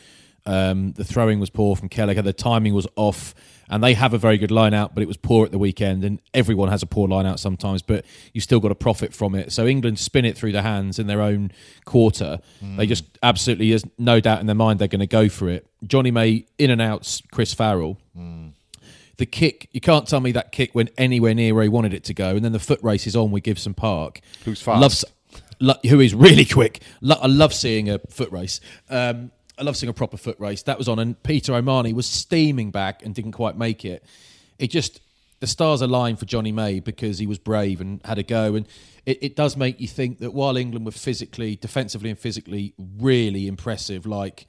Um, 0.45 0.93
the 0.93 1.03
throwing 1.03 1.39
was 1.39 1.49
poor 1.49 1.75
from 1.75 1.89
Kelleher. 1.89 2.21
The 2.21 2.33
timing 2.33 2.73
was 2.73 2.87
off, 2.95 3.35
and 3.71 3.83
they 3.83 3.93
have 3.95 4.13
a 4.13 4.17
very 4.19 4.37
good 4.37 4.51
line 4.51 4.73
out, 4.75 4.93
but 4.93 5.01
it 5.01 5.07
was 5.07 5.17
poor 5.17 5.45
at 5.45 5.51
the 5.51 5.57
weekend. 5.57 6.03
And 6.03 6.21
everyone 6.33 6.69
has 6.69 6.83
a 6.83 6.85
poor 6.85 7.07
line 7.07 7.25
out 7.25 7.39
sometimes, 7.39 7.81
but 7.81 8.05
you 8.33 8.41
still 8.41 8.59
got 8.59 8.67
to 8.69 8.75
profit 8.75 9.13
from 9.13 9.33
it. 9.33 9.51
So 9.51 9.65
England 9.65 9.97
spin 9.97 10.25
it 10.25 10.37
through 10.37 10.51
the 10.51 10.61
hands 10.61 10.99
in 10.99 11.07
their 11.07 11.21
own 11.21 11.51
quarter. 11.85 12.39
They 12.77 12.85
just 12.85 13.05
absolutely, 13.23 13.69
there's 13.69 13.85
no 13.97 14.19
doubt 14.19 14.41
in 14.41 14.45
their 14.45 14.55
mind 14.55 14.77
they're 14.79 14.87
going 14.87 14.99
to 14.99 15.07
go 15.07 15.29
for 15.29 15.49
it. 15.49 15.65
Jonny 15.87 16.11
May 16.11 16.45
in 16.59 16.69
and 16.69 16.81
outs 16.81 17.23
Chris 17.31 17.53
Farrell 17.53 17.97
the 19.17 19.25
kick 19.25 19.69
you 19.71 19.79
can't 19.81 20.07
tell 20.07 20.19
me 20.19 20.31
that 20.31 20.51
kick 20.51 20.73
went 20.73 20.89
anywhere 20.97 21.33
near 21.35 21.53
where 21.53 21.63
he 21.63 21.69
wanted 21.69 21.93
it 21.93 22.03
to 22.05 22.13
go 22.13 22.29
and 22.35 22.43
then 22.43 22.51
the 22.53 22.59
foot 22.59 22.79
race 22.81 23.05
is 23.05 23.15
on 23.15 23.29
with 23.29 23.43
Gibson 23.43 23.73
Park 23.75 24.19
Who's 24.45 24.61
fast. 24.61 24.81
Loves, 24.81 25.05
lo- 25.59 25.75
who 25.87 25.99
is 25.99 26.15
really 26.15 26.45
quick 26.57 26.81
Lo- 27.01 27.19
I 27.21 27.27
love 27.27 27.53
seeing 27.53 27.87
a 27.89 27.99
foot 28.09 28.31
race 28.31 28.59
um, 28.89 29.29
I 29.61 29.63
love 29.63 29.77
seeing 29.77 29.91
a 29.91 29.93
proper 29.93 30.17
foot 30.17 30.39
race. 30.39 30.63
That 30.63 30.79
was 30.79 30.89
on 30.89 30.97
and 30.97 31.21
Peter 31.21 31.53
O'Mahony 31.53 31.93
was 31.93 32.07
steaming 32.07 32.71
back 32.71 33.05
and 33.05 33.13
didn't 33.13 33.33
quite 33.33 33.55
make 33.55 33.85
it. 33.85 34.03
It 34.57 34.71
just 34.71 34.99
the 35.39 35.45
stars 35.45 35.81
aligned 35.81 36.17
for 36.17 36.25
Jonny 36.25 36.51
May 36.51 36.79
because 36.79 37.19
he 37.19 37.27
was 37.27 37.37
brave 37.37 37.79
and 37.79 38.01
had 38.03 38.17
a 38.17 38.23
go 38.23 38.55
and 38.55 38.67
it, 39.05 39.19
it 39.21 39.35
does 39.35 39.55
make 39.55 39.79
you 39.79 39.87
think 39.87 40.17
that 40.17 40.33
while 40.33 40.57
England 40.57 40.85
were 40.85 40.91
physically 40.91 41.57
defensively 41.57 42.09
and 42.09 42.17
physically 42.17 42.73
really 42.97 43.47
impressive 43.47 44.07
like 44.07 44.47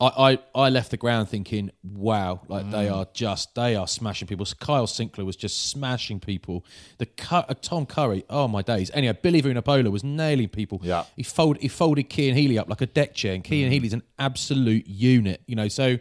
I, 0.00 0.06
I, 0.06 0.38
I 0.66 0.68
left 0.70 0.90
the 0.90 0.96
ground 0.96 1.28
thinking, 1.28 1.70
wow, 1.82 2.40
like 2.48 2.68
they 2.70 2.86
Mm. 2.86 2.94
are 2.96 3.06
just 3.14 3.54
they 3.54 3.76
are 3.76 3.86
smashing 3.86 4.26
people. 4.26 4.44
Kyle 4.58 4.86
Sinckler 4.86 5.24
was 5.24 5.36
just 5.36 5.70
smashing 5.70 6.18
people. 6.20 6.64
The 6.98 7.08
uh, 7.30 7.54
Tom 7.62 7.86
Curry, 7.86 8.24
oh 8.28 8.48
my 8.48 8.62
days. 8.62 8.90
Anyway, 8.92 9.16
Billy 9.22 9.40
Vunipola 9.40 9.90
was 9.92 10.02
nailing 10.02 10.48
people. 10.48 10.80
Yeah. 10.82 11.04
he 11.16 11.22
folded 11.22 11.62
he 11.62 11.68
folded 11.68 12.12
Cian 12.12 12.34
Healy 12.34 12.58
up 12.58 12.68
like 12.68 12.80
a 12.80 12.86
deck 12.86 13.14
chair, 13.14 13.34
and 13.34 13.44
Mm. 13.44 13.48
Cian 13.48 13.70
Healy's 13.70 13.92
an 13.92 14.02
absolute 14.18 14.86
unit. 14.88 15.42
You 15.46 15.54
know, 15.56 15.68
so 15.68 15.98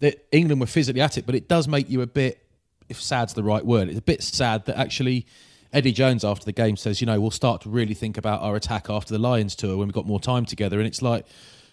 that 0.00 0.26
England 0.30 0.60
were 0.60 0.66
physically 0.66 1.00
at 1.00 1.18
it, 1.18 1.24
but 1.26 1.34
it 1.34 1.48
does 1.48 1.66
make 1.66 1.90
you 1.90 2.02
a 2.02 2.06
bit, 2.06 2.46
if 2.88 3.00
sad's 3.02 3.34
the 3.34 3.42
right 3.42 3.64
word, 3.64 3.88
it's 3.88 3.98
a 3.98 4.02
bit 4.02 4.22
sad 4.22 4.64
that 4.66 4.76
actually 4.78 5.26
Eddie 5.72 5.92
Jones 5.92 6.24
after 6.24 6.44
the 6.44 6.52
game 6.52 6.76
says, 6.76 7.00
you 7.00 7.06
know, 7.06 7.20
we'll 7.20 7.30
start 7.32 7.62
to 7.62 7.68
really 7.68 7.94
think 7.94 8.16
about 8.16 8.40
our 8.42 8.54
attack 8.54 8.88
after 8.90 9.12
the 9.12 9.18
Lions 9.18 9.56
tour 9.56 9.76
when 9.76 9.88
we've 9.88 9.94
got 9.94 10.06
more 10.06 10.20
time 10.20 10.44
together. 10.44 10.78
And 10.78 10.86
it's 10.86 11.02
like, 11.02 11.26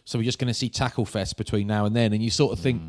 so 0.06 0.20
we're 0.20 0.24
just 0.24 0.40
going 0.40 0.48
to 0.48 0.54
see 0.54 0.70
tackle 0.70 1.06
fest 1.06 1.36
between 1.36 1.68
now 1.68 1.86
and 1.86 1.96
then. 1.96 2.14
And 2.14 2.24
you 2.24 2.30
sort 2.30 2.54
of 2.54 2.60
think 2.60 2.82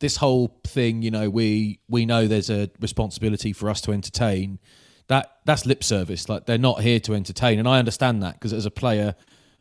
this 0.00 0.16
whole 0.16 0.58
thing, 0.64 1.02
you 1.02 1.10
know, 1.10 1.30
we 1.30 1.80
we 1.88 2.04
know 2.04 2.26
there's 2.26 2.50
a 2.50 2.70
responsibility 2.80 3.52
for 3.52 3.70
us 3.70 3.80
to 3.82 3.92
entertain. 3.92 4.58
That 5.06 5.38
that's 5.44 5.64
lip 5.66 5.82
service. 5.82 6.28
Like 6.28 6.46
they're 6.46 6.58
not 6.58 6.82
here 6.82 7.00
to 7.00 7.14
entertain, 7.14 7.58
and 7.58 7.68
I 7.68 7.78
understand 7.78 8.22
that 8.22 8.34
because 8.34 8.52
as 8.52 8.66
a 8.66 8.70
player, 8.70 9.14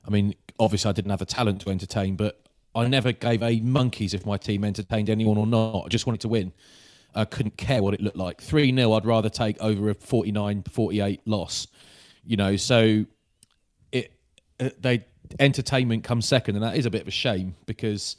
I 0.05 0.09
mean, 0.09 0.35
obviously 0.59 0.89
I 0.89 0.91
didn't 0.91 1.11
have 1.11 1.21
a 1.21 1.25
talent 1.25 1.61
to 1.61 1.69
entertain, 1.69 2.15
but 2.15 2.41
I 2.75 2.87
never 2.87 3.11
gave 3.11 3.41
a 3.41 3.59
monkeys 3.61 4.13
if 4.13 4.25
my 4.25 4.37
team 4.37 4.63
entertained 4.63 5.09
anyone 5.09 5.37
or 5.37 5.47
not. 5.47 5.85
I 5.85 5.87
just 5.87 6.05
wanted 6.05 6.21
to 6.21 6.27
win. 6.27 6.51
I 7.15 7.25
couldn't 7.25 7.57
care 7.57 7.81
what 7.81 7.93
it 7.93 8.01
looked 8.01 8.17
like. 8.17 8.41
3 8.41 8.75
0, 8.75 8.91
I'd 8.93 9.05
rather 9.05 9.29
take 9.29 9.59
over 9.59 9.89
a 9.89 9.95
49 9.95 10.63
48 10.63 11.21
loss. 11.25 11.67
You 12.23 12.37
know, 12.37 12.55
so 12.55 13.05
it 13.91 14.11
uh, 14.59 14.69
they 14.79 15.05
entertainment 15.39 16.03
comes 16.03 16.27
second, 16.27 16.55
and 16.55 16.63
that 16.63 16.77
is 16.77 16.85
a 16.85 16.89
bit 16.89 17.01
of 17.01 17.07
a 17.07 17.11
shame 17.11 17.55
because 17.65 18.15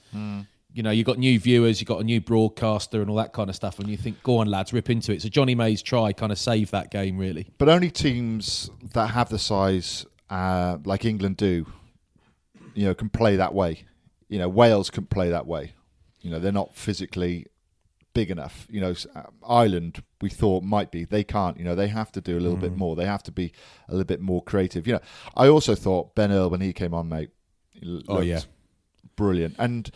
you 0.74 0.82
know 0.82 0.90
you've 0.90 1.06
got 1.06 1.18
new 1.18 1.38
viewers, 1.38 1.80
you've 1.80 1.88
got 1.88 2.00
a 2.00 2.04
new 2.04 2.20
broadcaster, 2.20 3.00
and 3.00 3.10
all 3.10 3.16
that 3.16 3.32
kind 3.32 3.48
of 3.48 3.56
stuff, 3.56 3.78
and 3.78 3.88
you 3.88 3.96
think, 3.96 4.22
go 4.22 4.38
on, 4.38 4.48
lads, 4.48 4.72
rip 4.72 4.90
into 4.90 5.12
it. 5.12 5.22
So 5.22 5.28
Jonny 5.28 5.54
May's 5.54 5.82
try 5.82 6.12
kind 6.12 6.32
of 6.32 6.38
saved 6.38 6.72
that 6.72 6.90
game, 6.90 7.18
really. 7.18 7.48
But 7.58 7.68
only 7.68 7.90
teams 7.90 8.70
that 8.92 9.08
have 9.08 9.28
the 9.28 9.38
size 9.38 10.06
uh, 10.30 10.78
like 10.84 11.04
England 11.04 11.36
do, 11.36 11.66
you 12.74 12.84
know, 12.86 12.94
can 12.94 13.08
play 13.08 13.36
that 13.36 13.54
way. 13.54 13.84
You 14.28 14.38
know, 14.38 14.48
Wales 14.48 14.90
can 14.90 15.06
play 15.06 15.30
that 15.30 15.46
way. 15.46 15.72
You 16.20 16.30
know, 16.30 16.38
they're 16.38 16.52
not 16.52 16.74
physically 16.76 17.46
big 18.14 18.30
enough. 18.30 18.66
You 18.70 18.80
know, 18.80 18.94
uh, 19.14 19.22
Ireland 19.46 20.02
we 20.20 20.28
thought 20.30 20.62
might 20.64 20.90
be. 20.90 21.04
They 21.04 21.24
can't. 21.24 21.58
You 21.58 21.64
know, 21.64 21.74
they 21.74 21.88
have 21.88 22.10
to 22.12 22.20
do 22.20 22.36
a 22.36 22.40
little 22.40 22.56
bit 22.56 22.76
more. 22.76 22.96
They 22.96 23.06
have 23.06 23.22
to 23.24 23.32
be 23.32 23.52
a 23.88 23.92
little 23.92 24.04
bit 24.06 24.20
more 24.20 24.42
creative. 24.42 24.86
You 24.86 24.94
know, 24.94 25.00
I 25.36 25.48
also 25.48 25.74
thought 25.74 26.14
Ben 26.14 26.32
Earl 26.32 26.50
when 26.50 26.60
he 26.60 26.72
came 26.72 26.94
on, 26.94 27.08
mate. 27.08 27.30
Oh, 28.08 28.20
yeah. 28.20 28.40
brilliant. 29.16 29.54
And 29.58 29.90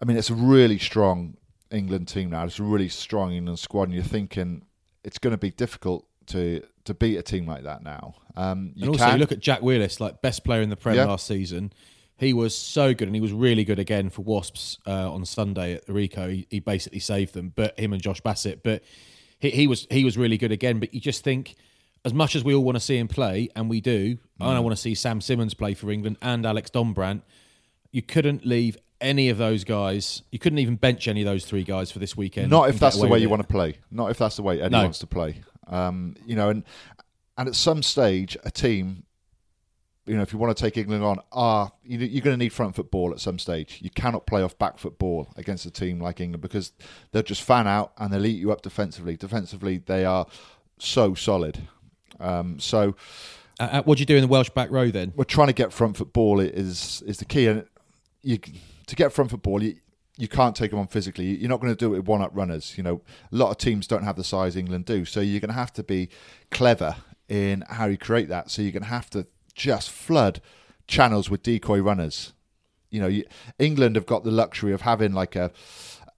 I 0.00 0.04
mean, 0.04 0.16
it's 0.16 0.30
a 0.30 0.34
really 0.34 0.78
strong 0.78 1.36
England 1.70 2.08
team 2.08 2.30
now. 2.30 2.44
It's 2.44 2.58
a 2.58 2.62
really 2.62 2.88
strong 2.88 3.32
England 3.32 3.58
squad, 3.58 3.84
and 3.84 3.94
you're 3.94 4.04
thinking 4.04 4.62
it's 5.04 5.18
going 5.18 5.32
to 5.32 5.38
be 5.38 5.50
difficult 5.50 6.06
to 6.26 6.62
to 6.84 6.94
beat 6.94 7.16
a 7.16 7.22
team 7.22 7.46
like 7.46 7.64
that 7.64 7.82
now. 7.82 8.14
Um, 8.36 8.72
you 8.74 8.82
and 8.84 8.90
also, 8.90 9.04
can. 9.04 9.14
you 9.14 9.20
look 9.20 9.32
at 9.32 9.40
Jack 9.40 9.62
Willis, 9.62 10.00
like 10.00 10.20
best 10.22 10.44
player 10.44 10.62
in 10.62 10.68
the 10.70 10.76
Prem 10.76 10.96
Yeah. 10.96 11.04
last 11.06 11.26
season. 11.26 11.72
He 12.18 12.32
was 12.32 12.54
so 12.56 12.94
good, 12.94 13.08
and 13.08 13.14
he 13.14 13.20
was 13.20 13.32
really 13.32 13.64
good 13.64 13.78
again 13.80 14.08
for 14.10 14.22
Wasps 14.22 14.78
uh, 14.86 15.12
on 15.12 15.24
Sunday 15.24 15.74
at 15.74 15.86
the 15.86 15.92
Ricoh. 15.92 16.30
He, 16.32 16.46
he 16.50 16.60
basically 16.60 17.00
saved 17.00 17.34
them, 17.34 17.52
but 17.54 17.78
him 17.78 17.92
and 17.92 18.00
Josh 18.00 18.20
Bassett. 18.20 18.62
But 18.62 18.82
he, 19.40 19.50
he 19.50 19.66
was 19.66 19.86
he 19.90 20.04
was 20.04 20.16
really 20.16 20.38
good 20.38 20.52
again. 20.52 20.78
But 20.78 20.94
you 20.94 21.00
just 21.00 21.24
think 21.24 21.56
as 22.04 22.14
much 22.14 22.36
as 22.36 22.44
we 22.44 22.54
all 22.54 22.62
want 22.64 22.76
to 22.76 22.80
see 22.80 22.96
him 22.96 23.08
play, 23.08 23.48
and 23.56 23.68
we 23.68 23.80
do, 23.80 24.18
and 24.40 24.50
I 24.50 24.60
Mm. 24.60 24.62
want 24.64 24.76
to 24.76 24.80
see 24.80 24.94
Sam 24.94 25.20
Simmonds 25.20 25.54
play 25.54 25.74
for 25.74 25.90
England 25.90 26.16
and 26.22 26.46
Alex 26.46 26.70
Dombrandt, 26.70 27.22
you 27.90 28.02
couldn't 28.02 28.44
leave 28.46 28.76
any 29.00 29.28
of 29.28 29.38
those 29.38 29.64
guys. 29.64 30.22
You 30.30 30.38
couldn't 30.38 30.60
even 30.60 30.76
bench 30.76 31.08
any 31.08 31.22
of 31.22 31.26
those 31.26 31.44
three 31.44 31.64
guys 31.64 31.90
for 31.90 31.98
this 31.98 32.16
weekend. 32.16 32.50
Not 32.50 32.68
if 32.68 32.78
that's 32.78 33.00
the 33.00 33.08
way 33.08 33.18
you 33.18 33.26
it. 33.26 33.30
want 33.30 33.42
to 33.42 33.48
play. 33.48 33.78
Not 33.90 34.10
if 34.12 34.18
that's 34.18 34.36
the 34.36 34.42
way 34.42 34.60
Eddie 34.60 34.70
No. 34.70 34.82
wants 34.84 35.00
to 35.00 35.06
play. 35.08 35.40
Um, 35.66 36.14
you 36.24 36.36
know, 36.36 36.50
and 36.50 36.62
and 37.36 37.48
at 37.48 37.54
some 37.56 37.82
stage, 37.82 38.36
a 38.44 38.50
team, 38.50 39.04
you 40.06 40.16
know, 40.16 40.22
if 40.22 40.32
you 40.32 40.38
want 40.38 40.56
to 40.56 40.60
take 40.60 40.76
England 40.76 41.04
on, 41.04 41.20
are 41.30 41.72
you, 41.84 41.98
you're 41.98 42.22
going 42.22 42.34
to 42.34 42.42
need 42.44 42.52
front 42.52 42.74
foot 42.74 42.90
ball 42.90 43.12
at 43.12 43.20
some 43.20 43.38
stage. 43.38 43.78
You 43.82 43.90
cannot 43.90 44.26
play 44.26 44.42
off 44.42 44.58
back 44.58 44.78
foot 44.78 44.98
ball 44.98 45.28
against 45.36 45.64
a 45.66 45.70
team 45.70 46.00
like 46.00 46.20
England 46.20 46.42
because 46.42 46.72
they'll 47.12 47.22
just 47.22 47.42
fan 47.42 47.66
out 47.68 47.92
and 47.98 48.12
they'll 48.12 48.26
eat 48.26 48.38
you 48.40 48.50
up 48.50 48.62
defensively. 48.62 49.16
Defensively, 49.16 49.78
they 49.78 50.04
are 50.04 50.26
so 50.78 51.14
solid. 51.14 51.68
Um, 52.18 52.58
so 52.58 52.94
Uh, 53.60 53.68
uh, 53.72 53.82
what 53.82 53.98
do 53.98 54.02
you 54.02 54.06
do 54.06 54.16
in 54.16 54.22
the 54.22 54.28
Welsh 54.28 54.50
back 54.50 54.70
row 54.70 54.90
then? 54.90 55.12
we're 55.14 55.24
trying 55.24 55.48
to 55.48 55.52
get 55.52 55.72
front 55.72 55.96
foot 55.96 56.12
ball 56.12 56.40
is 56.40 57.02
is 57.06 57.18
the 57.18 57.24
key, 57.24 57.46
and 57.46 57.64
you 58.22 58.38
to 58.86 58.96
get 58.96 59.12
front 59.12 59.30
foot 59.30 59.42
ball, 59.42 59.62
you 59.62 59.76
you 60.18 60.28
can't 60.28 60.54
take 60.56 60.70
them 60.70 60.80
on 60.80 60.86
physically. 60.88 61.36
You're 61.36 61.48
not 61.48 61.60
going 61.60 61.72
to 61.72 61.76
do 61.76 61.92
it 61.94 61.98
with 61.98 62.06
one 62.08 62.22
up 62.22 62.30
runners. 62.34 62.76
You 62.76 62.82
know, 62.82 63.00
a 63.32 63.36
lot 63.36 63.50
of 63.50 63.58
teams 63.58 63.86
don't 63.86 64.04
have 64.04 64.16
the 64.16 64.24
size 64.24 64.56
England 64.56 64.84
do, 64.84 65.04
so 65.04 65.20
you're 65.20 65.40
going 65.40 65.48
to 65.48 65.54
have 65.54 65.72
to 65.74 65.82
be 65.82 66.08
clever 66.50 66.96
in 67.28 67.62
how 67.68 67.86
you 67.86 67.96
create 67.96 68.28
that. 68.28 68.50
So 68.50 68.62
you're 68.62 68.72
going 68.72 68.82
to 68.82 68.88
have 68.88 69.08
to 69.10 69.26
just 69.54 69.90
flood 69.90 70.40
channels 70.86 71.30
with 71.30 71.42
decoy 71.42 71.80
runners. 71.80 72.32
You 72.90 73.00
know, 73.00 73.06
you, 73.08 73.24
England 73.58 73.96
have 73.96 74.06
got 74.06 74.24
the 74.24 74.30
luxury 74.30 74.72
of 74.72 74.82
having 74.82 75.12
like 75.12 75.36
a 75.36 75.50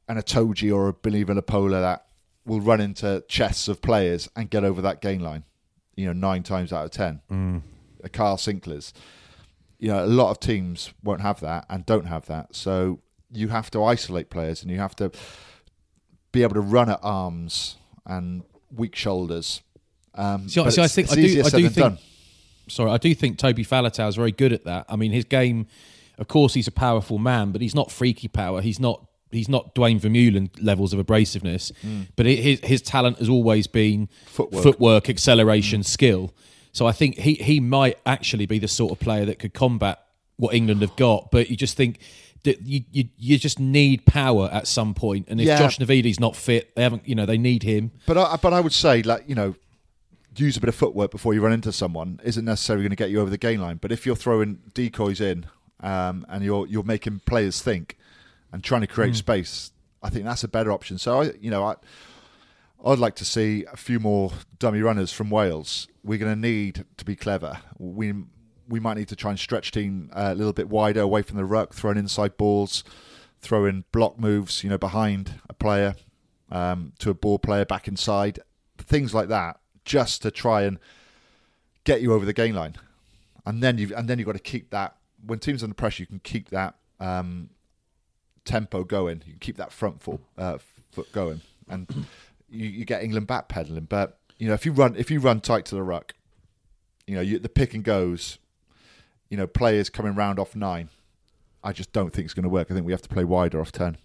an 0.09 0.16
Itoje 0.16 0.74
or 0.74 0.89
a 0.89 0.93
Billy 0.93 1.24
Vunipola 1.24 1.80
that 1.80 2.07
will 2.45 2.61
run 2.61 2.80
into 2.80 3.24
chests 3.28 3.68
of 3.68 3.80
players 3.80 4.28
and 4.37 4.51
get 4.51 4.64
over 4.64 4.82
that 4.82 5.01
gain 5.01 5.20
line. 5.20 5.45
You 5.97 6.07
know, 6.07 6.12
nine 6.12 6.43
times 6.43 6.72
out 6.72 6.85
of 6.85 6.91
ten. 6.91 7.62
A 8.03 8.09
Carl 8.09 8.37
Sinckler's 8.37 8.93
you 9.78 9.89
know, 9.89 10.05
a 10.05 10.07
lot 10.07 10.30
of 10.30 10.41
teams 10.41 10.93
won't 11.03 11.20
have 11.20 11.41
that 11.41 11.66
and 11.68 11.85
don't 11.85 12.07
have 12.07 12.26
that. 12.26 12.55
So 12.55 13.01
you 13.32 13.49
have 13.49 13.70
to 13.72 13.82
isolate 13.85 14.30
players 14.30 14.62
and 14.62 14.70
you 14.70 14.78
have 14.78 14.95
to 14.97 15.11
be 16.32 16.43
able 16.43 16.55
to 16.55 16.61
run 16.61 16.89
at 16.89 17.01
arms 17.03 17.76
and 18.07 18.43
weak 18.74 18.95
shoulders. 18.97 19.62
Um, 20.14 20.49
See, 20.49 20.61
see, 20.70 20.80
I 20.82 20.87
think- 20.89 21.09
I 21.11 21.14
do- 21.26 21.41
I 21.47 21.51
do 21.59 21.68
think- 21.74 21.74
done. 21.74 21.99
Sorry, 22.69 22.91
I 22.91 22.99
do 22.99 23.15
think 23.15 23.39
Toby 23.39 23.65
Faletau 23.65 24.09
is 24.09 24.17
very 24.17 24.33
good 24.33 24.53
at 24.53 24.65
that. 24.65 24.87
I 24.89 24.97
mean, 24.97 25.12
his 25.12 25.25
game, 25.25 25.67
of 26.19 26.29
course, 26.29 26.55
he's 26.55 26.67
a 26.67 26.73
powerful 26.73 27.19
man, 27.19 27.53
but 27.53 27.61
he's 27.61 27.75
not 27.75 27.91
freaky 27.91 28.29
power. 28.29 28.61
He's 28.61 28.81
not. 28.81 29.07
He's 29.31 29.49
not 29.49 29.75
Duane 29.75 29.99
Vermeulen 29.99 30.49
levels 30.62 30.93
of 30.93 31.05
abrasiveness, 31.05 31.73
mm. 31.85 32.07
but 32.15 32.25
it, 32.25 32.39
his 32.39 32.61
his 32.61 32.83
talent 32.83 33.19
has 33.19 33.29
always 33.29 33.67
been 33.67 34.09
Footwork. 34.27 34.62
footwork 34.62 35.11
acceleration, 35.11 35.81
mm. 35.81 35.85
skill. 35.85 36.33
So 36.71 36.87
I 36.87 36.93
think 36.93 37.19
he 37.19 37.35
he 37.35 37.59
might 37.59 37.99
actually 38.07 38.47
be 38.47 38.61
the 38.61 38.69
sort 38.69 38.93
of 38.93 39.01
player 39.01 39.25
that 39.25 39.41
could 39.41 39.53
combat 39.53 39.99
what 40.37 40.55
England 40.55 40.83
have 40.83 40.95
got. 40.95 41.33
But 41.33 41.51
you 41.51 41.57
just 41.57 41.77
think 41.77 41.99
that 42.45 42.62
you 42.62 42.85
you, 42.93 43.09
you 43.19 43.37
just 43.39 43.59
need 43.59 44.07
power 44.07 44.49
at 44.53 44.69
some 44.69 44.95
point, 44.95 45.27
and 45.29 45.41
if 45.41 45.49
Yeah. 45.49 45.59
Josh 45.59 45.79
Navidi's 45.79 46.21
not 46.21 46.37
fit, 46.37 46.75
they 46.77 46.83
haven't. 46.83 47.09
You 47.09 47.17
know, 47.17 47.27
they 47.27 47.39
need 47.39 47.65
him. 47.65 47.91
But 48.07 48.17
I, 48.17 48.37
but 48.41 48.53
I 48.53 48.61
would 48.61 48.73
say, 48.73 49.03
like 49.03 49.25
you 49.27 49.35
know, 49.35 49.57
use 50.37 50.57
a 50.57 50.61
bit 50.61 50.68
of 50.68 50.74
footwork 50.74 51.11
before 51.11 51.35
you 51.35 51.41
run 51.41 51.53
into 51.53 51.72
someone 51.72 52.20
isn't 52.24 52.45
necessarily 52.45 52.82
going 52.82 52.91
to 52.91 52.97
get 52.97 53.11
you 53.11 53.20
over 53.20 53.30
the 53.30 53.39
gain 53.39 53.61
line. 53.61 53.76
But 53.76 53.93
if 53.93 54.07
you're 54.07 54.16
throwing 54.16 54.61
decoys 54.72 55.20
in 55.20 55.47
um, 55.80 56.26
and 56.28 56.45
you're 56.45 56.66
you're 56.66 56.82
making 56.82 57.20
players 57.26 57.62
think 57.62 57.97
and 58.53 58.62
trying 58.64 58.80
to 58.80 58.87
create 58.87 59.16
space, 59.16 59.72
I 60.03 60.11
think 60.11 60.24
that's 60.24 60.45
a 60.45 60.49
better 60.49 60.72
option. 60.72 60.99
So 60.99 61.22
I, 61.22 61.32
you 61.41 61.51
know, 61.51 61.64
I. 61.64 61.76
I'd 62.87 62.99
like 62.99 63.14
to 63.14 63.24
see 63.24 63.64
a 63.72 63.78
few 63.78 63.99
more 63.99 64.30
dummy 64.59 64.82
runners 64.82 65.11
from 65.11 65.30
Wales. 65.30 65.89
We're 66.03 66.18
going 66.18 66.35
to 66.35 66.39
need 66.39 66.85
to 66.99 67.05
be 67.07 67.16
clever. 67.16 67.61
We 67.78 68.12
we 68.68 68.78
might 68.78 68.99
need 68.99 69.09
to 69.09 69.16
try 69.16 69.30
and 69.30 69.41
stretch 69.41 69.70
team 69.70 70.11
a 70.12 70.35
little 70.35 70.53
bit 70.53 70.68
wider 70.68 71.01
away 71.01 71.22
from 71.22 71.39
the 71.39 71.47
ruck, 71.47 71.72
throwing 71.72 71.97
inside 71.97 72.37
balls, 72.37 72.85
throwing 73.41 73.85
block 73.91 74.18
moves, 74.18 74.62
you 74.62 74.68
know, 74.68 74.76
behind 74.76 75.41
a 75.49 75.55
player 75.55 75.95
um, 76.51 76.93
to 76.99 77.09
a 77.09 77.14
ball 77.14 77.39
player 77.39 77.64
back 77.64 77.89
inside, 77.89 78.39
things 78.78 79.14
like 79.14 79.28
that, 79.28 79.59
just 79.85 80.22
to 80.22 80.30
try 80.30 80.62
and 80.62 80.78
get 81.85 82.01
you 82.01 82.12
over 82.12 82.24
the 82.24 82.32
gain 82.32 82.55
line. 82.55 82.76
And 83.47 83.62
then 83.62 83.78
you 83.78 83.95
and 83.95 84.09
then 84.09 84.18
you've 84.18 84.26
got 84.26 84.32
to 84.32 84.39
keep 84.39 84.70
that 84.70 84.97
when 85.24 85.39
teams 85.39 85.62
under 85.62 85.74
pressure. 85.74 86.03
You 86.03 86.07
can 86.07 86.20
keep 86.20 86.51
that 86.51 86.76
um, 86.99 87.51
tempo 88.45 88.85
going. 88.85 89.22
You 89.26 89.32
can 89.32 89.41
keep 89.41 89.57
that 89.59 89.72
front 89.72 90.03
foot 90.03 90.20
uh, 90.39 90.59
foot 90.93 91.12
going, 91.12 91.43
and 91.68 92.07
you, 92.49 92.66
you 92.68 92.85
get 92.85 93.03
England 93.03 93.28
backpedaling. 93.28 93.89
But 93.89 94.18
you 94.39 94.49
know 94.49 94.55
if 94.55 94.64
you 94.64 94.72
run 94.72 94.97
if 94.97 95.11
you 95.11 95.20
run 95.20 95.41
tight 95.41 95.66
to 95.66 95.74
the 95.74 95.82
ruck, 95.82 96.14
you 97.07 97.14
know 97.14 97.20
you, 97.20 97.39
the 97.39 97.49
pick 97.49 97.74
and 97.74 97.85
goes. 97.85 98.39
You 99.28 99.37
know 99.37 99.47
players 99.47 99.91
coming 99.91 100.14
round 100.14 100.39
off 100.39 100.55
nine. 100.55 100.91
I 101.62 101.72
just 101.72 101.93
don't 101.93 102.12
think 102.12 102.26
it's 102.26 102.35
going 102.35 102.45
to 102.45 102.51
work. 102.51 102.70
I 102.70 102.74
think 102.74 102.87
we 102.87 102.93
have 102.93 103.03
to 103.03 103.09
play 103.09 103.24
wider 103.24 103.61
off 103.61 103.72
ten. 103.72 103.97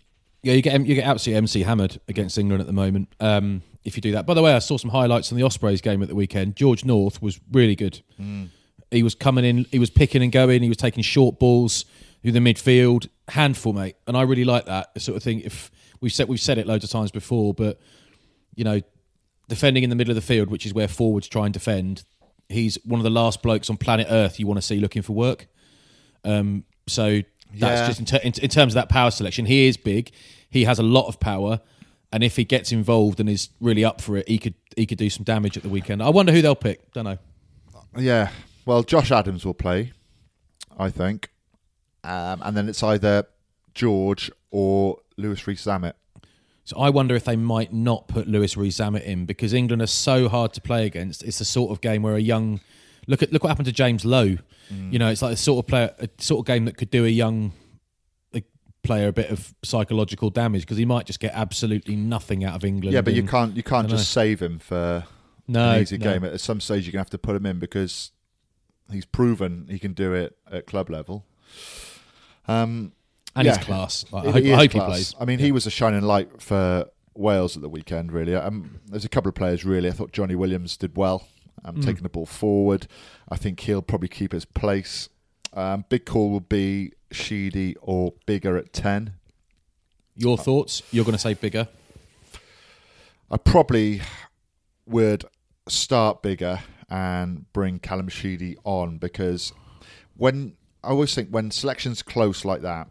Yeah, 0.42 0.54
you 0.54 0.62
get 0.62 0.86
you 0.86 0.96
get 0.96 1.06
absolutely 1.06 1.38
MC 1.38 1.64
hammered 1.64 2.00
against 2.08 2.38
England 2.38 2.62
at 2.62 2.68
the 2.68 2.74
moment. 2.74 3.10
Um, 3.20 3.62
if 3.84 3.96
you 3.96 4.02
do 4.02 4.12
that, 4.14 4.26
by 4.26 4.34
the 4.34 4.42
way, 4.42 4.54
I 4.54 4.60
saw 4.60 4.78
some 4.78 4.92
highlights 4.92 5.32
on 5.32 5.38
the 5.38 5.44
Ospreys 5.44 5.82
game 5.82 6.02
at 6.02 6.10
the 6.10 6.16
weekend. 6.16 6.56
George 6.56 6.86
North 6.86 7.22
was 7.22 7.40
really 7.52 7.76
good. 7.76 8.02
He 8.92 9.04
was 9.04 9.16
coming 9.16 9.46
in, 9.46 9.66
he 9.72 9.80
was 9.80 9.90
picking 9.90 10.24
and 10.24 10.32
going, 10.32 10.64
he 10.64 10.70
was 10.70 10.78
taking 10.78 11.04
short 11.04 11.40
balls 11.40 11.86
through 12.22 12.32
the 12.32 12.40
midfield, 12.40 13.08
handful, 13.28 13.74
mate. 13.74 13.96
And 14.08 14.18
I 14.18 14.24
really 14.24 14.46
like 14.46 14.66
that 14.66 15.00
sort 15.02 15.16
of 15.16 15.24
thing. 15.24 15.42
If 15.42 15.72
we've 16.02 16.12
said 16.12 16.28
we've 16.28 16.40
said 16.40 16.58
it 16.58 16.68
loads 16.68 16.84
of 16.84 16.90
times 16.90 17.12
before, 17.12 17.54
but 17.54 17.80
you 18.56 18.64
know, 18.64 18.82
defending 19.48 19.84
in 19.84 19.90
the 19.90 19.96
middle 19.96 20.12
of 20.12 20.16
the 20.16 20.22
field, 20.22 20.50
which 20.50 20.66
is 20.66 20.74
where 20.74 20.88
forwards 20.88 21.28
try 21.28 21.46
and 21.46 21.54
defend, 21.54 22.04
he's 22.50 22.78
one 22.84 23.00
of 23.00 23.04
the 23.04 23.10
last 23.10 23.42
blokes 23.42 23.70
on 23.70 23.78
planet 23.78 24.08
Earth 24.10 24.40
you 24.40 24.48
want 24.48 24.58
to 24.58 24.62
see 24.62 24.80
looking 24.80 25.02
for 25.02 25.14
work. 25.14 25.48
Um, 26.24 26.66
so 26.88 27.22
that's 27.54 27.82
Yeah. 27.82 27.88
just 27.88 28.00
in, 28.00 28.06
ter- 28.06 28.18
in, 28.24 28.34
in 28.42 28.50
terms 28.50 28.74
of 28.74 28.76
that 28.76 28.90
power 28.90 29.12
selection. 29.12 29.46
He 29.46 29.68
is 29.68 29.78
big. 29.78 30.12
He 30.50 30.64
has 30.66 30.80
a 30.80 30.84
lot 30.84 31.08
of 31.08 31.20
power, 31.20 31.62
and 32.12 32.24
if 32.24 32.36
he 32.36 32.44
gets 32.44 32.72
involved 32.72 33.20
and 33.20 33.30
is 33.30 33.50
really 33.60 33.84
up 33.86 34.02
for 34.02 34.18
it, 34.18 34.28
he 34.28 34.38
could 34.38 34.56
he 34.76 34.86
could 34.86 34.98
do 34.98 35.10
some 35.10 35.24
damage 35.24 35.58
at 35.58 35.64
the 35.64 35.70
weekend. 35.70 36.02
I 36.02 36.10
wonder 36.10 36.32
who 36.32 36.42
they'll 36.42 36.56
pick. 36.56 36.92
Don't 36.94 37.06
know. 37.06 37.18
Yeah. 37.98 38.30
Well, 38.66 38.84
Josh 38.84 39.12
Adams 39.12 39.46
will 39.46 39.54
play, 39.56 39.94
I 40.78 40.90
think. 40.90 41.30
Um, 42.04 42.42
and 42.44 42.56
then 42.56 42.70
it's 42.70 42.84
either 42.84 43.26
George 43.74 44.32
or 44.52 45.00
Louis 45.18 45.46
Rees-Zammit. 45.48 45.94
So 46.66 46.78
I 46.78 46.90
wonder 46.92 47.16
if 47.16 47.24
they 47.26 47.36
might 47.36 47.74
not 47.74 48.08
put 48.08 48.28
Louis 48.28 48.56
Rees-Zammit 48.56 49.04
in 49.04 49.26
because 49.26 49.54
England 49.54 49.82
are 49.82 49.88
so 49.88 50.30
hard 50.30 50.54
to 50.54 50.62
play 50.62 50.86
against. 50.86 51.24
It's 51.24 51.40
the 51.40 51.46
sort 51.46 51.72
of 51.72 51.82
game 51.82 52.04
where 52.04 52.16
a 52.16 52.20
young 52.22 52.60
look 53.10 53.22
at 53.24 53.34
look 53.34 53.44
what 53.44 53.50
happened 53.50 53.66
to 53.66 53.74
James 53.74 54.06
Lowe. 54.06 54.38
You 54.92 55.00
know, 55.00 55.10
it's 55.10 55.24
like 55.24 55.34
a 55.34 55.38
sort 55.38 55.66
of 55.66 55.68
player, 55.68 55.94
a 55.98 56.08
sort 56.20 56.42
of 56.42 56.46
game 56.46 56.66
that 56.66 56.78
could 56.78 56.92
do 56.92 57.04
a 57.04 57.10
young 57.10 57.54
player 58.84 59.10
a 59.10 59.14
bit 59.14 59.30
of 59.30 59.54
psychological 59.64 60.30
damage 60.30 60.62
because 60.62 60.78
he 60.78 60.86
might 60.86 61.06
just 61.06 61.20
get 61.20 61.34
absolutely 61.34 61.96
nothing 61.96 62.44
out 62.44 62.56
of 62.56 62.64
England. 62.64 62.94
Yeah, 62.94 63.02
but 63.02 63.14
you 63.14 63.24
can't 63.24 63.56
you 63.56 63.64
can't 63.64 63.90
just 63.90 64.12
save 64.12 64.42
him 64.42 64.60
for 64.60 65.06
No, 65.48 65.72
an 65.72 65.82
easy 65.82 65.98
no. 65.98 66.04
game. 66.12 66.24
At 66.24 66.40
some 66.40 66.62
stage, 66.62 66.86
you're 66.86 66.94
gonna 66.94 67.02
have 67.02 67.10
to 67.10 67.18
put 67.18 67.36
him 67.36 67.46
in 67.46 67.60
because 67.60 68.12
he's 68.92 69.06
proven 69.06 69.68
he 69.70 69.80
can 69.80 69.94
do 69.94 70.14
it 70.14 70.38
at 70.52 70.66
club 70.66 70.90
level. 70.90 71.26
Um, 72.48 72.94
and 73.36 73.46
yeah. 73.46 73.58
his 73.58 73.66
class. 73.66 74.06
I, 74.12 74.18
I 74.18 74.32
hope, 74.32 74.44
he 74.44 74.54
I 74.54 74.58
hope 74.58 74.72
he 74.72 74.80
plays. 74.80 75.16
I 75.20 75.26
mean, 75.26 75.40
he 75.40 75.52
was 75.52 75.68
a 75.68 75.72
shining 75.72 76.02
light 76.02 76.42
for 76.42 76.86
Wales 77.14 77.56
at 77.56 77.62
the 77.62 77.70
weekend. 77.70 78.12
Really, 78.12 78.36
um, 78.36 78.80
there's 78.88 79.06
a 79.06 79.10
couple 79.10 79.30
of 79.30 79.36
players. 79.36 79.66
Really, 79.66 79.90
I 79.90 79.92
thought 79.92 80.12
Johnny 80.12 80.36
Williams 80.36 80.78
did 80.78 80.96
well, 80.98 81.28
um, 81.66 81.76
Mm. 81.78 81.86
taking 81.86 82.04
the 82.04 82.10
ball 82.10 82.26
forward. 82.26 82.88
I 83.30 83.36
think 83.38 83.60
he'll 83.62 83.82
probably 83.82 84.08
keep 84.10 84.32
his 84.32 84.46
place. 84.46 85.10
Um, 85.54 85.86
big 85.90 86.06
call 86.06 86.30
will 86.30 86.40
be 86.40 86.94
Sheedy 87.12 87.76
or 87.82 88.14
Biggar 88.28 88.58
at 88.58 88.72
ten. 88.74 89.14
Your 90.16 90.38
thoughts? 90.38 90.84
You're 90.92 91.06
going 91.06 91.16
to 91.16 91.20
say 91.20 91.34
Biggar. 91.36 91.68
I 93.32 93.38
probably 93.38 94.02
would 94.86 95.24
start 95.68 96.24
Biggar 96.24 96.62
and 96.90 97.52
bring 97.54 97.80
Callum 97.80 98.10
Sheedy 98.10 98.58
on 98.64 98.98
because 98.98 99.54
when 100.18 100.54
I 100.84 100.90
always 100.90 101.14
think 101.14 101.30
when 101.30 101.52
selection's 101.52 102.02
close 102.02 102.44
like 102.44 102.62
that 102.62 102.90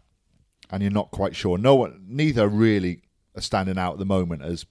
and 0.71 0.81
you're 0.81 0.91
not 0.91 1.11
quite 1.11 1.35
sure, 1.35 1.57
no 1.57 1.75
one, 1.75 2.05
neither 2.07 2.47
really 2.47 3.01
are 3.35 3.41
standing 3.41 3.77
out 3.77 3.93
at 3.93 3.99
the 3.99 4.05
moment 4.05 4.41
as 4.41 4.65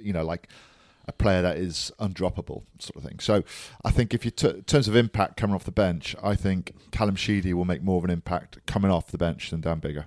you 0.00 0.12
know 0.12 0.24
like 0.24 0.48
a 1.10 1.12
player 1.12 1.42
that 1.42 1.56
is 1.56 1.92
undroppable 1.98 2.62
sort 2.78 2.96
of 2.96 3.02
thing. 3.02 3.18
So 3.18 3.42
I 3.84 3.90
think 3.90 4.14
if 4.14 4.24
you 4.24 4.30
t- 4.30 4.48
in 4.48 4.62
terms 4.62 4.88
of 4.88 4.94
impact 4.96 5.36
coming 5.36 5.54
off 5.54 5.64
the 5.64 5.72
bench, 5.72 6.14
I 6.22 6.34
think 6.36 6.72
Callum 6.92 7.16
Sheedy 7.16 7.52
will 7.52 7.64
make 7.64 7.82
more 7.82 7.98
of 7.98 8.04
an 8.04 8.10
impact 8.10 8.64
coming 8.66 8.90
off 8.90 9.08
the 9.10 9.18
bench 9.18 9.50
than 9.50 9.60
Dan 9.60 9.80
Biggar. 9.80 10.06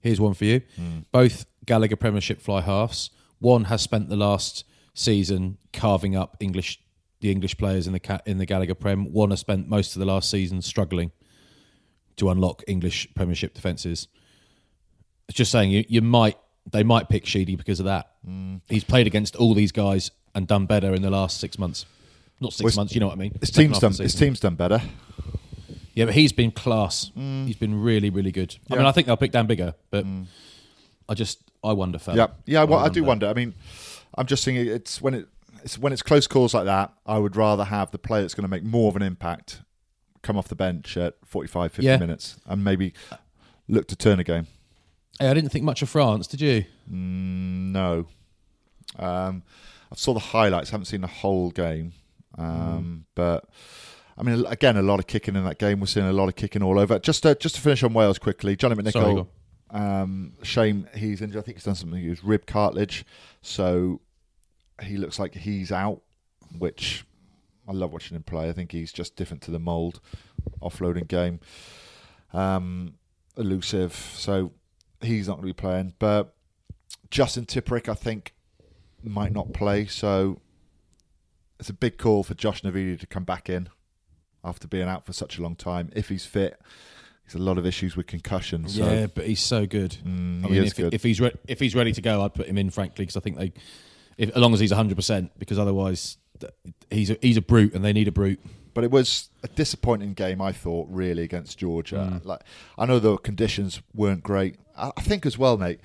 Here's 0.00 0.20
one 0.20 0.34
for 0.34 0.44
you. 0.44 0.60
Hmm. 0.76 0.98
Both 1.12 1.46
Gallagher 1.64 1.96
Premiership 1.96 2.40
fly 2.40 2.60
halves. 2.60 3.10
One 3.38 3.64
has 3.64 3.80
spent 3.80 4.08
the 4.08 4.16
last 4.16 4.64
season 4.92 5.58
carving 5.72 6.14
up 6.14 6.36
English 6.40 6.80
the 7.20 7.30
English 7.30 7.56
players 7.56 7.86
in 7.86 7.92
the 7.94 8.22
in 8.26 8.38
the 8.38 8.46
Gallagher 8.46 8.74
Prem. 8.74 9.12
One 9.12 9.30
has 9.30 9.40
spent 9.40 9.68
most 9.68 9.94
of 9.96 10.00
the 10.00 10.06
last 10.06 10.30
season 10.30 10.60
struggling 10.60 11.12
to 12.16 12.28
unlock 12.28 12.62
English 12.66 13.08
Premiership 13.14 13.54
defences. 13.54 14.08
It's 15.28 15.38
just 15.38 15.50
saying 15.50 15.70
you, 15.70 15.84
you 15.88 16.02
might 16.02 16.36
they 16.70 16.82
might 16.82 17.08
pick 17.08 17.24
Sheedy 17.24 17.56
because 17.56 17.78
of 17.78 17.86
that. 17.86 18.10
Hmm. 18.24 18.56
He's 18.68 18.84
played 18.84 19.06
against 19.06 19.36
all 19.36 19.54
these 19.54 19.72
guys 19.72 20.10
and 20.34 20.46
done 20.46 20.66
better 20.66 20.94
in 20.94 21.02
the 21.02 21.10
last 21.10 21.38
six 21.40 21.58
months. 21.58 21.86
not 22.40 22.52
six 22.52 22.74
Well, 22.76 22.82
months. 22.82 22.94
You 22.94 23.00
know 23.00 23.06
what 23.06 23.14
I 23.14 23.18
mean? 23.18 23.36
His 23.40 23.50
Second 23.50 23.70
team's 23.72 23.78
done. 23.78 23.92
His 24.04 24.14
team's 24.14 24.40
done 24.40 24.54
better. 24.56 24.82
Yeah, 25.94 26.06
but 26.06 26.14
he's 26.14 26.32
been 26.32 26.50
class. 26.50 27.12
He's 27.14 27.56
been 27.56 27.80
really, 27.80 28.10
really 28.10 28.32
good. 28.32 28.56
I 28.70 28.76
mean, 28.76 28.84
I 28.84 28.90
think 28.92 29.06
they'll 29.06 29.16
pick 29.16 29.30
Dan 29.30 29.46
Biggar, 29.46 29.74
but 29.90 30.04
I 31.08 31.14
just 31.14 31.38
I 31.62 31.72
wonder, 31.72 31.98
fella. 31.98 32.16
Yeah, 32.16 32.26
yeah. 32.46 32.64
Well, 32.64 32.80
I 32.80 32.88
do 32.88 33.04
wonder. 33.04 33.26
I 33.28 33.32
mean, 33.34 33.54
I'm 34.18 34.26
just 34.26 34.44
thinking 34.44 34.66
it's 34.66 35.00
when 35.00 35.14
it 35.14 35.28
it's 35.62 35.78
when 35.78 35.92
it's 35.92 36.02
close 36.02 36.26
calls 36.26 36.52
like 36.52 36.64
that. 36.64 36.92
I 37.06 37.18
would 37.18 37.36
rather 37.36 37.64
have 37.64 37.90
the 37.92 37.98
player 37.98 38.22
that's 38.22 38.34
going 38.34 38.42
to 38.42 38.48
make 38.48 38.64
more 38.64 38.88
of 38.88 38.96
an 38.96 39.02
impact 39.02 39.62
come 40.22 40.36
off 40.36 40.48
the 40.48 40.56
bench 40.56 40.96
at 40.96 41.14
45, 41.24 41.70
50 41.72 41.86
Yeah. 41.86 41.96
minutes, 41.98 42.36
and 42.46 42.64
maybe 42.64 42.92
look 43.68 43.86
to 43.88 43.96
turn 43.96 44.18
a 44.18 44.24
game. 44.24 44.46
Hey, 45.20 45.28
I 45.28 45.34
didn't 45.34 45.50
think 45.50 45.64
much 45.64 45.80
of 45.82 45.88
France, 45.88 46.26
did 46.26 46.40
you? 46.40 46.64
Mm, 46.90 47.70
no, 47.72 48.06
um, 48.98 49.42
I 49.92 49.96
saw 49.96 50.14
the 50.14 50.20
highlights. 50.20 50.70
Haven't 50.70 50.86
seen 50.86 51.00
the 51.02 51.06
whole 51.06 51.50
game, 51.50 51.92
um, 52.36 53.06
but. 53.14 53.48
I 54.16 54.22
mean, 54.22 54.46
again, 54.46 54.76
a 54.76 54.82
lot 54.82 55.00
of 55.00 55.08
kicking 55.08 55.34
in 55.34 55.42
that 55.44 55.58
game. 55.58 55.80
We're 55.80 55.86
seeing 55.86 56.06
a 56.06 56.12
lot 56.12 56.28
of 56.28 56.36
kicking 56.36 56.62
all 56.62 56.78
over. 56.78 57.00
Just 57.00 57.24
to, 57.24 57.34
just 57.34 57.56
to 57.56 57.60
finish 57.60 57.82
on 57.82 57.92
Wales 57.94 58.16
quickly, 58.20 58.54
Johnny 58.54 58.76
McNicholl. 58.76 59.26
um, 59.70 60.34
shame 60.44 60.86
he's 60.94 61.20
injured. 61.20 61.40
I 61.40 61.42
think 61.44 61.56
he's 61.56 61.64
done 61.64 61.74
something 61.74 62.00
with 62.00 62.08
his 62.18 62.22
rib 62.24 62.46
cartilage, 62.46 63.04
so 63.42 64.00
he 64.80 64.96
looks 64.98 65.18
like 65.18 65.34
he's 65.34 65.72
out. 65.72 66.00
Which 66.56 67.04
I 67.66 67.72
love 67.72 67.92
watching 67.92 68.14
him 68.16 68.22
play. 68.22 68.48
I 68.48 68.52
think 68.52 68.70
he's 68.70 68.92
just 68.92 69.16
different 69.16 69.42
to 69.42 69.50
the 69.50 69.58
mould, 69.58 70.00
offloading 70.62 71.08
game, 71.08 71.40
um, 72.32 72.94
elusive. 73.36 73.94
So 74.14 74.52
he's 75.00 75.26
not 75.26 75.38
going 75.38 75.48
to 75.48 75.54
be 75.54 75.60
playing. 75.60 75.94
But 75.98 76.34
Justin 77.10 77.46
Tipuric, 77.46 77.88
I 77.88 77.94
think, 77.94 78.32
might 79.04 79.32
not 79.32 79.52
play. 79.52 79.86
So 79.86 80.40
it's 81.60 81.68
a 81.68 81.74
big 81.74 81.98
call 81.98 82.22
for 82.24 82.34
Josh 82.34 82.62
Navidi 82.62 82.98
to 82.98 83.06
come 83.06 83.24
back 83.24 83.48
in 83.48 83.68
after 84.42 84.68
being 84.68 84.88
out 84.88 85.06
for 85.06 85.12
such 85.12 85.38
a 85.38 85.42
long 85.42 85.56
time. 85.56 85.90
If 85.94 86.08
he's 86.08 86.26
fit, 86.26 86.60
he's 87.24 87.34
a 87.34 87.38
lot 87.38 87.58
of 87.58 87.64
issues 87.64 87.96
with 87.96 88.06
concussion. 88.06 88.68
So 88.68 88.84
yeah, 88.84 89.06
but 89.06 89.26
he's 89.26 89.40
so 89.42 89.66
good. 89.66 89.96
Mm, 90.04 90.44
I 90.44 90.48
he 90.48 90.54
mean, 90.54 90.64
is 90.64 90.70
if, 90.72 90.76
good. 90.76 90.94
if 90.94 91.02
he's 91.02 91.20
re- 91.20 91.36
if 91.48 91.60
he's 91.60 91.74
ready 91.74 91.92
to 91.92 92.02
go, 92.02 92.22
I'd 92.22 92.34
put 92.34 92.46
him 92.46 92.58
in, 92.58 92.70
frankly, 92.70 93.04
because 93.04 93.16
I 93.16 93.20
think 93.20 93.38
they, 93.38 93.52
if, 94.18 94.30
as 94.30 94.36
long 94.36 94.52
as 94.52 94.60
he's 94.60 94.72
hundred 94.72 94.96
percent, 94.96 95.32
because 95.38 95.58
otherwise 95.58 96.18
he's 96.90 97.10
a, 97.10 97.16
he's 97.22 97.36
a 97.36 97.42
brute 97.42 97.74
and 97.74 97.84
they 97.84 97.92
need 97.92 98.08
a 98.08 98.12
brute. 98.12 98.40
but 98.74 98.84
it 98.84 98.90
was 98.90 99.30
a 99.42 99.48
disappointing 99.48 100.12
game, 100.14 100.42
I 100.42 100.52
thought, 100.52 100.88
really 100.90 101.22
against 101.22 101.58
Georgia. 101.58 102.20
Mm. 102.20 102.24
Like 102.26 102.40
I 102.76 102.84
know 102.86 102.98
the 102.98 103.16
conditions 103.16 103.80
weren't 103.94 104.22
great. 104.22 104.56
I, 104.76 104.90
I 104.96 105.00
think 105.00 105.24
as 105.24 105.38
well, 105.38 105.56
mate. 105.56 105.80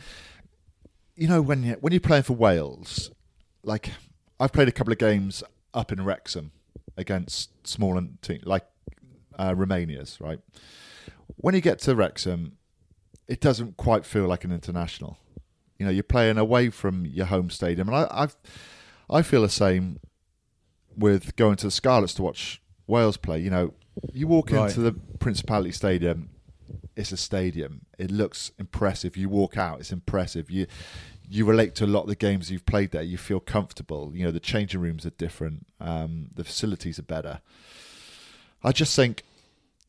You 1.19 1.27
know 1.27 1.41
when 1.41 1.63
you 1.63 1.73
when 1.81 1.91
you're 1.91 1.99
playing 1.99 2.23
for 2.23 2.31
Wales, 2.33 3.11
like 3.61 3.91
I've 4.39 4.53
played 4.53 4.69
a 4.69 4.71
couple 4.71 4.93
of 4.93 4.99
games 4.99 5.43
up 5.73 5.91
in 5.91 6.01
Wrexham 6.05 6.51
against 6.95 7.49
smaller 7.67 8.01
teams 8.21 8.45
like 8.45 8.65
uh, 9.37 9.53
Romania's, 9.53 10.17
right? 10.21 10.39
When 11.35 11.55
you 11.55 11.59
get 11.61 11.79
to 11.79 11.93
Wrexham, 11.93 12.53
it 13.27 13.41
doesn't 13.41 13.75
quite 13.75 14.05
feel 14.05 14.27
like 14.27 14.45
an 14.45 14.53
international. 14.53 15.17
You 15.77 15.85
know, 15.87 15.91
you're 15.91 16.03
playing 16.03 16.37
away 16.37 16.69
from 16.69 17.05
your 17.05 17.25
home 17.25 17.49
stadium, 17.49 17.89
and 17.89 17.97
I, 17.97 18.07
I've 18.09 18.37
I 19.09 19.21
feel 19.21 19.41
the 19.41 19.49
same 19.49 19.99
with 20.95 21.35
going 21.35 21.57
to 21.57 21.67
the 21.67 21.71
Scarlets 21.71 22.13
to 22.13 22.21
watch 22.21 22.61
Wales 22.87 23.17
play. 23.17 23.39
You 23.41 23.49
know, 23.49 23.73
you 24.13 24.25
walk 24.27 24.51
Right. 24.51 24.69
into 24.69 24.79
the 24.79 24.93
Principality 25.19 25.73
Stadium, 25.73 26.29
it's 26.95 27.11
a 27.11 27.17
stadium. 27.17 27.81
It 27.97 28.11
looks 28.11 28.51
impressive. 28.59 29.15
You 29.15 29.29
walk 29.29 29.57
out, 29.57 29.79
it's 29.79 29.91
impressive. 29.91 30.51
You 30.51 30.67
you 31.29 31.45
relate 31.45 31.75
to 31.75 31.85
a 31.85 31.87
lot 31.87 32.01
of 32.01 32.07
the 32.07 32.15
games 32.15 32.51
you've 32.51 32.65
played 32.65 32.91
there. 32.91 33.03
You 33.03 33.17
feel 33.17 33.39
comfortable. 33.39 34.11
You 34.15 34.25
know, 34.25 34.31
the 34.31 34.39
changing 34.39 34.81
rooms 34.81 35.05
are 35.05 35.11
different. 35.11 35.67
Um, 35.79 36.29
the 36.33 36.43
facilities 36.43 36.97
are 36.97 37.03
better. 37.03 37.41
I 38.63 38.71
just 38.71 38.95
think 38.95 39.23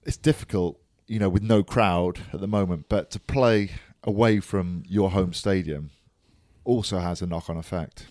it's 0.04 0.18
difficult, 0.18 0.78
you 1.06 1.18
know, 1.18 1.28
with 1.28 1.42
no 1.42 1.62
crowd 1.62 2.20
at 2.32 2.40
the 2.40 2.46
moment, 2.46 2.86
but 2.88 3.10
to 3.12 3.20
play 3.20 3.70
away 4.04 4.40
from 4.40 4.82
your 4.86 5.10
home 5.10 5.32
stadium 5.32 5.90
also 6.64 6.98
has 6.98 7.22
a 7.22 7.26
knock-on 7.26 7.56
effect. 7.56 8.06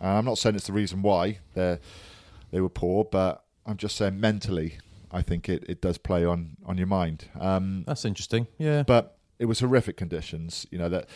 I'm 0.00 0.24
not 0.24 0.38
saying 0.38 0.56
it's 0.56 0.66
the 0.66 0.72
reason 0.72 1.02
why 1.02 1.38
they 1.54 1.78
they 2.50 2.60
were 2.60 2.68
poor, 2.68 3.04
but 3.04 3.44
I'm 3.66 3.76
just 3.76 3.96
saying 3.96 4.20
mentally, 4.20 4.78
I 5.10 5.22
think 5.22 5.48
it, 5.48 5.64
it 5.68 5.80
does 5.80 5.98
play 5.98 6.24
on 6.24 6.56
on 6.66 6.78
your 6.78 6.86
mind. 6.86 7.26
Um, 7.38 7.84
That's 7.86 8.04
interesting. 8.04 8.46
Yeah, 8.58 8.82
but 8.84 9.18
it 9.38 9.46
was 9.46 9.60
horrific 9.60 9.96
conditions. 9.96 10.66
You 10.70 10.78
know 10.78 10.88
that 10.88 11.08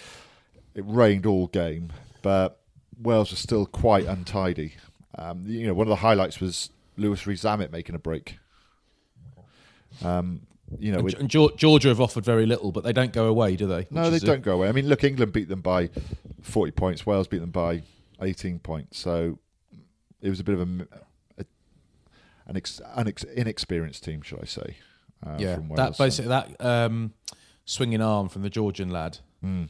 it 0.79 0.85
rained 0.87 1.27
all 1.27 1.49
game, 1.49 1.93
but 2.23 2.61
Wales 3.03 3.31
was 3.31 3.41
still 3.41 3.67
quite 3.67 4.07
untidy. 4.07 4.75
Um, 5.17 5.45
you 5.45 5.67
know, 5.67 5.75
one 5.75 5.89
of 5.89 5.91
the 5.91 5.97
highlights 5.97 6.41
was 6.41 6.71
Louis 6.97 7.27
Rees-Zammit 7.27 7.73
making 7.73 7.97
a 7.97 7.99
break. 7.99 8.39
Um, 10.05 10.43
you 10.79 10.93
know, 10.93 11.01
and, 11.01 11.29
Georgia 11.29 11.89
have 11.89 12.01
offered 12.01 12.25
very 12.25 12.47
little, 12.47 12.71
but 12.71 12.85
they 12.85 12.93
don't 12.93 13.13
go 13.13 13.27
away, 13.27 13.57
do 13.57 13.67
they? 13.67 13.89
no, 13.91 14.09
Which 14.09 14.21
they 14.21 14.27
don't 14.27 14.43
go 14.43 14.53
away. 14.53 14.69
I 14.69 14.73
mean, 14.73 14.87
look, 14.87 15.03
England 15.03 15.33
beat 15.33 15.49
them 15.49 15.63
by 15.63 15.91
40 16.43 16.71
points. 16.73 17.05
Wales 17.05 17.27
beat 17.27 17.41
them 17.41 17.51
by 17.51 17.83
18 18.23 18.61
points. 18.61 18.99
So 18.99 19.41
it 20.21 20.29
was 20.29 20.39
a 20.39 20.45
bit 20.45 20.61
of 20.61 20.61
a, 20.61 20.87
a 21.39 21.45
an 22.47 22.57
ex, 22.57 22.81
unex, 22.97 23.25
inexperienced 23.33 24.05
team, 24.05 24.23
should 24.23 24.41
I 24.41 24.47
say? 24.47 24.77
Uh, 25.27 25.37
yeah, 25.41 25.57
from 25.57 25.71
Wales. 25.71 25.77
that 25.79 25.99
basically 25.99 26.29
that 26.29 26.65
um, 26.65 27.15
swinging 27.65 28.01
arm 28.01 28.29
from 28.29 28.43
the 28.43 28.51
Georgian 28.51 28.91
lad, 28.91 29.19
Mm, 29.45 29.69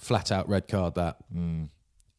flat 0.00 0.32
out 0.32 0.48
red 0.48 0.66
card. 0.66 0.94
That 0.96 1.16
mm, 1.34 1.68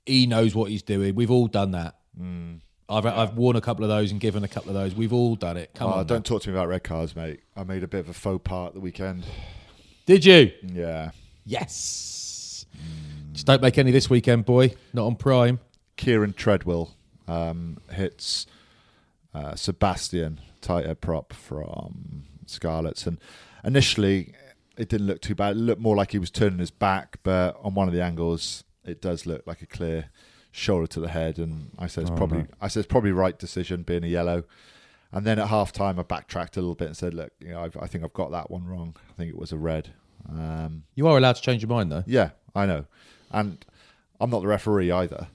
he 0.06 0.26
knows 0.28 0.56
what 0.56 0.70
he's 0.72 0.84
doing. 0.84 1.16
We've 1.16 1.32
all 1.32 1.48
done 1.48 1.72
that. 1.72 1.96
mm. 2.20 2.60
I've 2.90 3.06
I've 3.06 3.36
worn 3.36 3.56
a 3.56 3.62
couple 3.62 3.86
of 3.86 3.90
those 3.90 4.12
and 4.12 4.20
given 4.20 4.44
a 4.44 4.50
couple 4.50 4.70
of 4.70 4.76
those. 4.76 4.94
We've 4.94 5.14
all 5.14 5.36
done 5.36 5.56
it. 5.56 5.72
Come 5.76 5.88
Oh, 5.88 5.94
on, 5.96 6.06
don't 6.06 6.18
now. 6.20 6.36
talk 6.36 6.42
to 6.42 6.50
me 6.50 6.56
about 6.56 6.68
red 6.68 6.84
cards, 6.84 7.16
mate. 7.16 7.40
I 7.56 7.64
made 7.64 7.84
a 7.84 7.88
bit 7.88 8.02
of 8.02 8.10
a 8.10 8.14
faux 8.14 8.42
pas 8.44 8.68
at 8.68 8.74
the 8.74 8.82
weekend. 8.82 9.24
Did 10.06 10.26
you? 10.26 10.52
Yeah. 10.62 11.12
Yes. 11.46 12.66
Just 13.32 13.46
don't 13.46 13.62
make 13.62 13.78
any 13.78 13.92
this 13.92 14.10
weekend, 14.10 14.44
boy. 14.46 14.76
Not 14.94 15.06
on 15.06 15.16
Prime. 15.16 15.60
Kieran 15.96 16.34
Treadwell 16.34 16.94
um, 17.30 17.78
hits 17.92 18.46
uh, 19.34 19.56
Sebastian, 19.56 20.42
tight 20.60 20.86
head 20.86 21.00
prop 21.00 21.32
from 21.32 22.24
Scarlets. 22.46 23.08
And 23.08 23.20
initially, 23.64 24.34
it 24.78 24.90
didn't 24.90 25.08
look 25.08 25.22
too 25.22 25.36
bad. 25.36 25.56
It 25.56 25.60
looked 25.60 25.82
more 25.82 25.96
like 25.96 26.12
he 26.12 26.20
was 26.20 26.32
turning 26.32 26.60
his 26.60 26.72
back, 26.72 27.18
but 27.24 27.60
on 27.64 27.74
one 27.74 27.88
of 27.88 27.94
the 27.94 28.02
angles, 28.02 28.64
it 28.86 29.02
does 29.02 29.26
look 29.26 29.46
like 29.46 29.62
a 29.62 29.66
clear 29.66 30.10
shoulder 30.52 30.88
to 30.88 31.00
the 31.00 31.10
head. 31.10 31.38
And 31.40 31.72
I 31.78 31.88
said 31.88 32.04
it's 32.04 32.12
Oh, 32.12 32.16
probably 32.16 32.40
no. 32.40 32.48
I 32.62 32.68
said 32.68 32.82
it's 32.82 32.92
probably 32.92 33.12
right 33.12 33.38
decision 33.38 33.84
being 33.84 34.04
a 34.04 34.08
yellow. 34.08 34.44
And 35.14 35.26
then 35.26 35.40
at 35.40 35.48
half 35.50 35.74
time, 35.74 36.00
I 36.00 36.04
backtracked 36.04 36.56
a 36.56 36.62
little 36.62 36.76
bit 36.76 36.88
and 36.88 36.96
said, 36.96 37.14
"Look, 37.14 37.34
you 37.40 37.50
know, 37.50 37.62
I've, 37.64 37.76
I 37.78 37.88
think 37.88 38.04
I've 38.06 38.14
got 38.14 38.32
that 38.32 38.50
one 38.50 38.66
wrong. 38.66 38.96
I 39.10 39.14
think 39.18 39.30
it 39.30 39.38
was 39.38 39.52
a 39.52 39.58
red." 39.58 39.94
Um, 40.30 40.84
You 40.96 41.08
are 41.08 41.18
allowed 41.18 41.34
to 41.36 41.42
change 41.42 41.62
your 41.62 41.70
mind, 41.70 41.92
though. 41.92 42.04
yeah, 42.08 42.30
I 42.56 42.66
know, 42.66 42.86
and 43.32 43.64
I'm 44.22 44.30
not 44.30 44.40
the 44.42 44.48
referee 44.48 44.90
either. 44.92 45.28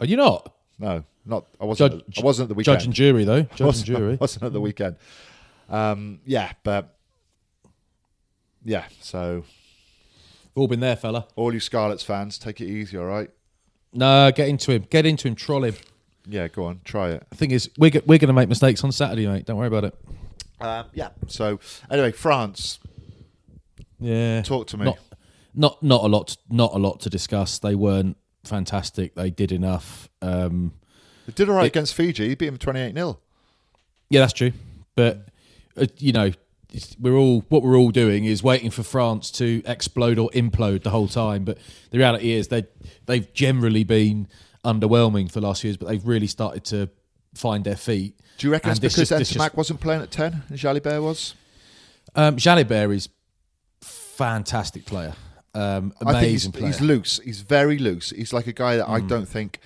Are 0.00 0.06
you 0.06 0.16
not? 0.16 0.54
No, 0.78 1.04
not 1.26 1.44
I 1.60 1.66
wasn't. 1.66 1.92
Judge- 2.06 2.18
at, 2.18 2.22
I 2.22 2.24
wasn't 2.24 2.44
at 2.46 2.48
the 2.48 2.54
weekend. 2.54 2.78
Judge 2.78 2.84
and 2.86 2.94
jury, 2.94 3.24
though. 3.24 3.42
Judge 3.42 3.76
and 3.76 3.84
jury. 3.84 4.16
wasn't 4.18 4.44
at 4.44 4.52
the 4.54 4.60
weekend. 4.60 4.96
Um, 5.68 6.20
yeah, 6.24 6.52
but 6.62 6.93
yeah. 8.64 8.84
So 9.00 9.44
We've 10.54 10.62
all 10.62 10.68
been 10.68 10.80
there, 10.80 10.96
fella. 10.96 11.26
all 11.36 11.52
you 11.52 11.60
Scarlets 11.60 12.02
fans, 12.04 12.38
take 12.38 12.60
it 12.60 12.66
easy, 12.68 12.96
all 12.96 13.04
right? 13.06 13.28
No, 13.92 14.30
get 14.32 14.48
into 14.48 14.70
him. 14.72 14.86
Get 14.88 15.04
into 15.06 15.26
him. 15.28 15.34
Troll 15.34 15.64
him. 15.64 15.74
Yeah, 16.26 16.48
go 16.48 16.64
on, 16.66 16.80
try 16.84 17.10
it. 17.10 17.26
The 17.30 17.36
thing 17.36 17.50
is, 17.50 17.70
we're, 17.76 17.90
go- 17.90 18.00
we're 18.06 18.18
going 18.18 18.28
to 18.28 18.32
make 18.34 18.48
mistakes 18.48 18.82
on 18.84 18.92
Saturday, 18.92 19.26
mate. 19.26 19.46
Don't 19.46 19.56
worry 19.56 19.66
about 19.66 19.84
it. 19.84 19.94
Um, 20.60 20.86
yeah. 20.94 21.08
So 21.26 21.58
anyway, 21.90 22.12
France, 22.12 22.78
Yeah. 24.00 24.42
talk 24.42 24.66
to 24.68 24.76
me. 24.78 24.84
Not, 24.86 24.98
not, 25.54 25.82
not 25.82 26.04
a 26.04 26.06
lot. 26.06 26.36
Not 26.48 26.72
a 26.74 26.78
lot 26.78 27.00
to 27.00 27.10
discuss. 27.10 27.58
They 27.58 27.74
weren't 27.74 28.16
fantastic. 28.44 29.14
They 29.14 29.30
did 29.30 29.52
enough. 29.52 30.08
Um, 30.22 30.72
They 31.26 31.32
did 31.32 31.48
all 31.48 31.56
right 31.56 31.66
against 31.66 31.94
Fiji. 31.94 32.34
Beat 32.34 32.46
them 32.46 32.58
twenty-eight 32.58 32.94
0 32.94 33.18
yeah, 34.10 34.20
that's 34.20 34.32
true. 34.32 34.52
But 34.94 35.26
uh, 35.76 35.86
you 35.98 36.12
know, 36.12 36.30
we're 37.00 37.16
all 37.16 37.44
what 37.48 37.62
we're 37.62 37.76
all 37.76 37.90
doing 37.90 38.24
is 38.24 38.42
waiting 38.42 38.70
for 38.70 38.82
France 38.82 39.30
to 39.32 39.62
explode 39.66 40.18
or 40.18 40.30
implode 40.30 40.82
the 40.82 40.90
whole 40.90 41.08
time. 41.08 41.44
But 41.44 41.58
the 41.90 41.98
reality 41.98 42.32
is 42.32 42.48
they 42.48 42.64
they've 43.06 43.32
generally 43.32 43.84
been 43.84 44.28
underwhelming 44.64 45.30
for 45.30 45.40
the 45.40 45.46
last 45.46 45.62
years, 45.64 45.76
but 45.76 45.88
they've 45.88 46.06
really 46.06 46.26
started 46.26 46.64
to 46.66 46.88
find 47.34 47.64
their 47.64 47.76
feet. 47.76 48.18
Do 48.38 48.46
you 48.46 48.52
reckon 48.52 48.70
And 48.70 48.76
it's 48.84 48.94
because 48.94 49.08
just- 49.08 49.18
this 49.18 49.32
Ntamack 49.32 49.46
just- 49.46 49.56
wasn't 49.56 49.80
playing 49.80 50.02
at 50.02 50.10
ten 50.10 50.42
and 50.48 50.58
Jalibert 50.58 51.02
was? 51.02 51.34
Um, 52.14 52.36
Jalibert 52.36 52.94
is 52.94 53.08
fantastic 53.80 54.86
player. 54.86 55.14
Um, 55.54 55.92
I 56.04 56.12
think 56.14 56.32
he's, 56.32 56.46
amazing 56.46 56.52
player. 56.52 56.66
he's 56.66 56.80
loose. 56.80 57.20
He's 57.24 57.40
very 57.42 57.78
loose. 57.78 58.10
He's 58.10 58.32
like 58.32 58.46
a 58.46 58.52
guy 58.52 58.76
that 58.76 58.88
I 58.88 59.00
don't 59.00 59.28
think, 59.28 59.60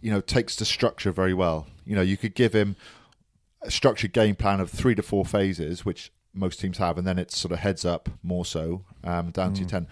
you 0.00 0.10
know, 0.10 0.20
takes 0.20 0.56
the 0.56 0.64
structure 0.64 1.12
very 1.12 1.34
well. 1.34 1.66
You 1.84 1.94
know, 1.94 2.02
you 2.02 2.16
could 2.16 2.34
give 2.34 2.52
him 2.52 2.74
a 3.62 3.70
structured 3.70 4.12
game 4.12 4.34
plan 4.36 4.60
of 4.60 4.70
three 4.70 4.94
to 4.94 5.02
four 5.02 5.24
phases, 5.24 5.84
which 5.84 6.12
most 6.34 6.60
teams 6.60 6.78
have, 6.78 6.98
and 6.98 7.06
then 7.06 7.18
it's 7.18 7.36
sort 7.36 7.52
of 7.52 7.58
heads 7.58 7.84
up 7.84 8.08
more 8.22 8.44
so 8.44 8.84
um, 9.04 9.30
down 9.30 9.52
to 9.54 9.60
your 9.60 9.68
ten. 9.68 9.86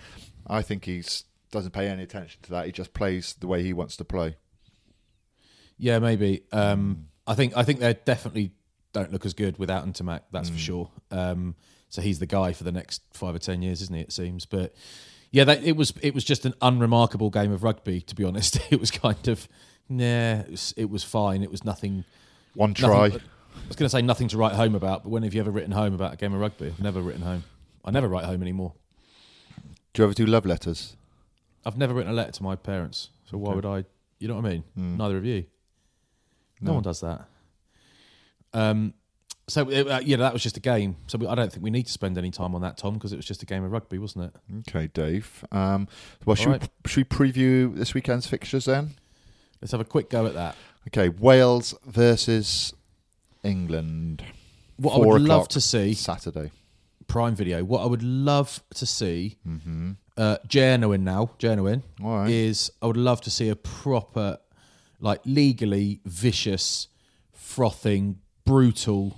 I 0.46 0.62
think 0.62 0.84
he's 0.84 1.24
doesn't 1.50 1.72
pay 1.72 1.88
any 1.88 2.02
attention 2.02 2.40
to 2.42 2.50
that. 2.50 2.66
He 2.66 2.72
just 2.72 2.92
plays 2.92 3.34
the 3.40 3.46
way 3.46 3.62
he 3.62 3.72
wants 3.72 3.96
to 3.96 4.04
play. 4.04 4.36
Yeah, 5.78 5.98
maybe. 5.98 6.42
Um, 6.52 7.08
I 7.26 7.34
think 7.34 7.56
I 7.56 7.62
think 7.64 7.80
they 7.80 7.94
definitely 8.04 8.52
don't 8.92 9.12
look 9.12 9.26
as 9.26 9.34
good 9.34 9.58
without 9.58 9.86
Ntamack. 9.86 10.20
That's 10.32 10.48
Mm. 10.50 10.52
for 10.54 10.58
sure. 10.58 10.90
Um, 11.10 11.54
so 11.88 12.02
he's 12.02 12.18
the 12.18 12.26
guy 12.26 12.52
for 12.52 12.64
the 12.64 12.72
next 12.72 13.02
five 13.12 13.34
or 13.34 13.38
ten 13.38 13.62
years, 13.62 13.82
isn't 13.82 13.94
he? 13.94 14.00
It 14.02 14.12
seems, 14.12 14.46
but 14.46 14.74
yeah, 15.30 15.44
that, 15.44 15.64
it 15.64 15.76
was 15.76 15.92
it 16.02 16.14
was 16.14 16.24
just 16.24 16.46
an 16.46 16.54
unremarkable 16.62 17.30
game 17.30 17.52
of 17.52 17.62
rugby. 17.62 18.00
To 18.02 18.14
be 18.14 18.24
honest, 18.24 18.58
it 18.70 18.80
was 18.80 18.90
kind 18.90 19.28
of 19.28 19.48
nah. 19.88 20.40
It 20.40 20.50
was, 20.50 20.74
it 20.76 20.90
was 20.90 21.04
fine. 21.04 21.42
It 21.42 21.50
was 21.50 21.64
nothing. 21.64 22.04
One 22.54 22.70
nothing- 22.70 22.84
try. 22.86 23.10
I 23.64 23.68
was 23.68 23.76
going 23.76 23.86
to 23.86 23.90
say 23.90 24.02
nothing 24.02 24.28
to 24.28 24.38
write 24.38 24.54
home 24.54 24.74
about, 24.74 25.02
but 25.02 25.11
when 25.11 25.22
have 25.22 25.34
you 25.34 25.40
ever 25.40 25.50
written 25.50 25.72
home 25.72 25.94
about 25.94 26.14
a 26.14 26.16
game 26.16 26.32
of 26.34 26.40
rugby? 26.40 26.68
I've 26.68 26.80
never 26.80 27.00
written 27.00 27.22
home. 27.22 27.44
I 27.84 27.90
never 27.90 28.09
write 28.09 28.24
home 28.24 28.42
anymore. 28.42 28.72
Do 29.92 30.02
you 30.02 30.04
ever 30.04 30.14
do 30.14 30.26
love 30.26 30.44
letters? 30.46 30.96
I've 31.64 31.76
never 31.76 31.94
written 31.94 32.12
a 32.12 32.14
letter 32.14 32.32
to 32.32 32.42
my 32.42 32.54
parents, 32.54 33.11
so 33.30 33.38
why 33.38 33.50
Okay. 33.50 33.57
would 33.57 33.66
I? 33.66 33.84
You 34.18 34.28
know 34.28 34.36
what 34.36 34.44
I 34.46 34.50
mean? 34.50 34.64
Mm. 34.78 34.96
Neither 34.98 35.16
of 35.16 35.24
you. 35.24 35.44
No, 36.61 36.74
one 36.74 36.82
does 36.82 37.00
that. 37.00 37.26
Um, 38.54 38.94
so 39.48 39.62
uh, 39.70 40.00
yeah, 40.04 40.16
that 40.16 40.32
was 40.32 40.42
just 40.42 40.57
a 40.57 40.61
game. 40.61 40.96
So 41.07 41.18
we, 41.18 41.26
I 41.26 41.34
don't 41.34 41.52
think 41.52 41.62
we 41.62 41.70
need 41.70 41.86
to 41.86 41.92
spend 41.92 42.16
any 42.18 42.30
time 42.30 42.54
on 42.54 42.62
that, 42.62 42.76
Tom, 42.78 42.94
because 42.94 43.12
it 43.12 43.16
was 43.16 43.26
just 43.26 43.42
a 43.42 43.46
game 43.46 43.62
of 43.64 43.72
rugby, 43.72 43.98
wasn't 43.98 44.32
it? 44.32 44.64
Okay, 44.68 44.88
Dave. 44.88 45.44
Um, 45.52 45.86
well, 46.24 46.34
should, 46.36 46.62
we, 46.62 46.68
should 46.86 47.11
we 47.11 47.16
preview 47.16 47.74
this 47.76 47.94
weekend's 47.94 48.26
fixtures 48.26 48.64
then? 48.64 48.94
Let's 49.61 49.72
have 49.72 49.80
a 49.80 49.84
quick 49.84 50.09
go 50.11 50.26
at 50.26 50.34
that. 50.34 50.57
Okay, 50.88 51.09
Wales 51.09 51.74
versus 51.84 52.72
England. 53.47 54.24
What 54.76 54.94
I 54.94 54.99
would 55.07 55.22
love 55.22 55.49
to 55.49 55.61
see, 55.61 55.94
Saturday. 55.94 56.51
Prime 57.09 57.34
Video. 57.36 57.62
What 57.64 57.82
I 57.82 57.86
would 57.86 58.03
love 58.03 58.61
to 58.74 58.84
see, 58.86 59.36
Mm-hmm. 59.47 59.92
uh, 60.16 60.36
genuine 60.47 61.05
now, 61.05 61.30
genuine 61.38 61.82
right. 62.01 62.28
is 62.28 62.70
I 62.82 62.86
would 62.86 62.97
love 62.97 63.20
to 63.22 63.30
see 63.30 63.49
a 63.49 63.57
proper, 63.57 64.38
like 65.01 65.20
legally 65.24 66.01
vicious, 66.05 66.88
frothing, 67.32 68.18
brutal, 68.44 69.16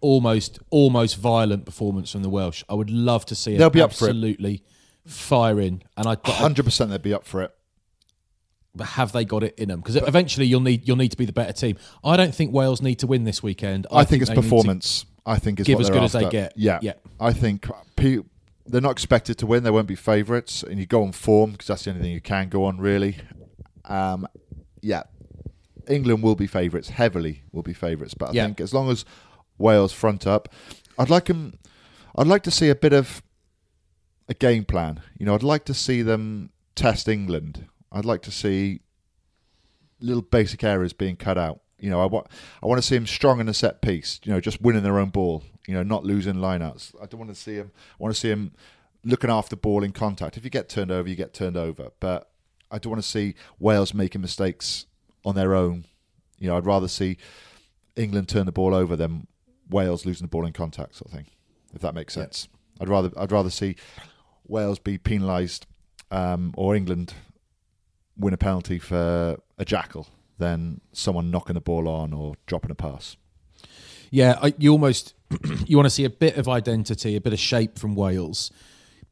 almost 0.00 0.58
almost 0.70 1.16
violent 1.16 1.64
performance 1.64 2.10
from 2.12 2.22
the 2.22 2.28
Welsh. 2.30 2.62
I 2.68 2.74
would 2.74 2.90
love 2.90 3.24
to 3.26 3.34
see 3.34 3.54
it 3.54 3.58
They'll 3.58 3.70
be 3.70 3.80
up 3.80 3.92
for 3.92 4.06
it. 4.06 4.10
absolutely 4.10 4.62
firing. 5.06 5.82
And 5.96 6.06
I 6.08 6.16
Hundred 6.24 6.64
percent, 6.64 6.90
they'd 6.90 7.00
be 7.02 7.14
up 7.14 7.24
for 7.26 7.42
it. 7.42 7.52
But 8.74 8.86
have 8.88 9.12
they 9.12 9.24
got 9.24 9.42
it 9.42 9.54
in 9.58 9.68
them? 9.68 9.80
Because 9.80 9.96
eventually 9.96 10.46
you'll 10.46 10.60
need 10.60 10.86
you'll 10.86 10.96
need 10.96 11.10
to 11.12 11.16
be 11.16 11.24
the 11.24 11.32
better 11.32 11.52
team. 11.52 11.76
I 12.02 12.16
don't 12.16 12.34
think 12.34 12.52
Wales 12.52 12.82
need 12.82 12.96
to 13.00 13.06
win 13.06 13.24
this 13.24 13.42
weekend. 13.42 13.86
I, 13.90 14.04
think, 14.04 14.22
it's 14.22 14.30
they 14.30 14.34
need 14.36 14.42
to 14.42 14.48
performance. 14.48 15.06
I 15.26 15.38
think 15.38 15.60
it's 15.60 15.66
give 15.66 15.80
as 15.80 15.90
good 15.90 16.02
as 16.02 16.12
they 16.12 16.28
get. 16.28 16.52
Yeah, 16.56 16.78
Yeah. 16.82 16.94
I 17.20 17.32
think 17.32 17.66
they're 18.66 18.80
not 18.80 18.90
expected 18.92 19.38
to 19.38 19.46
win. 19.46 19.62
They 19.62 19.70
won't 19.70 19.86
be 19.86 19.94
favourites, 19.94 20.62
and 20.62 20.78
you 20.78 20.86
go 20.86 21.02
on 21.02 21.12
form 21.12 21.52
because 21.52 21.66
that's 21.68 21.84
the 21.84 21.90
only 21.90 22.02
thing 22.02 22.12
you 22.12 22.20
can 22.20 22.48
go 22.48 22.64
on 22.64 22.78
really. 22.78 23.18
Um, 23.84 24.26
yeah, 24.80 25.02
England 25.88 26.22
will 26.22 26.34
be 26.34 26.46
favourites 26.46 26.88
heavily. 26.90 27.42
Will 27.52 27.62
be 27.62 27.74
favourites, 27.74 28.14
but 28.14 28.30
I 28.30 28.32
Yeah. 28.32 28.46
think 28.46 28.60
as 28.60 28.74
long 28.74 28.90
as 28.90 29.04
Wales 29.58 29.92
front 29.92 30.26
up, 30.26 30.48
I'd 30.98 31.10
like 31.10 31.26
them. 31.26 31.58
I'd 32.16 32.26
like 32.26 32.42
to 32.44 32.50
see 32.50 32.68
a 32.68 32.74
bit 32.74 32.92
of 32.92 33.22
a 34.28 34.34
game 34.34 34.64
plan. 34.64 35.00
You 35.18 35.26
know, 35.26 35.34
I'd 35.34 35.42
like 35.42 35.64
to 35.66 35.74
see 35.74 36.02
them 36.02 36.50
test 36.74 37.08
England. 37.08 37.66
I'd 37.94 38.04
like 38.04 38.22
to 38.22 38.30
see 38.30 38.80
little 40.00 40.22
basic 40.22 40.62
areas 40.64 40.92
being 40.92 41.16
cut 41.16 41.38
out. 41.38 41.60
You 41.78 41.90
know, 41.90 42.00
I 42.00 42.06
want 42.06 42.26
I 42.62 42.66
want 42.66 42.80
to 42.80 42.86
see 42.86 42.94
them 42.96 43.06
strong 43.06 43.40
in 43.40 43.48
a 43.48 43.54
set 43.54 43.80
piece. 43.82 44.20
You 44.24 44.32
know, 44.32 44.40
just 44.40 44.60
winning 44.60 44.82
their 44.82 44.98
own 44.98 45.10
ball. 45.10 45.42
You 45.66 45.74
know, 45.74 45.82
not 45.82 46.04
losing 46.04 46.34
lineouts. 46.34 46.94
I 47.02 47.06
don't 47.06 47.18
want 47.20 47.30
to 47.34 47.40
see 47.40 47.56
them. 47.56 47.70
I 47.98 48.02
want 48.02 48.14
to 48.14 48.20
see 48.20 48.28
them 48.28 48.52
looking 49.04 49.30
after 49.30 49.50
the 49.50 49.56
ball 49.60 49.82
in 49.82 49.92
contact. 49.92 50.36
If 50.36 50.44
you 50.44 50.50
get 50.50 50.68
turned 50.68 50.90
over, 50.90 51.08
you 51.08 51.14
get 51.16 51.32
turned 51.32 51.56
over. 51.56 51.90
But 52.00 52.30
I 52.70 52.78
don't 52.78 52.90
want 52.90 53.02
to 53.02 53.08
see 53.08 53.34
Wales 53.58 53.94
making 53.94 54.20
mistakes 54.20 54.86
on 55.24 55.34
their 55.34 55.54
own. 55.54 55.86
You 56.38 56.48
know, 56.48 56.56
I'd 56.56 56.66
rather 56.66 56.88
see 56.88 57.16
England 57.96 58.28
turn 58.28 58.46
the 58.46 58.52
ball 58.52 58.74
over 58.74 58.96
than 58.96 59.26
Wales 59.70 60.04
losing 60.04 60.24
the 60.24 60.30
ball 60.30 60.44
in 60.46 60.52
contact, 60.52 60.96
sort 60.96 61.10
of 61.12 61.16
thing. 61.16 61.26
If 61.74 61.80
that 61.82 61.94
makes 61.94 62.16
Yeah. 62.16 62.24
sense. 62.24 62.48
I'd 62.80 62.88
rather 62.88 63.10
I'd 63.16 63.32
rather 63.32 63.50
see 63.50 63.76
Wales 64.46 64.78
be 64.78 64.98
penalised 64.98 65.66
um, 66.10 66.52
or 66.56 66.74
England 66.74 67.14
win 68.16 68.34
a 68.34 68.36
penalty 68.36 68.78
for 68.78 69.38
a 69.58 69.64
jackal 69.64 70.06
than 70.38 70.80
someone 70.92 71.30
knocking 71.30 71.54
the 71.54 71.60
ball 71.60 71.88
on 71.88 72.12
or 72.12 72.34
dropping 72.46 72.70
a 72.70 72.74
pass. 72.74 73.16
Yeah, 74.10 74.38
I, 74.40 74.54
you 74.58 74.70
almost 74.72 75.14
you 75.66 75.76
want 75.76 75.86
to 75.86 75.90
see 75.90 76.04
a 76.04 76.10
bit 76.10 76.36
of 76.36 76.48
identity, 76.48 77.16
a 77.16 77.20
bit 77.20 77.32
of 77.32 77.38
shape 77.38 77.78
from 77.78 77.94
Wales, 77.94 78.50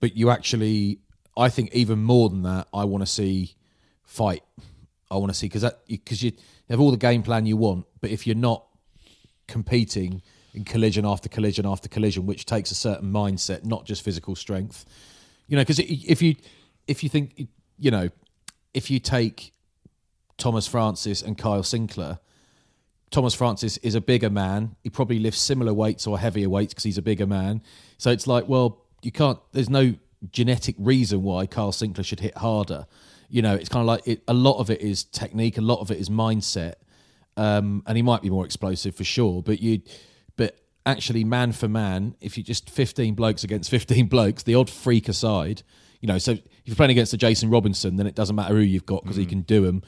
but 0.01 0.17
you 0.17 0.31
actually, 0.31 0.99
I 1.37 1.49
think, 1.49 1.73
even 1.73 2.03
more 2.03 2.29
than 2.29 2.43
that, 2.43 2.69
I 2.73 2.85
want 2.85 3.03
to 3.03 3.07
see 3.07 3.57
fight. 4.05 4.43
I 5.11 5.17
want 5.17 5.33
to 5.33 5.39
see 5.39 5.47
because 5.47 5.63
that 5.63 5.81
because 5.87 6.23
you 6.23 6.33
have 6.71 6.81
all 6.81 6.91
the 6.91 6.97
game 6.97 7.23
plan 7.23 7.47
you 7.47 7.57
want, 7.57 7.87
but 8.01 8.11
if 8.11 8.27
you're 8.27 8.37
not 8.37 8.67
competing 9.47 10.23
in 10.55 10.65
collision 10.65 11.05
after 11.05 11.29
collision 11.29 11.67
after 11.67 11.89
collision, 11.89 12.27
which 12.27 12.47
takes 12.47 12.71
a 12.71 12.75
certain 12.75 13.13
mindset, 13.13 13.65
not 13.65 13.85
just 13.85 14.03
physical 14.03 14.35
strength, 14.35 14.85
you 15.49 15.57
know, 15.57 15.63
because 15.63 15.79
if 15.79 16.23
you 16.23 16.37
if 16.87 17.03
you 17.03 17.09
think 17.09 17.49
you 17.79 17.91
know 17.91 18.09
if 18.75 18.91
you 18.91 18.99
take 18.99 19.53
Thomas 20.43 20.67
Francis 20.67 21.23
and 21.23 21.39
Kyle 21.39 21.63
Sinckler. 21.63 22.19
Thomas 23.13 23.35
Francis 23.35 23.77
is 23.79 23.95
a 23.95 24.01
bigger 24.01 24.31
man. 24.31 24.75
He 24.83 24.91
probably 24.91 25.21
lifts 25.21 25.41
similar 25.41 25.73
weights 25.73 26.07
or 26.07 26.19
heavier 26.19 26.49
weights 26.49 26.73
because 26.73 26.83
he's 26.83 26.99
a 26.99 27.03
bigger 27.03 27.27
man. 27.27 27.63
So 27.97 28.11
it's 28.11 28.27
like, 28.27 28.49
well, 28.49 28.83
you 29.03 29.13
can't. 29.13 29.39
There's 29.53 29.71
no 29.71 29.95
genetic 30.31 30.75
reason 30.79 31.23
why 31.23 31.47
Carl 31.47 31.71
Sinckler 31.73 32.05
should 32.05 32.21
hit 32.21 32.37
harder. 32.39 32.87
You 33.29 33.43
know, 33.43 33.55
it's 33.55 33.69
kind 33.69 33.83
of 33.83 33.87
like 33.87 34.07
it, 34.07 34.23
a 34.27 34.35
lot 34.35 34.59
of 34.59 34.69
it 34.69 34.81
is 34.81 35.05
technique, 35.05 35.59
a 35.59 35.63
lot 35.63 35.81
of 35.81 35.91
it 35.91 35.99
is 35.99 36.09
mindset, 36.09 36.75
um, 37.37 37.83
and 37.87 37.97
he 37.97 38.03
might 38.03 38.23
be 38.23 38.31
more 38.31 38.45
explosive 38.45 38.97
for 38.97 39.05
sure. 39.05 39.43
But 39.43 39.61
you, 39.61 39.83
but 40.37 40.57
actually, 40.85 41.23
man 41.23 41.53
for 41.53 41.69
man, 41.69 42.17
if 42.21 42.37
you 42.37 42.43
just 42.43 42.69
15 42.69 43.15
blokes 43.15 43.45
against 43.45 43.71
15 43.79 44.07
blokes, 44.07 44.43
the 44.43 44.55
odd 44.55 44.69
freak 44.69 45.09
aside, 45.09 45.63
you 46.01 46.09
know. 46.09 46.19
So 46.19 46.39
if 46.63 46.69
you're 46.69 46.77
playing 46.77 46.91
against 46.93 47.13
a 47.13 47.17
Jason 47.17 47.51
Robinson, 47.51 47.97
then 47.97 48.07
it 48.07 48.15
doesn't 48.15 48.37
matter 48.37 48.55
who 48.55 48.61
you've 48.61 48.87
got 48.87 49.03
because 49.03 49.17
he 49.17 49.27
can 49.27 49.41
do 49.43 49.65
them. 49.67 49.83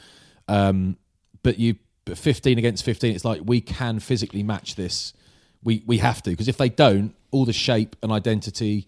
Um, 0.48 0.96
but 1.42 1.58
you 1.58 1.76
but 2.04 2.18
15 2.18 2.58
against 2.58 2.84
15 2.84 3.14
it's 3.14 3.24
like 3.24 3.40
we 3.44 3.62
can 3.62 3.98
physically 3.98 4.42
match 4.42 4.74
this 4.76 5.14
we 5.62 5.82
we 5.86 5.96
have 5.98 6.22
to 6.22 6.28
because 6.30 6.48
if 6.48 6.58
they 6.58 6.68
don't 6.68 7.14
all 7.30 7.46
the 7.46 7.52
shape 7.54 7.96
and 8.02 8.12
identity 8.12 8.86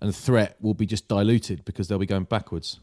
and 0.00 0.12
threat 0.12 0.56
will 0.60 0.74
be 0.74 0.84
just 0.84 1.06
diluted 1.06 1.64
because 1.64 1.86
they'll 1.86 1.98
be 2.00 2.06
going 2.06 2.24
backwards 2.24 2.80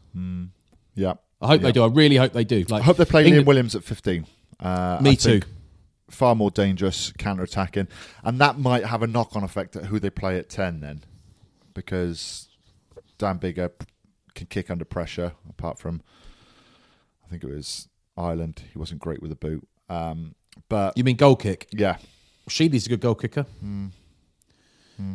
Yeah. 0.94 1.14
i 1.42 1.46
hope 1.48 1.60
Yeah. 1.60 1.66
they 1.66 1.72
do 1.72 1.84
i 1.84 1.88
really 1.88 2.16
hope 2.16 2.32
they 2.32 2.44
do 2.44 2.64
like 2.70 2.80
I 2.80 2.84
hope 2.84 2.96
they 2.96 3.04
play 3.04 3.24
Liam 3.24 3.26
England- 3.28 3.46
Williams 3.46 3.74
at 3.74 3.84
15. 3.84 4.26
Uh, 4.58 4.98
Me 5.02 5.10
I 5.10 5.14
too. 5.16 5.40
Far 6.08 6.34
more 6.34 6.50
dangerous 6.50 7.12
counter 7.18 7.42
attacking. 7.42 7.88
And 8.22 8.38
that 8.40 8.58
might 8.58 8.86
have 8.86 9.02
a 9.02 9.06
knock 9.06 9.36
on 9.36 9.42
effect 9.44 9.76
at 9.76 9.84
who 9.86 9.98
they 10.00 10.08
play 10.10 10.38
at 10.38 10.48
10 10.48 10.80
then. 10.80 11.02
Because 11.74 12.48
Dan 13.18 13.38
Biggar 13.38 13.70
can 14.34 14.46
kick 14.46 14.70
under 14.70 14.84
pressure, 14.84 15.32
apart 15.48 15.78
from, 15.78 16.02
I 17.24 17.28
think 17.30 17.42
it 17.44 17.48
was 17.50 17.88
Ireland. 18.16 18.62
He 18.72 18.78
wasn't 18.78 19.00
great 19.00 19.20
with 19.22 19.30
the 19.30 19.36
boot. 19.36 19.66
Um, 19.88 20.34
but 20.68 20.96
you 20.96 21.04
mean 21.04 21.16
goal 21.16 21.36
kick 21.36 21.68
yeah, 21.72 21.96
Sheedy's 22.48 22.86
a 22.86 22.88
good 22.88 23.00
goal 23.00 23.14
kicker 23.16 23.44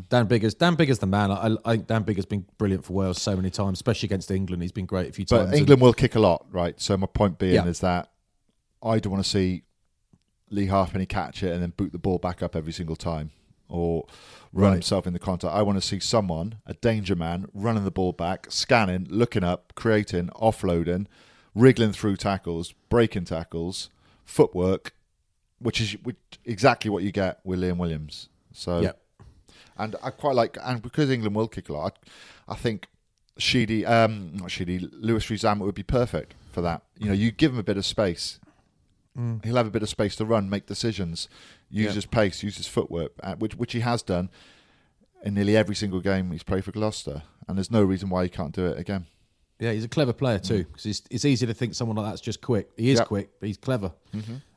Dan 0.09 0.25
Biggar's, 0.27 0.53
Dan 0.55 0.75
Biggar's, 0.75 0.99
the 0.99 1.07
man. 1.07 1.31
I, 1.31 1.55
I 1.63 1.71
think 1.75 1.87
Dan 1.87 2.03
Biggar's 2.03 2.23
has 2.23 2.29
been 2.29 2.45
brilliant 2.57 2.83
for 2.83 2.91
Wales 2.93 3.21
so 3.21 3.33
many 3.37 3.49
times, 3.49 3.77
especially 3.77 4.07
against 4.07 4.29
England. 4.29 4.61
He's 4.61 4.73
been 4.73 4.85
great 4.85 5.09
a 5.09 5.13
few 5.13 5.23
times. 5.23 5.43
But 5.43 5.47
And- 5.49 5.57
England 5.57 5.81
will 5.81 5.93
kick 5.93 6.15
a 6.15 6.19
lot, 6.19 6.45
right? 6.51 6.79
So 6.81 6.97
my 6.97 7.07
point 7.07 7.39
being 7.39 7.53
Yeah. 7.53 7.65
is 7.65 7.79
that 7.79 8.11
I 8.83 8.99
don't 8.99 9.13
want 9.13 9.23
to 9.23 9.29
see 9.29 9.63
Lee 10.49 10.65
Halfpenny 10.65 11.05
catch 11.05 11.43
it 11.43 11.53
and 11.53 11.61
then 11.61 11.69
boot 11.77 11.93
the 11.93 11.97
ball 11.97 12.17
back 12.17 12.43
up 12.43 12.55
every 12.57 12.73
single 12.73 12.97
time 12.97 13.31
or 13.69 14.05
run 14.51 14.69
Right. 14.71 14.73
himself 14.73 15.05
in 15.07 15.13
the 15.13 15.19
contact. 15.19 15.53
I 15.53 15.61
want 15.61 15.79
to 15.81 15.87
see 15.87 15.99
someone, 15.99 16.55
a 16.65 16.73
danger 16.73 17.15
man, 17.15 17.47
running 17.53 17.83
the 17.83 17.91
ball 17.91 18.11
back, 18.13 18.47
scanning, 18.49 19.05
looking 19.09 19.43
up, 19.43 19.73
creating, 19.75 20.27
offloading, 20.29 21.05
wriggling 21.55 21.91
through 21.93 22.17
tackles, 22.17 22.73
breaking 22.89 23.25
tackles, 23.25 23.89
footwork, 24.25 24.93
which 25.59 25.79
is 25.81 25.93
which, 26.03 26.17
exactly 26.45 26.89
what 26.89 27.03
you 27.03 27.11
get 27.11 27.39
with 27.43 27.59
Liam 27.59 27.77
Williams. 27.77 28.29
So 28.53 28.81
Yeah. 28.81 28.91
and 29.77 29.95
I 30.03 30.09
quite 30.09 30.35
like, 30.35 30.57
and 30.63 30.81
because 30.81 31.09
England 31.09 31.35
will 31.35 31.47
kick 31.47 31.69
a 31.69 31.73
lot, 31.73 31.99
I, 32.47 32.53
I 32.53 32.55
think 32.55 32.87
Sheedy, 33.37 33.85
um, 33.85 34.35
not 34.35 34.51
Sheedy, 34.51 34.79
Louis 34.79 35.29
Rees-Zammit 35.29 35.59
would 35.61 35.75
be 35.75 35.83
perfect 35.83 36.33
for 36.51 36.61
that. 36.61 36.81
You 36.97 37.07
know, 37.07 37.13
you 37.13 37.31
give 37.31 37.53
him 37.53 37.59
a 37.59 37.63
bit 37.63 37.77
of 37.77 37.85
space, 37.85 38.39
he'll 39.43 39.55
have 39.57 39.67
a 39.67 39.71
bit 39.71 39.83
of 39.83 39.89
space 39.89 40.15
to 40.17 40.25
run, 40.25 40.49
make 40.49 40.65
decisions, 40.65 41.27
use 41.69 41.85
Yeah. 41.87 41.91
his 41.93 42.05
pace, 42.05 42.43
use 42.43 42.57
his 42.57 42.67
footwork, 42.67 43.11
uh, 43.23 43.35
which 43.35 43.55
which 43.55 43.73
he 43.73 43.79
has 43.81 44.01
done 44.01 44.29
in 45.23 45.33
nearly 45.33 45.55
every 45.57 45.75
single 45.75 45.99
game 45.99 46.31
he's 46.31 46.43
played 46.43 46.63
for 46.63 46.71
Gloucester, 46.71 47.23
and 47.47 47.57
there's 47.57 47.71
no 47.71 47.83
reason 47.83 48.09
why 48.09 48.23
he 48.23 48.29
can't 48.29 48.53
do 48.53 48.65
it 48.67 48.77
again. 48.79 49.05
Yeah, 49.59 49.73
he's 49.73 49.83
a 49.83 49.89
clever 49.89 50.13
player 50.13 50.39
too. 50.39 50.63
Because 50.63 50.85
it's, 50.85 51.01
it's 51.11 51.25
easy 51.25 51.45
to 51.45 51.53
think 51.53 51.73
someone 51.75 51.97
like 51.97 52.05
that's 52.09 52.21
just 52.21 52.39
quick. 52.41 52.69
He 52.77 52.91
is 52.91 52.99
Yep. 52.99 53.07
quick, 53.07 53.29
but 53.41 53.47
he's 53.47 53.57
clever. 53.57 53.91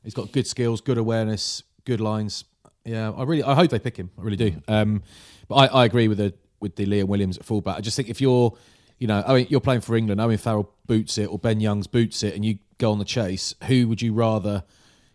He's 0.05 0.15
got 0.15 0.31
good 0.33 0.47
skills, 0.47 0.81
good 0.81 0.99
awareness, 0.99 1.65
good 1.85 2.01
lines. 2.01 2.45
Yeah, 2.85 3.11
I 3.13 3.25
really, 3.25 3.43
I 3.43 3.55
hope 3.55 3.71
they 3.71 3.79
pick 3.81 3.97
him. 3.97 4.11
I 4.19 4.23
really 4.23 4.37
do. 4.37 4.63
Um, 4.69 5.03
but 5.49 5.55
I, 5.57 5.67
I 5.83 5.85
agree 5.85 6.07
with 6.09 6.19
the 6.19 6.35
with 6.61 6.77
the 6.77 6.87
Liam 6.87 7.07
Williams 7.09 7.37
at 7.39 7.45
fullback. 7.45 7.77
I 7.77 7.81
just 7.81 7.97
think 7.97 8.09
if 8.09 8.21
you're, 8.21 8.57
you 9.01 9.09
know, 9.09 9.25
Owen, 9.27 9.47
you're 9.51 9.61
playing 9.61 9.81
for 9.81 9.97
England, 9.97 10.21
Owen 10.21 10.39
Farrell 10.39 10.73
boots 10.87 11.19
it 11.19 11.27
or 11.27 11.37
Ben 11.39 11.59
Youngs 11.61 11.89
boots 11.89 12.23
it, 12.23 12.35
and 12.37 12.45
you 12.45 12.59
go 12.79 12.93
on 12.93 13.01
the 13.01 13.05
chase, 13.05 13.57
who 13.65 13.89
would 13.89 14.01
you 14.03 14.13
rather? 14.13 14.63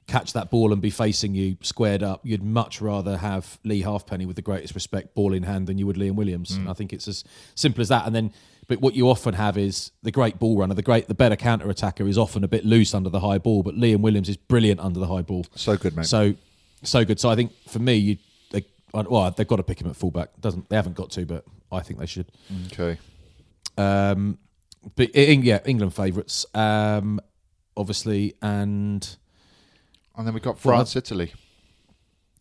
Catch 0.07 0.33
that 0.33 0.49
ball 0.49 0.71
and 0.71 0.81
be 0.81 0.89
facing 0.89 1.35
you 1.35 1.57
squared 1.61 2.01
up, 2.01 2.21
you'd 2.23 2.43
much 2.43 2.81
rather 2.81 3.17
have 3.17 3.59
Lee 3.63 3.81
Halfpenny 3.81 4.25
with 4.25 4.37
the 4.37 4.41
greatest 4.41 4.73
respect 4.73 5.13
ball 5.13 5.33
in 5.33 5.43
hand 5.43 5.67
than 5.67 5.77
you 5.77 5.85
would 5.85 5.97
Liam 5.97 6.15
Williams. 6.15 6.51
And 6.55 6.69
I 6.69 6.73
think 6.73 6.93
it's 6.93 7.07
as 7.07 7.25
simple 7.55 7.81
as 7.81 7.89
that. 7.89 8.05
And 8.05 8.15
then, 8.15 8.31
but 8.67 8.79
what 8.79 8.95
you 8.95 9.09
often 9.09 9.33
have 9.33 9.57
is 9.57 9.91
the 10.03 10.11
great 10.11 10.39
ball 10.39 10.57
runner, 10.57 10.73
the 10.73 10.81
great, 10.81 11.09
the 11.09 11.13
better 11.13 11.35
counter 11.35 11.69
attacker 11.69 12.07
is 12.07 12.17
often 12.17 12.43
a 12.43 12.47
bit 12.47 12.65
loose 12.65 12.93
under 12.93 13.09
the 13.09 13.19
high 13.19 13.37
ball, 13.37 13.63
but 13.63 13.75
Liam 13.75 13.99
Williams 13.99 14.29
is 14.29 14.37
brilliant 14.37 14.79
under 14.79 14.99
the 14.99 15.07
high 15.07 15.21
ball. 15.21 15.45
So 15.55 15.75
good, 15.75 15.95
mate. 15.95 16.05
So, 16.05 16.35
so 16.83 17.03
good. 17.03 17.19
So 17.19 17.29
I 17.29 17.35
think 17.35 17.51
for 17.67 17.79
me, 17.79 17.95
you, 17.95 18.17
they, 18.51 18.63
well, 18.93 19.29
they've 19.31 19.47
got 19.47 19.57
to 19.57 19.63
pick 19.63 19.81
him 19.81 19.89
at 19.89 19.95
fullback. 19.97 20.29
Doesn't 20.39 20.69
they 20.69 20.77
haven't 20.77 20.95
got 20.95 21.11
to, 21.11 21.25
but 21.25 21.43
I 21.69 21.81
think 21.81 21.99
they 21.99 22.05
should. 22.05 22.27
Okay. 22.71 22.97
Um, 23.77 24.37
but 24.95 25.09
in, 25.09 25.43
yeah, 25.43 25.59
England 25.65 25.93
favourites, 25.93 26.45
um, 26.53 27.19
obviously, 27.75 28.35
and 28.41 29.17
And 30.17 30.25
then 30.25 30.33
we've 30.33 30.43
got 30.43 30.57
France, 30.59 30.95
Italy. 30.95 31.31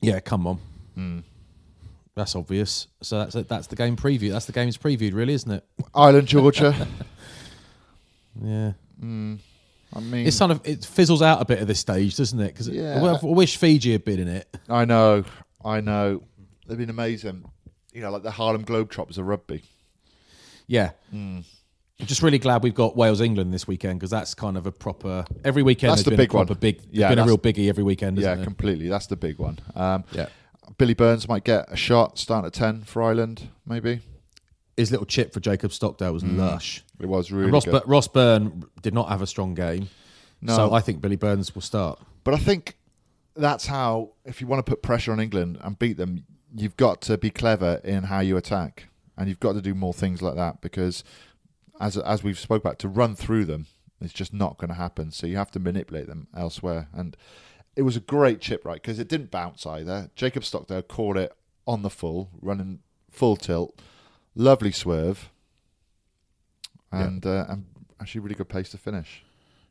yeah, 0.00 0.18
come 0.20 0.46
on, 0.46 0.58
hmm. 0.94 1.18
that's 2.14 2.34
obvious. 2.34 2.86
So 3.02 3.18
that's 3.18 3.34
it. 3.34 3.48
That's 3.48 3.66
the 3.66 3.76
game 3.76 3.96
preview. 3.96 4.30
That's 4.32 4.46
the 4.46 4.52
game's 4.52 4.78
previewed, 4.78 5.12
really, 5.14 5.34
isn't 5.34 5.50
it? 5.50 5.64
Ireland, 5.94 6.28
Georgia. 6.28 6.86
Yeah, 8.42 8.72
hmm. 9.00 9.36
I 9.94 10.00
mean, 10.00 10.26
it's 10.26 10.38
kind 10.38 10.52
of 10.52 10.60
it 10.66 10.84
fizzles 10.84 11.22
out 11.22 11.40
a 11.40 11.46
bit 11.46 11.58
at 11.60 11.66
this 11.66 11.80
stage, 11.80 12.16
doesn't 12.16 12.38
it? 12.38 12.48
Because 12.48 12.68
Yeah. 12.68 13.02
I 13.02 13.24
wish 13.24 13.56
Fiji 13.56 13.92
had 13.92 14.04
been 14.04 14.20
in 14.20 14.28
it. 14.28 14.46
I 14.68 14.84
know, 14.84 15.24
I 15.64 15.80
know. 15.80 16.22
They've 16.66 16.76
been 16.76 16.90
amazing. 16.90 17.50
You 17.94 18.02
know, 18.02 18.10
like 18.10 18.22
the 18.22 18.30
Harlem 18.30 18.64
Globetrotters 18.64 19.16
of 19.16 19.26
rugby. 19.26 19.62
Yeah. 20.66 20.90
Hmm. 21.10 21.40
I'm 21.99 22.07
just 22.07 22.22
really 22.22 22.38
glad 22.38 22.62
we've 22.62 22.74
got 22.74 22.94
Wales 22.97 23.20
England 23.22 23.55
this 23.55 23.66
weekend 23.66 23.99
because 23.99 24.11
that's 24.11 24.34
kind 24.34 24.57
of 24.59 24.66
a 24.66 24.72
proper 24.72 25.24
every 25.44 25.62
weekend. 25.62 25.92
That's 25.92 26.03
the 26.03 26.11
been 26.11 26.18
big 26.18 26.34
a 26.34 26.36
one. 26.36 26.47
Big, 26.61 26.82
Yeah, 26.90 27.09
been 27.09 27.18
a 27.18 27.24
real 27.24 27.38
biggie 27.38 27.68
every 27.70 27.82
weekend. 27.84 28.18
Yeah, 28.18 28.34
it? 28.38 28.44
completely. 28.44 28.88
That's 28.88 29.07
the 29.07 29.16
big 29.16 29.38
one. 29.38 29.59
Um, 29.74 30.05
Yeah. 30.12 30.28
Billy 30.78 30.94
Burns 30.94 31.26
might 31.28 31.44
get 31.44 31.72
a 31.72 31.76
shot 31.76 32.18
starting 32.18 32.47
at 32.47 32.53
10 32.53 32.82
for 32.82 33.03
Ireland, 33.03 33.49
maybe. 33.64 34.01
His 34.76 34.90
little 34.90 35.07
chip 35.07 35.32
for 35.32 35.40
Jacob 35.40 35.72
Stockdale 35.72 36.12
was 36.12 36.22
lush. 36.24 36.84
It 37.01 37.07
was 37.07 37.30
And 37.30 37.38
really 37.38 37.53
Ross, 37.53 37.64
good. 37.64 37.82
Ross 37.86 38.09
Byrne 38.09 38.64
did 38.82 38.92
not 38.92 39.09
have 39.09 39.22
a 39.22 39.26
strong 39.26 39.55
game, 39.55 39.88
No. 40.42 40.55
so 40.55 40.74
I 40.74 40.80
think 40.80 41.01
Billy 41.01 41.16
Burns 41.16 41.55
will 41.55 41.62
start. 41.62 41.99
But 42.24 42.34
I 42.34 42.38
think 42.38 42.76
that's 43.36 43.66
how, 43.68 44.11
if 44.26 44.40
you 44.42 44.47
want 44.49 44.66
to 44.66 44.70
put 44.70 44.82
pressure 44.82 45.12
on 45.12 45.20
England 45.20 45.59
and 45.62 45.78
beat 45.78 45.97
them, 45.97 46.24
you've 46.55 46.76
got 46.76 47.01
to 47.03 47.16
be 47.16 47.30
clever 47.30 47.80
in 47.84 48.03
how 48.05 48.20
you 48.20 48.36
attack, 48.36 48.88
and 49.16 49.28
you've 49.28 49.40
got 49.40 49.53
to 49.55 49.62
do 49.62 49.72
more 49.74 49.94
things 49.94 50.20
like 50.20 50.34
that 50.34 50.61
because, 50.61 51.05
as 51.80 51.96
as 51.96 52.22
we've 52.22 52.38
spoke 52.38 52.62
about, 52.62 52.78
to 52.80 52.88
run 52.88 53.14
through 53.14 53.44
them, 53.44 53.66
it's 54.00 54.12
just 54.12 54.32
not 54.32 54.58
going 54.58 54.68
to 54.68 54.74
happen. 54.74 55.10
So 55.10 55.26
you 55.26 55.36
have 55.36 55.50
to 55.52 55.58
manipulate 55.58 56.06
them 56.06 56.28
elsewhere. 56.36 56.88
And 56.92 57.16
it 57.74 57.82
was 57.82 57.96
a 57.96 58.00
great 58.00 58.40
chip, 58.40 58.64
right? 58.64 58.80
Because 58.80 58.98
it 58.98 59.08
didn't 59.08 59.30
bounce 59.30 59.66
either. 59.66 60.10
Jacob 60.14 60.44
Stockdale 60.44 60.82
caught 60.82 61.16
it 61.16 61.32
on 61.66 61.82
the 61.82 61.90
full, 61.90 62.30
running 62.40 62.80
full 63.10 63.36
tilt, 63.36 63.80
lovely 64.34 64.72
swerve, 64.72 65.30
and 66.92 67.24
uh, 67.26 67.46
and 67.48 67.64
actually 68.00 68.20
really 68.20 68.34
good 68.34 68.48
pace 68.48 68.70
to 68.70 68.78
finish. 68.78 69.22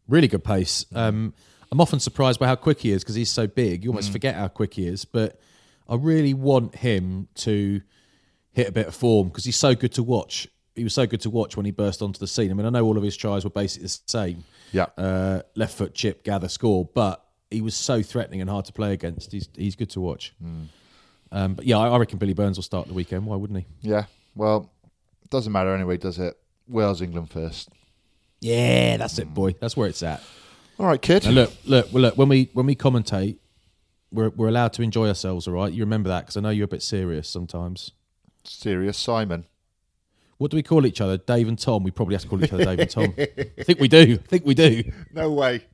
Really 0.07 0.27
good 0.27 0.43
pace. 0.43 0.85
Um, 0.93 1.33
I'm 1.71 1.81
often 1.81 1.99
surprised 1.99 2.39
by 2.39 2.47
how 2.47 2.55
quick 2.55 2.79
he 2.79 2.91
is 2.91 3.03
because 3.03 3.15
he's 3.15 3.31
so 3.31 3.47
big. 3.47 3.83
You 3.83 3.89
almost 3.89 4.11
forget 4.11 4.35
how 4.35 4.47
quick 4.47 4.75
he 4.75 4.87
is. 4.87 5.03
But 5.03 5.39
I 5.89 5.95
really 5.95 6.33
want 6.33 6.75
him 6.75 7.27
to 7.35 7.81
hit 8.51 8.67
a 8.67 8.71
bit 8.71 8.87
of 8.87 8.95
form 8.95 9.29
because 9.29 9.45
he's 9.45 9.55
so 9.55 9.73
good 9.73 9.91
to 9.93 10.03
watch. 10.03 10.47
He 10.75 10.83
was 10.83 10.93
so 10.93 11.05
good 11.07 11.21
to 11.21 11.29
watch 11.29 11.55
when 11.55 11.65
he 11.65 11.71
burst 11.71 12.01
onto 12.01 12.19
the 12.19 12.27
scene. 12.27 12.51
I 12.51 12.53
mean, 12.53 12.65
I 12.65 12.69
know 12.69 12.83
all 12.85 12.97
of 12.97 13.03
his 13.03 13.15
tries 13.15 13.43
were 13.43 13.49
basically 13.49 13.87
the 13.87 13.99
same. 14.07 14.43
Yeah. 14.71 14.87
Uh, 14.97 15.41
left 15.55 15.77
foot 15.77 15.93
chip, 15.93 16.23
gather, 16.23 16.49
score. 16.49 16.89
But 16.93 17.23
he 17.49 17.61
was 17.61 17.75
so 17.75 18.01
threatening 18.01 18.41
and 18.41 18.49
hard 18.49 18.65
to 18.65 18.73
play 18.73 18.93
against. 18.93 19.31
He's 19.31 19.47
he's 19.55 19.75
good 19.75 19.89
to 19.91 20.01
watch. 20.01 20.33
Um, 21.31 21.53
but 21.53 21.65
yeah, 21.65 21.77
I, 21.77 21.89
I 21.89 21.97
reckon 21.97 22.17
Billy 22.17 22.33
Burns 22.33 22.57
will 22.57 22.63
start 22.63 22.87
the 22.87 22.93
weekend. 22.93 23.25
Why 23.25 23.35
wouldn't 23.35 23.59
he? 23.59 23.65
Yeah. 23.81 24.05
Well, 24.35 24.69
doesn't 25.29 25.51
matter 25.51 25.73
anyway, 25.73 25.97
does 25.97 26.19
it? 26.19 26.37
Wales, 26.67 27.01
England 27.01 27.29
first. 27.29 27.69
Yeah, 28.41 28.97
that's 28.97 29.17
it, 29.17 29.33
boy. 29.33 29.55
That's 29.59 29.77
where 29.77 29.87
it's 29.87 30.03
at. 30.03 30.21
All 30.77 30.85
right, 30.85 31.01
kid. 31.01 31.23
Now 31.23 31.31
look, 31.31 31.53
look, 31.65 31.93
well, 31.93 32.01
look. 32.01 32.17
When 32.17 32.27
we 32.27 32.49
when 32.53 32.65
we 32.65 32.75
commentate, 32.75 33.37
we're 34.11 34.29
we're 34.29 34.49
allowed 34.49 34.73
to 34.73 34.81
enjoy 34.81 35.07
ourselves. 35.07 35.47
All 35.47 35.53
right, 35.53 35.71
you 35.71 35.83
remember 35.83 36.09
that 36.09 36.21
because 36.21 36.37
I 36.37 36.41
know 36.41 36.49
you're 36.49 36.65
a 36.65 36.69
bit 36.69 36.83
serious 36.83 37.29
sometimes. 37.29 37.91
Serious 38.43 38.97
Simon. 38.97 39.45
What 40.37 40.51
do 40.51 40.57
we 40.57 40.63
call 40.63 40.85
each 40.85 40.99
other? 41.01 41.17
Dave 41.17 41.47
and 41.47 41.57
Tom. 41.57 41.83
We 41.83 41.91
probably 41.91 42.15
have 42.15 42.23
to 42.23 42.27
call 42.27 42.43
each 42.43 42.51
other 42.51 42.65
Dave 42.65 42.79
and 42.79 42.89
Tom. 42.89 43.13
I 43.17 43.63
think 43.63 43.79
we 43.79 43.87
do. 43.87 44.19
I 44.23 44.27
think 44.27 44.45
we 44.45 44.53
do. 44.53 44.83
No 45.13 45.31
way. 45.31 45.65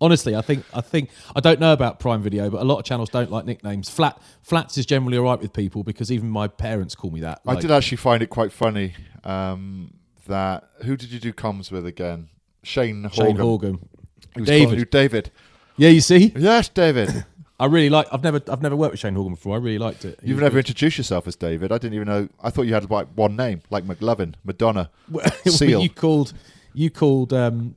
Honestly, 0.00 0.36
I 0.36 0.42
think 0.42 0.64
I 0.74 0.80
think 0.82 1.08
I 1.34 1.40
don't 1.40 1.58
know 1.58 1.72
about 1.72 1.98
Prime 1.98 2.22
Video, 2.22 2.50
but 2.50 2.60
a 2.60 2.64
lot 2.64 2.78
of 2.78 2.84
channels 2.84 3.08
don't 3.08 3.30
like 3.30 3.46
nicknames. 3.46 3.88
Flat 3.88 4.20
Flats 4.42 4.76
is 4.76 4.84
generally 4.84 5.16
all 5.16 5.24
right 5.24 5.40
with 5.40 5.52
people 5.54 5.82
because 5.82 6.12
even 6.12 6.28
my 6.28 6.48
parents 6.48 6.94
call 6.94 7.10
me 7.10 7.20
that. 7.20 7.40
I 7.46 7.52
Like, 7.52 7.60
did 7.62 7.70
actually 7.70 7.96
find 7.96 8.22
it 8.22 8.26
quite 8.28 8.52
funny 8.52 8.94
um, 9.24 9.94
that. 10.26 10.68
Who 10.84 10.96
did 10.98 11.10
you 11.10 11.18
do 11.18 11.32
comms 11.32 11.72
with 11.72 11.86
again? 11.86 12.28
Shane 12.62 13.04
Horgan. 13.04 13.26
Shane 13.26 13.36
Horgan. 13.36 13.88
He 14.34 14.40
was 14.40 14.48
calling 14.48 14.62
David. 14.64 14.78
you 14.78 14.84
David. 14.84 15.30
Yeah, 15.78 15.88
you 15.88 16.00
see, 16.00 16.32
Yes, 16.36 16.68
David. 16.68 17.24
I 17.58 17.66
really 17.66 17.88
like. 17.90 18.06
I've 18.12 18.22
never 18.22 18.40
I've 18.48 18.60
never 18.62 18.76
worked 18.76 18.92
with 18.92 19.00
Shane 19.00 19.14
Horgan 19.14 19.34
before. 19.34 19.54
I 19.56 19.58
really 19.58 19.78
liked 19.78 20.04
it. 20.04 20.18
He 20.20 20.28
You've 20.28 20.36
was 20.36 20.42
never 20.42 20.54
good. 20.54 20.68
introduced 20.68 20.98
yourself 20.98 21.26
as 21.26 21.36
David. 21.36 21.72
I 21.72 21.78
didn't 21.78 21.94
even 21.94 22.06
know. 22.06 22.28
I 22.40 22.50
thought 22.50 22.62
you 22.62 22.74
had 22.74 22.90
like 22.90 23.08
one 23.14 23.34
name, 23.36 23.62
like 23.70 23.84
McLovin, 23.84 24.34
Madonna, 24.44 24.90
Seal. 25.46 25.80
you 25.80 25.88
called 25.90 26.32
you 26.74 26.90
called 26.90 27.32
um 27.32 27.74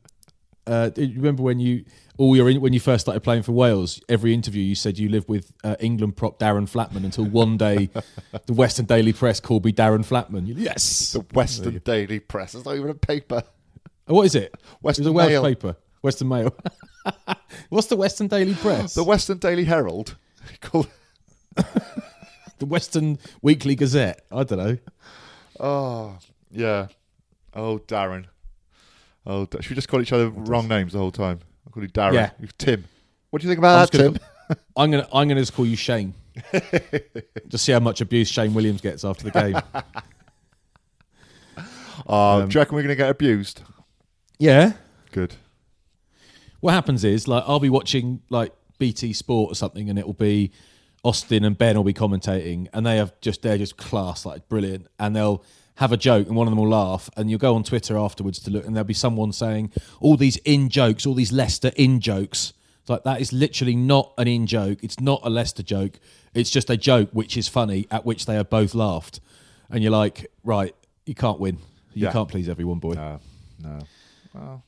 uh 0.67 0.89
you 0.97 1.13
remember 1.15 1.41
when 1.41 1.59
you 1.59 1.85
all 2.17 2.35
your 2.35 2.51
when 2.59 2.73
you 2.73 2.79
first 2.81 3.05
started 3.05 3.21
playing 3.21 3.43
for 3.43 3.53
Wales 3.53 4.01
every 4.09 4.33
interview 4.33 4.61
you 4.61 4.75
said 4.75 4.99
you 4.99 5.07
lived 5.07 5.29
with 5.29 5.53
uh, 5.63 5.77
England 5.79 6.17
prop 6.17 6.37
Darren 6.37 6.69
Flatman 6.69 7.05
until 7.05 7.23
one 7.23 7.55
day 7.55 7.89
the 8.45 8.53
Western 8.53 8.85
Daily 8.85 9.13
Press 9.13 9.39
called 9.39 9.63
me 9.63 9.71
Darren 9.71 10.05
Flatman 10.05 10.45
You- 10.47 10.55
yes 10.55 11.13
the 11.13 11.21
Western 11.33 11.77
Daily 11.85 12.19
Press. 12.19 12.53
It's 12.55 12.65
not 12.65 12.75
even 12.75 12.89
a 12.89 12.93
paper. 12.93 13.41
Oh, 14.09 14.15
what 14.15 14.25
is 14.25 14.35
it 14.35 14.53
Western 14.81 15.07
it 15.07 15.11
Welsh 15.11 15.41
paper 15.41 15.77
Western 16.01 16.27
Mail 16.27 16.53
what's 17.69 17.87
the 17.87 17.95
Western 17.95 18.27
Daily 18.27 18.53
Press 18.55 18.93
The 18.93 19.03
Western 19.03 19.37
Daily 19.37 19.63
Herald. 19.65 20.15
Called 20.61 20.87
the 21.55 22.65
Western 22.65 23.17
Weekly 23.41 23.75
Gazette 23.75 24.25
I 24.31 24.43
don't 24.43 24.57
know 24.59 24.77
Oh, 25.59 26.17
yeah. 26.51 26.87
Oh, 27.53 27.79
Darren. 27.79 28.25
Oh, 29.25 29.45
Da- 29.45 29.59
should 29.59 29.71
we 29.71 29.75
just 29.75 29.89
call 29.89 30.01
each 30.01 30.13
other 30.13 30.29
wrong 30.29 30.67
names 30.69 30.93
the 30.93 30.99
whole 30.99 31.11
time? 31.11 31.39
I'll 31.67 31.73
call 31.73 31.83
you 31.83 31.89
Darren. 31.89 32.13
Yeah. 32.13 32.31
You 32.39 32.47
Tim. 32.57 32.85
What 33.29 33.41
do 33.41 33.47
you 33.47 33.53
think 33.53 33.57
I'm 33.59 33.63
about 33.65 33.91
just 33.91 33.91
that, 33.91 33.97
gonna- 34.07 34.19
Tim? 34.19 34.57
I'm 34.77 34.91
gonna 34.91 35.07
I'm 35.13 35.27
gonna 35.27 35.41
just 35.41 35.53
call 35.53 35.65
you 35.65 35.75
Shane 35.75 36.13
just 37.49 37.65
see 37.65 37.71
how 37.73 37.79
much 37.81 37.99
abuse 38.01 38.29
Shane 38.29 38.53
Williams 38.53 38.81
gets 38.81 39.03
after 39.05 39.29
the 39.29 39.31
game 39.31 39.61
Oh, 42.07 42.41
Um, 42.41 42.49
do 42.49 42.55
you 42.55 42.61
reckon 42.61 42.75
we're 42.75 42.81
going 42.83 42.89
to 42.89 42.95
get 42.95 43.09
abused? 43.09 43.61
yeah 44.39 44.73
Good. 45.11 45.35
What 46.59 46.73
happens 46.73 47.03
is 47.03 47.27
like 47.27 47.43
I'll 47.47 47.59
be 47.59 47.69
watching 47.69 48.21
like 48.29 48.53
BT 48.77 49.13
Sport 49.13 49.51
or 49.51 49.55
something, 49.55 49.89
and 49.89 49.97
it 49.99 50.05
will 50.05 50.13
be 50.13 50.51
Austin 51.03 51.43
and 51.45 51.57
Ben 51.57 51.75
will 51.77 51.83
be 51.83 51.93
commentating, 51.93 52.67
and 52.73 52.85
they 52.85 52.97
have 52.97 53.13
just 53.21 53.41
they're 53.41 53.57
just 53.57 53.77
class, 53.77 54.25
like 54.25 54.47
brilliant, 54.49 54.87
and 54.99 55.15
they'll 55.15 55.43
have 55.75 55.91
a 55.93 55.97
joke, 55.97 56.27
and 56.27 56.35
one 56.35 56.45
of 56.47 56.51
them 56.51 56.59
will 56.59 56.69
laugh, 56.69 57.09
and 57.15 57.29
you'll 57.29 57.39
go 57.39 57.55
on 57.55 57.63
Twitter 57.63 57.97
afterwards 57.97 58.39
to 58.39 58.51
look, 58.51 58.65
and 58.65 58.75
there'll 58.75 58.85
be 58.87 58.93
someone 58.93 59.31
saying 59.31 59.71
all 60.01 60.17
these 60.17 60.35
in 60.37 60.67
jokes, 60.69 61.05
all 61.05 61.13
these 61.13 61.31
Leicester 61.31 61.71
in 61.77 61.99
jokes. 62.01 62.51
It's 62.81 62.89
like 62.89 63.03
that 63.03 63.21
is 63.21 63.31
literally 63.31 63.75
not 63.77 64.13
an 64.17 64.27
in 64.27 64.45
joke. 64.45 64.79
It's 64.83 64.99
not 64.99 65.21
a 65.23 65.29
Leicester 65.29 65.63
joke. 65.63 65.99
It's 66.33 66.49
just 66.49 66.69
a 66.69 66.75
joke 66.77 67.09
which 67.13 67.37
is 67.37 67.47
funny, 67.47 67.87
at 67.91 68.05
which 68.05 68.25
they 68.25 68.35
have 68.35 68.49
both 68.49 68.73
laughed, 68.75 69.21
and 69.69 69.81
you're 69.81 69.91
like, 69.91 70.29
right, 70.43 70.75
you 71.05 71.15
can't 71.15 71.39
win. 71.39 71.59
You 71.93 72.07
Yeah. 72.07 72.11
can't 72.11 72.27
please 72.29 72.49
everyone, 72.49 72.79
boy. 72.79 72.93
No, 72.93 73.19
no. 73.63 73.79
Well, 74.33 74.63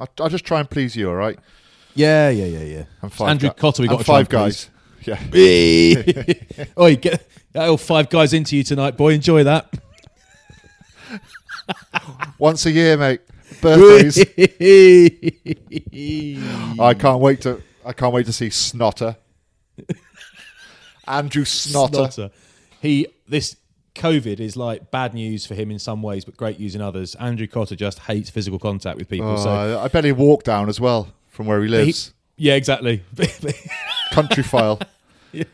I'll, 0.00 0.08
I'll 0.18 0.28
just 0.30 0.44
try 0.44 0.60
and 0.60 0.68
please 0.68 0.96
you, 0.96 1.08
all 1.08 1.14
right? 1.14 1.38
Yeah, 1.94 2.30
yeah, 2.30 2.46
yeah, 2.46 2.64
yeah. 2.64 2.84
And 3.02 3.12
five 3.12 3.30
Andrew 3.30 3.50
gu- 3.50 3.54
Cotter, 3.54 3.82
we 3.82 3.88
got 3.88 3.96
and 3.96 4.00
to 4.00 4.04
try 4.06 4.14
five 4.14 4.20
and 4.20 4.28
guys. 4.30 4.70
Yeah. 5.02 6.64
Oi, 6.78 6.96
get 6.96 7.26
oh, 7.54 7.76
five 7.76 8.08
guys 8.08 8.32
into 8.32 8.56
you 8.56 8.64
tonight, 8.64 8.96
boy. 8.96 9.12
Enjoy 9.12 9.44
that. 9.44 9.72
Once 12.38 12.64
a 12.66 12.70
year, 12.70 12.96
mate. 12.96 13.20
Birthdays. 13.60 14.18
I 16.78 16.94
can't 16.94 17.20
wait 17.20 17.42
to. 17.42 17.62
I 17.84 17.92
can't 17.92 18.14
wait 18.14 18.26
to 18.26 18.32
see 18.32 18.48
Snotter. 18.48 19.16
Andrew 21.06 21.44
Snotter. 21.44 22.10
Snotter. 22.10 22.30
He 22.80 23.08
this 23.28 23.56
COVID 23.94 24.40
is 24.40 24.56
like 24.56 24.90
bad 24.90 25.14
news 25.14 25.46
for 25.46 25.54
him 25.54 25.70
in 25.70 25.78
some 25.78 26.02
ways, 26.02 26.24
but 26.24 26.36
great 26.36 26.58
news 26.60 26.74
in 26.74 26.80
others. 26.80 27.14
Andrew 27.16 27.46
Cotter 27.46 27.76
just 27.76 28.00
hates 28.00 28.30
physical 28.30 28.58
contact 28.58 28.98
with 28.98 29.08
people. 29.08 29.30
Oh, 29.30 29.36
so 29.36 29.80
I 29.80 29.88
bet 29.88 30.04
he 30.04 30.12
walked 30.12 30.46
down 30.46 30.68
as 30.68 30.80
well 30.80 31.08
from 31.28 31.46
where 31.46 31.60
he 31.60 31.66
he- 31.66 31.70
lives. 31.70 32.14
yeah, 32.36 32.54
exactly. 32.54 33.02
Country 34.12 34.42
file. 34.42 34.80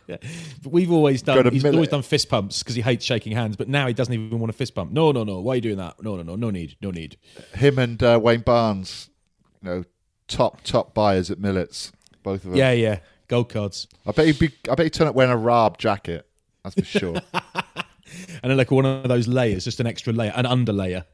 But 0.07 0.72
we've 0.72 0.91
always 0.91 1.20
done. 1.20 1.53
He's 1.53 1.62
always 1.62 1.91
done 1.91 2.01
fist 2.01 2.30
pumps 2.30 2.62
because 2.62 2.74
he 2.76 2.80
hates 2.80 3.05
shaking 3.05 3.32
hands. 3.32 3.57
But 3.57 3.68
now 3.68 3.87
he 3.87 3.93
doesn't 3.93 4.14
even 4.14 4.39
want 4.39 4.49
a 4.49 4.55
fist 4.55 4.74
pump. 4.74 4.91
No, 4.91 5.12
no, 5.12 5.22
no. 5.22 5.41
Why 5.41 5.53
are 5.53 5.55
you 5.57 5.61
doing 5.61 5.76
that? 5.76 6.03
No, 6.03 6.16
no, 6.16 6.22
no. 6.22 6.34
No 6.34 6.49
need. 6.49 6.76
No 6.80 6.91
need. 6.91 7.18
Him 7.55 7.78
and 7.78 8.03
uh, 8.03 8.18
Wayne 8.22 8.41
Barnes, 8.41 9.11
you 9.62 9.68
know, 9.68 9.84
top 10.28 10.62
top 10.62 10.95
buyers 10.95 11.30
at 11.30 11.39
Millets. 11.39 11.93
both 12.22 12.45
of 12.45 12.51
them. 12.53 12.57
Yeah, 12.59 12.72
yeah. 12.72 13.01
Gold 13.28 13.51
cards. 13.51 13.87
I 14.07 14.12
bet 14.12 14.24
he'd 14.24 14.39
be. 14.39 14.51
I 14.70 14.76
bet 14.76 14.87
he'd 14.87 14.95
turn 14.95 15.09
up 15.09 15.14
wearing 15.14 15.32
a 15.32 15.37
Rab 15.37 15.76
jacket. 15.76 16.26
That's 16.64 16.74
for 16.76 16.84
sure. 16.84 17.16
And 18.42 18.50
then 18.50 18.57
like 18.57 18.70
one 18.70 18.86
of 18.86 19.09
those 19.09 19.28
layers, 19.28 19.64
just 19.64 19.80
an 19.80 19.86
extra 19.86 20.12
layer, 20.12 20.32
an 20.34 20.44
underlayer. 20.44 21.04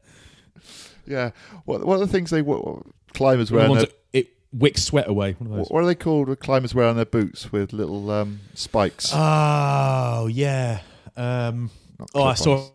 yeah. 1.05 1.31
What 1.65 1.85
What 1.85 1.95
are 1.95 2.05
the 2.05 2.07
things 2.07 2.29
they 2.29 2.41
what, 2.41 2.83
climbers 3.13 3.51
wear? 3.51 3.65
of 3.65 3.73
their, 3.73 3.85
that 3.85 3.93
it 4.13 4.27
wicks 4.51 4.83
sweat 4.83 5.07
away. 5.07 5.33
One 5.39 5.51
of 5.51 5.57
those. 5.57 5.69
what 5.69 5.83
are 5.83 5.85
they 5.87 5.95
called? 5.95 6.27
The 6.27 6.35
climbers 6.35 6.73
wear 6.75 6.87
on 6.87 6.95
their 6.95 7.05
boots 7.05 7.51
with 7.51 7.73
little 7.73 8.09
um, 8.11 8.39
spikes. 8.53 9.11
Oh 9.13 10.27
yeah. 10.31 10.79
Um, 11.15 11.69
oh, 12.15 12.23
I 12.23 12.33
saw. 12.35 12.69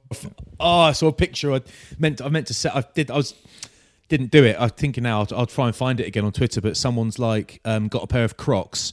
Oh, 0.61 0.81
I 0.81 0.93
saw 0.93 1.09
a 1.09 1.12
picture. 1.12 1.53
I 1.53 1.61
meant. 1.99 2.21
I 2.21 2.29
meant 2.29 2.47
to 2.49 2.55
set. 2.55 2.75
I 2.75 2.85
did. 2.95 3.11
I 3.11 3.16
was. 3.16 3.35
Didn't 4.09 4.31
do 4.31 4.43
it. 4.43 4.57
I'm 4.59 4.71
thinking 4.71 5.03
now. 5.03 5.21
I'll, 5.21 5.29
I'll 5.41 5.47
try 5.47 5.66
and 5.66 5.77
find 5.77 6.01
it 6.01 6.07
again 6.07 6.25
on 6.25 6.33
Twitter. 6.33 6.61
But 6.62 6.77
someone's 6.79 7.19
like 7.19 7.61
um, 7.66 7.89
got 7.89 8.03
a 8.03 8.07
pair 8.07 8.25
of 8.25 8.37
Crocs 8.39 8.93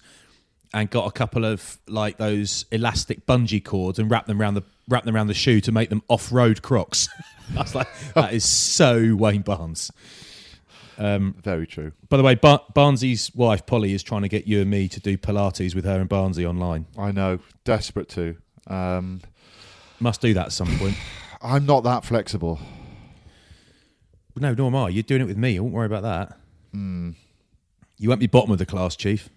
and 0.75 0.89
got 0.89 1.07
a 1.07 1.11
couple 1.11 1.45
of 1.45 1.79
like 1.87 2.17
those 2.17 2.65
elastic 2.69 3.25
bungee 3.25 3.63
cords 3.63 3.97
and 3.97 4.11
wrapped 4.11 4.27
them 4.27 4.41
around 4.41 4.55
the 4.55 4.63
wrapped 4.89 5.05
them 5.05 5.15
around 5.15 5.27
the 5.27 5.33
shoe 5.33 5.61
to 5.61 5.71
make 5.71 5.89
them 5.89 6.03
off-road 6.09 6.61
Crocs. 6.61 7.07
I 7.57 7.61
was 7.61 7.73
like, 7.73 7.87
that 8.13 8.33
is 8.33 8.43
so 8.43 9.15
Wayne 9.15 9.41
Barnes. 9.41 9.89
Very 10.97 11.65
true. 11.65 11.93
By 12.09 12.17
the 12.17 12.23
way, 12.23 12.35
Bar- 12.35 12.63
Barnsley's 12.73 13.33
wife 13.33 13.65
Polly 13.65 13.93
is 13.93 14.03
trying 14.03 14.23
to 14.23 14.27
get 14.27 14.47
you 14.47 14.61
and 14.61 14.69
me 14.69 14.89
to 14.89 14.99
do 14.99 15.17
Pilates 15.17 15.73
with 15.73 15.85
her 15.85 15.99
and 15.99 16.09
Barnsley 16.09 16.45
online. 16.45 16.87
I 16.97 17.11
know. 17.11 17.39
Desperate 17.63 18.09
to. 18.09 18.35
Um, 18.67 19.21
Must 19.99 20.19
do 20.19 20.33
that 20.33 20.47
at 20.47 20.51
some 20.51 20.77
point. 20.77 20.97
I'm 21.41 21.65
not 21.65 21.83
that 21.85 22.03
flexible. 22.03 22.59
No, 24.35 24.53
nor 24.53 24.67
am 24.67 24.75
I. 24.75 24.89
You're 24.89 25.03
doing 25.03 25.21
it 25.21 25.25
with 25.25 25.37
me. 25.37 25.57
I 25.57 25.61
won't 25.61 25.73
worry 25.73 25.85
about 25.85 26.03
that. 26.03 26.37
Hmm. 26.73 27.11
You 27.97 28.09
won't 28.09 28.19
be 28.19 28.27
bottom 28.27 28.51
of 28.51 28.57
the 28.57 28.65
class, 28.65 28.97
Chief. 28.97 29.29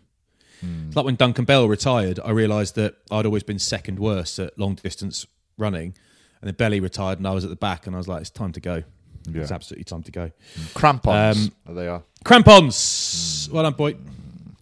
It's 0.60 0.96
like 0.96 1.04
when 1.04 1.14
Duncan 1.16 1.44
Bell 1.44 1.68
retired, 1.68 2.18
I 2.24 2.30
realised 2.30 2.74
that 2.76 2.96
I'd 3.10 3.26
always 3.26 3.42
been 3.42 3.58
second 3.58 3.98
worst 3.98 4.38
at 4.38 4.58
long 4.58 4.74
distance 4.74 5.26
running. 5.56 5.94
And 6.40 6.48
then 6.48 6.54
Belly 6.54 6.80
retired 6.80 7.18
and 7.18 7.26
I 7.26 7.32
was 7.32 7.44
at 7.44 7.50
the 7.50 7.56
back 7.56 7.86
and 7.86 7.94
I 7.96 7.98
was 7.98 8.08
like, 8.08 8.20
it's 8.20 8.30
time 8.30 8.52
to 8.52 8.60
go. 8.60 8.82
Yeah. 9.30 9.42
It's 9.42 9.50
absolutely 9.52 9.84
time 9.84 10.02
to 10.04 10.10
go. 10.12 10.30
Crampons. 10.74 11.46
Um, 11.48 11.52
There 11.66 11.74
they 11.74 11.88
are. 11.88 12.02
Crampons! 12.24 13.48
Well 13.52 13.62
done, 13.64 13.72
boy. 13.74 13.96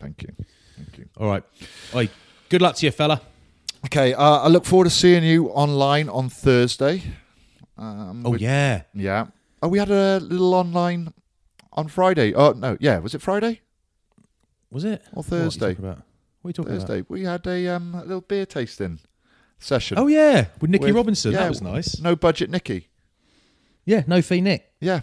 Thank 0.00 0.22
you. 0.22 0.28
Thank 0.76 0.98
you. 0.98 1.08
All 1.18 1.28
right. 1.28 1.42
Oi, 1.94 2.08
good 2.48 2.62
luck 2.62 2.76
to 2.76 2.86
you, 2.86 2.92
fella. 2.92 3.20
Okay. 3.86 4.14
Uh, 4.14 4.22
I 4.40 4.48
look 4.48 4.64
forward 4.64 4.84
to 4.84 4.90
seeing 4.90 5.22
you 5.24 5.48
online 5.50 6.08
on 6.08 6.28
Thursday. 6.28 7.02
Um, 7.78 8.22
Oh, 8.26 8.34
yeah. 8.34 8.82
Yeah. 8.94 9.26
Oh, 9.62 9.68
we 9.68 9.78
had 9.78 9.90
a 9.90 10.18
little 10.20 10.54
online 10.54 11.12
on 11.72 11.88
Friday. 11.88 12.34
Oh 12.34 12.52
no, 12.52 12.76
yeah. 12.80 12.98
Was 12.98 13.14
it 13.14 13.22
Friday 13.22 13.60
Was 14.76 14.84
it? 14.84 15.00
or 15.14 15.22
What 15.22 15.32
are 15.32 15.36
you 15.36 15.42
Thursday? 15.44 15.68
talking 15.72 15.84
about? 15.86 15.96
What 16.42 16.48
are 16.48 16.50
you 16.50 16.52
talking 16.52 16.72
about? 16.76 16.86
Thursday. 16.86 17.06
We 17.08 17.22
had 17.24 17.46
a 17.46 17.68
um, 17.68 17.94
a 17.94 18.02
little 18.02 18.20
beer 18.20 18.44
tasting 18.44 18.98
session. 19.58 19.96
Oh, 19.98 20.06
yeah. 20.06 20.48
With 20.60 20.68
Nicky 20.70 20.84
with- 20.84 20.94
Robinson. 20.94 21.32
yeah, 21.32 21.38
that 21.38 21.48
was 21.48 21.62
nice. 21.62 21.98
No 21.98 22.14
budget, 22.14 22.50
Nicky. 22.50 22.90
Yeah, 23.86 24.02
no 24.06 24.20
fee 24.20 24.42
Nick. 24.42 24.70
Yeah. 24.78 25.00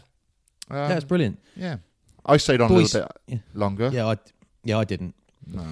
Um, 0.70 0.78
yeah, 0.78 0.94
it's 0.94 1.06
brilliant. 1.06 1.40
yeah. 1.56 1.78
I 2.24 2.38
stayed 2.38 2.62
on 2.62 2.70
Boys- 2.70 2.94
a 2.94 3.00
little 3.00 3.12
bit 3.26 3.34
yeah. 3.36 3.40
longer. 3.56 3.90
Yeah, 3.92 4.06
I, 4.10 4.18
yeah, 4.64 4.78
I 4.78 4.84
didn't. 4.84 5.16
No, 5.48 5.66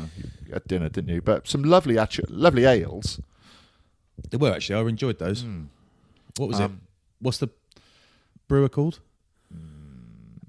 you 0.48 0.54
had 0.54 0.66
dinner, 0.66 0.90
didn't 0.90 1.14
you? 1.14 1.22
But 1.22 1.48
some 1.48 1.62
lovely, 1.64 2.00
actu- 2.00 2.24
lovely 2.28 2.66
ales. 2.66 3.20
They 4.32 4.38
were 4.38 4.52
actually. 4.52 4.78
I 4.84 4.90
enjoyed 4.90 5.20
those. 5.20 5.46
What 6.38 6.50
was 6.50 6.60
it? 6.60 6.64
Um, 6.64 6.82
What's 7.20 7.38
the 7.38 7.50
brewer 8.48 8.68
called? 8.68 9.00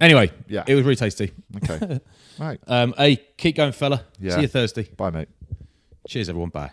Anyway, 0.02 0.32
Yeah. 0.48 0.64
it 0.66 0.74
was 0.74 0.84
really 0.84 0.96
tasty. 0.96 1.30
Okay. 1.58 2.00
right. 2.38 2.58
Um, 2.66 2.92
hey, 2.98 3.16
keep 3.36 3.54
going, 3.56 3.70
fella. 3.72 4.04
Yeah. 4.18 4.34
See 4.34 4.42
you 4.42 4.48
Thursday. 4.48 4.82
Bye, 4.96 5.10
mate. 5.10 5.28
Cheers, 6.08 6.28
everyone. 6.28 6.50
Bye. 6.50 6.72